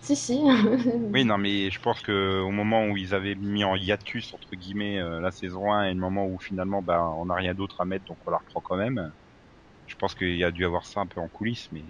[0.01, 0.35] Si, si.
[1.13, 4.57] Oui, non, mais je pense que au moment où ils avaient mis en hiatus entre
[4.57, 7.83] guillemets euh, la saison 1 et le moment où finalement bah on n'a rien d'autre
[7.83, 9.13] à mettre donc on la reprend quand même.
[9.87, 11.87] Je pense qu'il y a dû avoir ça un peu en coulisses, mais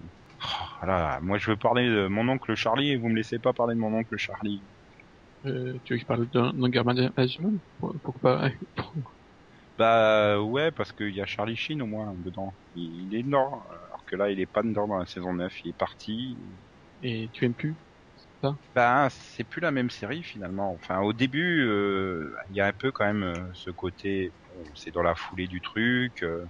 [0.79, 3.75] voilà, moi je veux parler de mon oncle Charlie et vous me laissez pas parler
[3.75, 4.65] de mon oncle Charlie.
[5.45, 8.51] Euh, tu veux que je parle d'un d'Anger Management Pour- Pourquoi pas
[9.79, 12.57] Bah ouais, parce qu'il y a Charlie Sheen au moins dedans.
[12.75, 15.53] Il, il est dedans, alors que là il est pas dedans dans la saison 9,
[15.65, 16.39] il est parti.
[17.03, 17.77] Et tu aimes plus
[18.75, 20.73] Bah, c'est plus la même série finalement.
[20.75, 24.65] Enfin, au début, euh, il y a un peu quand même euh, ce côté, bon,
[24.75, 26.23] c'est dans la foulée du truc.
[26.23, 26.47] euh,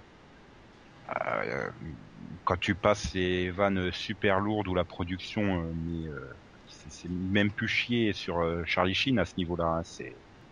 [2.45, 5.73] quand tu passes les vannes super lourdes ou la production, euh,
[6.07, 6.33] euh,
[6.67, 9.65] c'est même plus chier sur euh, Charlie Sheen à ce niveau-là.
[9.65, 10.05] hein.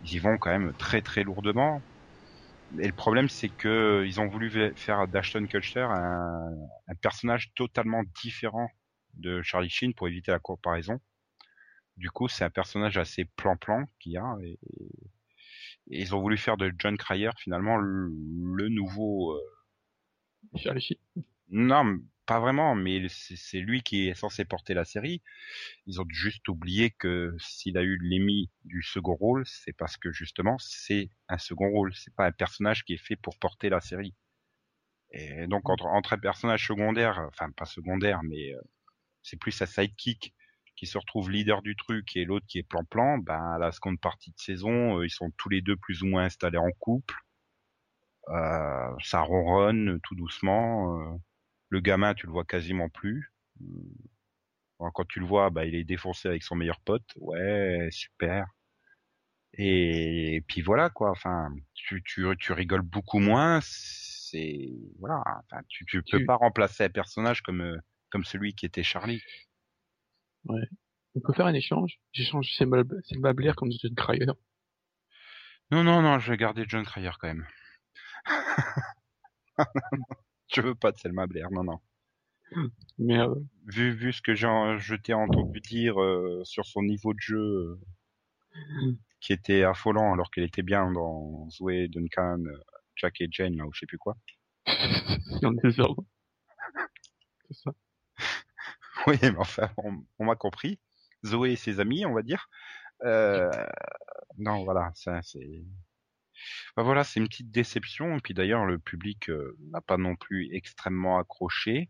[0.03, 1.81] Ils y vont quand même très très lourdement.
[2.79, 6.55] Et le problème, c'est que ils ont voulu faire d'Ashton Kutcher un,
[7.01, 8.69] personnage totalement différent
[9.15, 10.99] de Charlie Sheen pour éviter la comparaison.
[11.97, 14.35] Du coup, c'est un personnage assez plan-plan qu'il y a.
[14.41, 14.57] Et,
[15.87, 19.37] ils ont voulu faire de John Cryer finalement le, nouveau.
[20.55, 20.97] Charlie Sheen
[21.51, 25.21] Non, pas vraiment, mais c'est lui qui est censé porter la série.
[25.85, 30.11] Ils ont juste oublié que s'il a eu l'Emmy du second rôle, c'est parce que
[30.11, 31.93] justement c'est un second rôle.
[31.95, 34.15] C'est pas un personnage qui est fait pour porter la série.
[35.11, 38.61] Et donc entre, entre un personnage secondaire, enfin pas secondaire, mais euh,
[39.23, 40.33] c'est plus un sidekick
[40.77, 43.99] qui se retrouve leader du truc et l'autre qui est plan-plan, ben à la seconde
[43.99, 47.15] partie de saison, euh, ils sont tous les deux plus ou moins installés en couple.
[48.29, 51.19] Euh, ça ronronne tout doucement.
[51.71, 53.33] Le gamin, tu le vois quasiment plus.
[53.61, 57.05] Euh, Quand tu le vois, bah, il est défoncé avec son meilleur pote.
[57.15, 58.45] Ouais, super.
[59.53, 61.11] Et, puis voilà quoi.
[61.11, 63.59] Enfin, tu, tu, tu rigoles beaucoup moins.
[63.63, 64.69] C'est
[64.99, 65.23] voilà.
[65.45, 67.77] Enfin, tu, tu peux Tu- pas remplacer un personnage comme euh,
[68.09, 69.21] comme celui qui était Charlie.
[70.45, 71.99] On peut faire un échange?
[72.13, 74.25] J'échange Selma Blair comme John Cryer.
[75.71, 77.47] Non, non, non, je vais garder John Cryer quand même.
[80.53, 81.79] je veux pas de Selma Blair, non, non.
[82.97, 83.33] Mais euh,
[83.65, 84.47] Vu, vu ce que j'ai,
[84.79, 87.79] je t'ai entendu dire euh, sur son niveau de jeu, euh,
[89.19, 92.59] qui était affolant alors qu'elle était bien dans Zoé, Duncan, euh,
[92.95, 94.17] Jack et Jane, là, ou je sais plus quoi.
[95.41, 96.03] le désordre.
[97.49, 97.71] C'est ça.
[99.07, 100.79] Oui, mais enfin, on, on m'a compris.
[101.25, 102.49] Zoé et ses amis, on va dire.
[103.03, 103.49] Euh,
[104.37, 105.63] non, voilà, ça, c'est.
[106.77, 108.17] Bah voilà, c'est une petite déception.
[108.17, 109.29] Et puis d'ailleurs, le public
[109.71, 111.89] n'a pas non plus extrêmement accroché.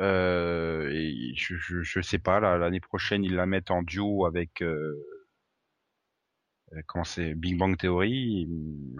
[0.00, 4.94] Et je, je, je sais pas, l'année prochaine, ils la mettent en duo avec euh,
[7.04, 8.46] c'est Big Bang Theory.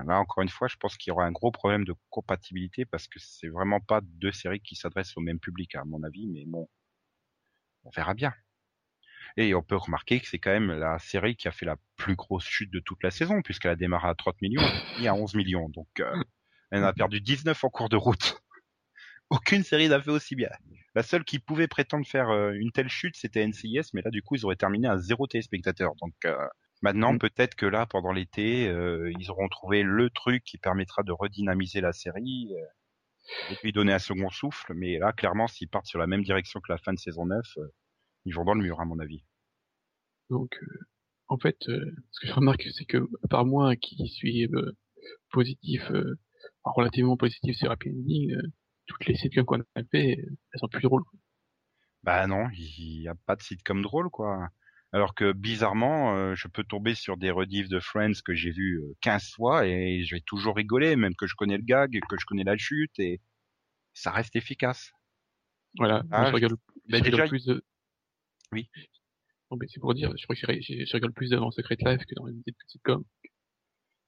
[0.05, 3.07] Là, encore une fois, je pense qu'il y aura un gros problème de compatibilité parce
[3.09, 6.27] que c'est vraiment pas deux séries qui s'adressent au même public, à mon avis.
[6.29, 6.69] Mais bon,
[7.85, 8.33] on verra bien.
[9.37, 12.17] Et on peut remarquer que c'est quand même la série qui a fait la plus
[12.17, 14.63] grosse chute de toute la saison, puisqu'elle a démarré à 30 millions
[15.01, 15.69] et à 11 millions.
[15.69, 16.15] Donc, euh,
[16.71, 18.41] elle en a perdu 19 en cours de route.
[19.31, 20.51] Aucune série n'a fait aussi bien.
[20.95, 24.23] La seule qui pouvait prétendre faire euh, une telle chute, c'était NCIS, mais là, du
[24.23, 25.95] coup, ils auraient terminé à zéro téléspectateur.
[26.01, 26.37] Donc, euh,
[26.83, 27.19] Maintenant, Mm.
[27.19, 31.93] peut-être que là, pendant l'été, ils auront trouvé le truc qui permettra de redynamiser la
[31.93, 32.55] série
[33.51, 34.73] et de lui donner un second souffle.
[34.75, 37.47] Mais là, clairement, s'ils partent sur la même direction que la fin de saison 9,
[37.59, 37.73] euh,
[38.25, 39.25] ils vont dans le mur, à mon avis.
[40.31, 40.67] Donc, euh,
[41.29, 44.73] en fait, euh, ce que je remarque, c'est que, à part moi qui suis euh,
[45.33, 46.17] positif, euh,
[46.65, 48.43] relativement positif sur Happy Ending, euh,
[48.87, 51.05] toutes les sitcoms qu'on a fait, euh, elles sont plus drôles.
[52.03, 54.49] Bah non, il y a pas de sitcom drôle, quoi.
[54.93, 58.79] Alors que bizarrement, euh, je peux tomber sur des rediffs de Friends que j'ai vu
[58.81, 62.17] euh, 15 fois et je vais toujours rigoler, même que je connais le gag, que
[62.19, 63.21] je connais la chute et
[63.95, 64.93] ça reste efficace.
[65.79, 67.63] Voilà, Ah, je déjà, plus de...
[68.53, 68.69] Oui.
[69.51, 71.51] Bon, ben, c'est pour dire, je crois que je, ri- je- je rigole plus dans
[71.51, 73.05] Secret Life que dans les petites sitcoms.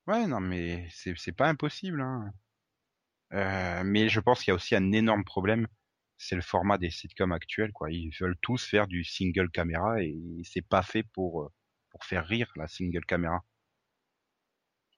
[0.07, 2.01] Ouais, non, mais c'est pas impossible.
[2.01, 2.33] Hein.
[3.33, 5.67] Euh, mais je pense qu'il y a aussi un énorme problème,
[6.19, 7.73] c'est le format des sitcoms actuels.
[7.73, 7.91] Quoi.
[7.91, 10.15] Ils veulent tous faire du single caméra et
[10.45, 11.49] c'est pas fait pour euh,
[11.91, 13.43] pour faire rire la single caméra.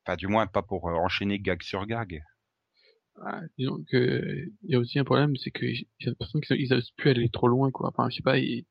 [0.06, 2.22] Enfin, du moins pas pour euh, enchaîner gag sur gag.
[3.22, 6.72] Ah, disons que, il y a aussi un problème, c'est que j'ai l'impression qu'ils ils
[6.74, 7.88] osent plus aller trop loin, quoi.
[7.88, 8.66] Enfin, je sais pas, ils-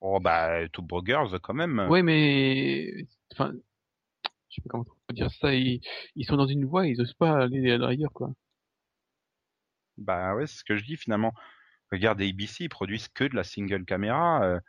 [0.00, 1.86] Oh bah, Two Brothers quand même.
[1.90, 3.52] Ouais, mais, enfin,
[4.48, 5.80] je sais pas comment on peut dire ça, ils,
[6.14, 8.32] ils sont dans une voie, ils osent pas aller ailleurs, quoi.
[9.96, 11.32] Bah ouais, c'est ce que je dis finalement.
[11.90, 14.44] Regarde ABC, ils produisent que de la single caméra.
[14.44, 14.60] Euh,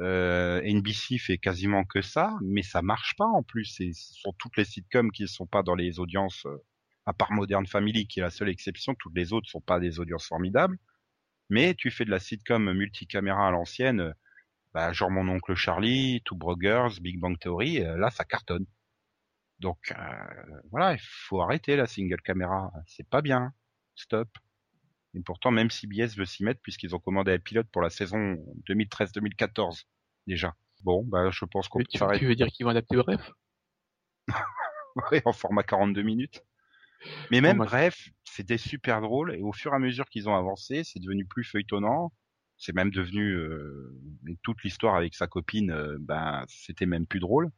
[0.00, 3.64] euh, NBC fait quasiment que ça, mais ça marche pas en plus.
[3.64, 6.56] Ce sont toutes les sitcoms qui ne sont pas dans les audiences, euh,
[7.06, 8.94] à part Modern Family qui est la seule exception.
[8.94, 10.78] Toutes les autres sont pas des audiences formidables.
[11.50, 14.12] Mais tu fais de la sitcom multicaméra à l'ancienne, euh,
[14.74, 18.66] bah, genre Mon oncle Charlie, Two Brothers, Big Bang Theory, euh, là ça cartonne.
[19.60, 22.70] Donc euh, voilà, il faut arrêter la single caméra.
[22.86, 23.52] C'est pas bien.
[23.96, 24.28] Stop.
[25.14, 28.36] Et pourtant, même CBS veut s'y mettre puisqu'ils ont commandé un pilote pour la saison
[28.68, 29.84] 2013-2014
[30.26, 30.54] déjà.
[30.84, 33.32] Bon, bah je pense qu'on peut tu, s'arrêter tu veux dire qu'ils vont adapter Bref?
[35.12, 36.42] Ouais, en format 42 minutes.
[37.30, 40.34] Mais même bah, bref, c'était super drôle et au fur et à mesure qu'ils ont
[40.34, 42.12] avancé, c'est devenu plus feuilletonnant.
[42.56, 43.96] C'est même devenu euh,
[44.42, 47.50] toute l'histoire avec sa copine, euh, ben c'était même plus drôle.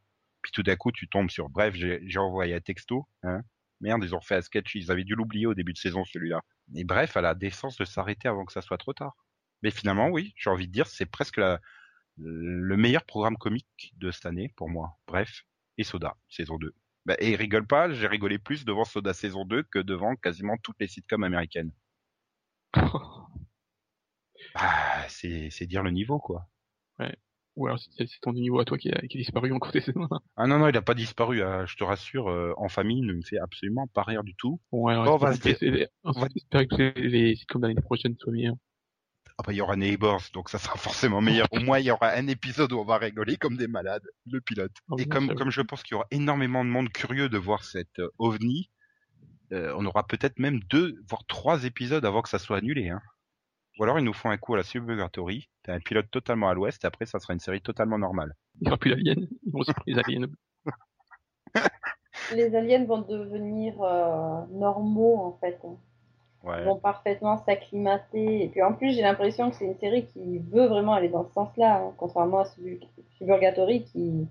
[0.42, 3.06] Puis tout d'un coup, tu tombes sur bref, j'ai j'ai envoyé un texto.
[3.22, 3.40] Hein.
[3.80, 6.42] Merde, ils ont fait un sketch, ils avaient dû l'oublier au début de saison celui-là.
[6.74, 9.16] Et bref, à la décence de s'arrêter avant que ça soit trop tard.
[9.62, 11.60] Mais finalement, oui, j'ai envie de dire, c'est presque la,
[12.18, 14.98] le meilleur programme comique de cette année pour moi.
[15.06, 15.44] Bref,
[15.78, 16.74] et Soda, saison 2.
[17.06, 20.76] Bah, et rigole pas, j'ai rigolé plus devant Soda saison 2 que devant quasiment toutes
[20.80, 21.72] les sitcoms américaines.
[24.54, 26.48] Bah, c'est dire le niveau, quoi.
[27.56, 29.80] Ou alors c'est ton niveau à toi qui a, qui a disparu en cours des
[29.80, 30.08] saisons.
[30.36, 33.06] Ah non, non, il a pas disparu, hein, je te rassure, euh, en famille, il
[33.06, 34.60] ne me fait absolument pas rire du tout.
[34.72, 35.88] Bon, alors, on va espérons se que les-
[37.32, 38.56] que sitcoms de l'année prochaine soient meilleurs.
[39.40, 41.46] Ah bah, il y aura Neighbors, donc ça sera forcément meilleur.
[41.50, 44.42] Au moins, il y aura un épisode où on va rigoler comme des malades, le
[44.42, 44.74] pilote.
[44.90, 47.64] Oh, Et comme, comme je pense qu'il y aura énormément de monde curieux de voir
[47.64, 48.70] cette euh, ovni,
[49.52, 52.90] euh, on aura peut-être même deux, voire trois épisodes avant que ça soit annulé.
[52.90, 53.00] Hein.
[53.78, 56.54] Ou alors ils nous font un coup à la Suburgatory, t'as un pilote totalement à
[56.54, 58.34] l'ouest, et après ça sera une série totalement normale.
[58.60, 59.14] Il n'y aura plus d'aliens.
[59.16, 60.28] Ils vont les aliens.
[62.34, 65.58] Les aliens vont devenir euh, normaux en fait.
[65.64, 65.89] Ils
[66.42, 66.64] Ouais.
[66.64, 68.44] vont parfaitement s'acclimater.
[68.44, 71.24] Et puis en plus, j'ai l'impression que c'est une série qui veut vraiment aller dans
[71.28, 72.80] ce sens-là, hein, contrairement à Subu-
[73.18, 74.26] Suburgatory qui,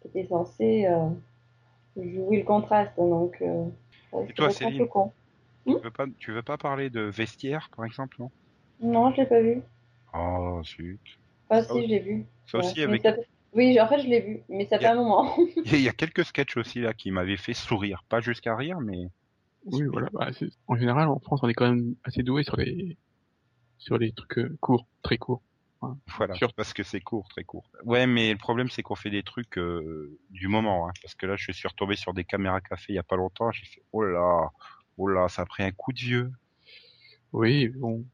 [0.00, 1.08] qui était censé euh,
[1.96, 2.96] jouer le contraste.
[2.96, 3.64] Donc, euh,
[4.28, 5.12] Et toi, un Céline peu con.
[5.66, 8.30] Tu veux pas, tu veux pas parler de vestiaire, par exemple, non?
[8.80, 9.62] Non, je l'ai pas vu.
[10.12, 10.98] Oh, zut.
[11.48, 12.26] Ah si, je l'ai vu.
[12.46, 12.64] Ça Ouais.
[12.64, 14.92] aussi, Mais avec, ça fait- Oui, en fait, je l'ai vu, mais ça fait a-
[14.92, 15.32] un moment.
[15.66, 19.06] il y a quelques sketchs aussi là qui m'avaient fait sourire, pas jusqu'à rire, mais
[19.66, 20.08] Oui, voilà.
[20.12, 20.30] Bah,
[20.66, 22.96] en général, en France, on est quand même assez doué sur les
[23.78, 25.42] sur les trucs euh, courts, très courts.
[26.16, 26.54] Voilà, Sûr.
[26.54, 27.68] parce que c'est court, très court.
[27.84, 31.26] Ouais, mais le problème c'est qu'on fait des trucs euh, du moment, hein, parce que
[31.26, 33.82] là je suis retombé sur des caméras café il y a pas longtemps, j'ai fait
[33.90, 34.50] oh là
[34.96, 36.30] oh là, ça a pris un coup de vieux.
[37.32, 38.04] Oui, bon.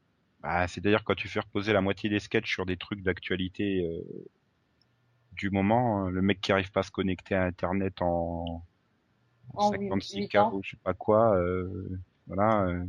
[0.41, 4.25] Bah, c'est-à-dire quand tu fais reposer la moitié des sketchs sur des trucs d'actualité euh,
[5.33, 8.63] du moment, euh, le mec qui arrive pas à se connecter à internet en,
[9.55, 10.53] en En huit- 56 huit k ans.
[10.53, 12.85] ou je sais pas quoi, euh, voilà, euh,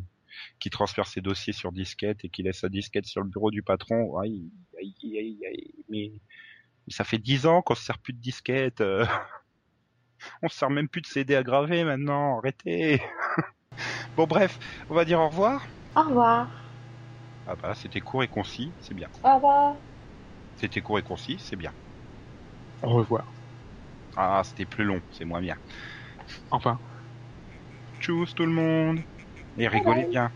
[0.61, 3.63] qui transfère ses dossiers sur disquette et qui laisse sa disquette sur le bureau du
[3.63, 4.19] patron.
[4.19, 6.13] Aïe, aïe, aïe, aïe, mais
[6.87, 8.81] mais ça fait 10 ans qu'on se sert plus de disquette.
[8.81, 9.05] euh.
[10.43, 12.39] On se sert même plus de CD à graver maintenant.
[12.39, 13.01] Arrêtez.
[14.17, 14.59] bon bref,
[14.89, 15.67] on va dire au revoir.
[15.97, 16.49] Au revoir.
[17.47, 19.09] Ah bah c'était court et concis, c'est bien.
[19.25, 19.77] Au revoir.
[20.57, 21.73] C'était court et concis, c'est bien.
[22.83, 23.35] Au revoir.
[24.17, 25.57] Ah c'était plus long, c'est moins bien.
[26.51, 26.79] Enfin.
[28.01, 29.01] Tchuss tout le monde
[29.59, 30.31] Et rigolez bien.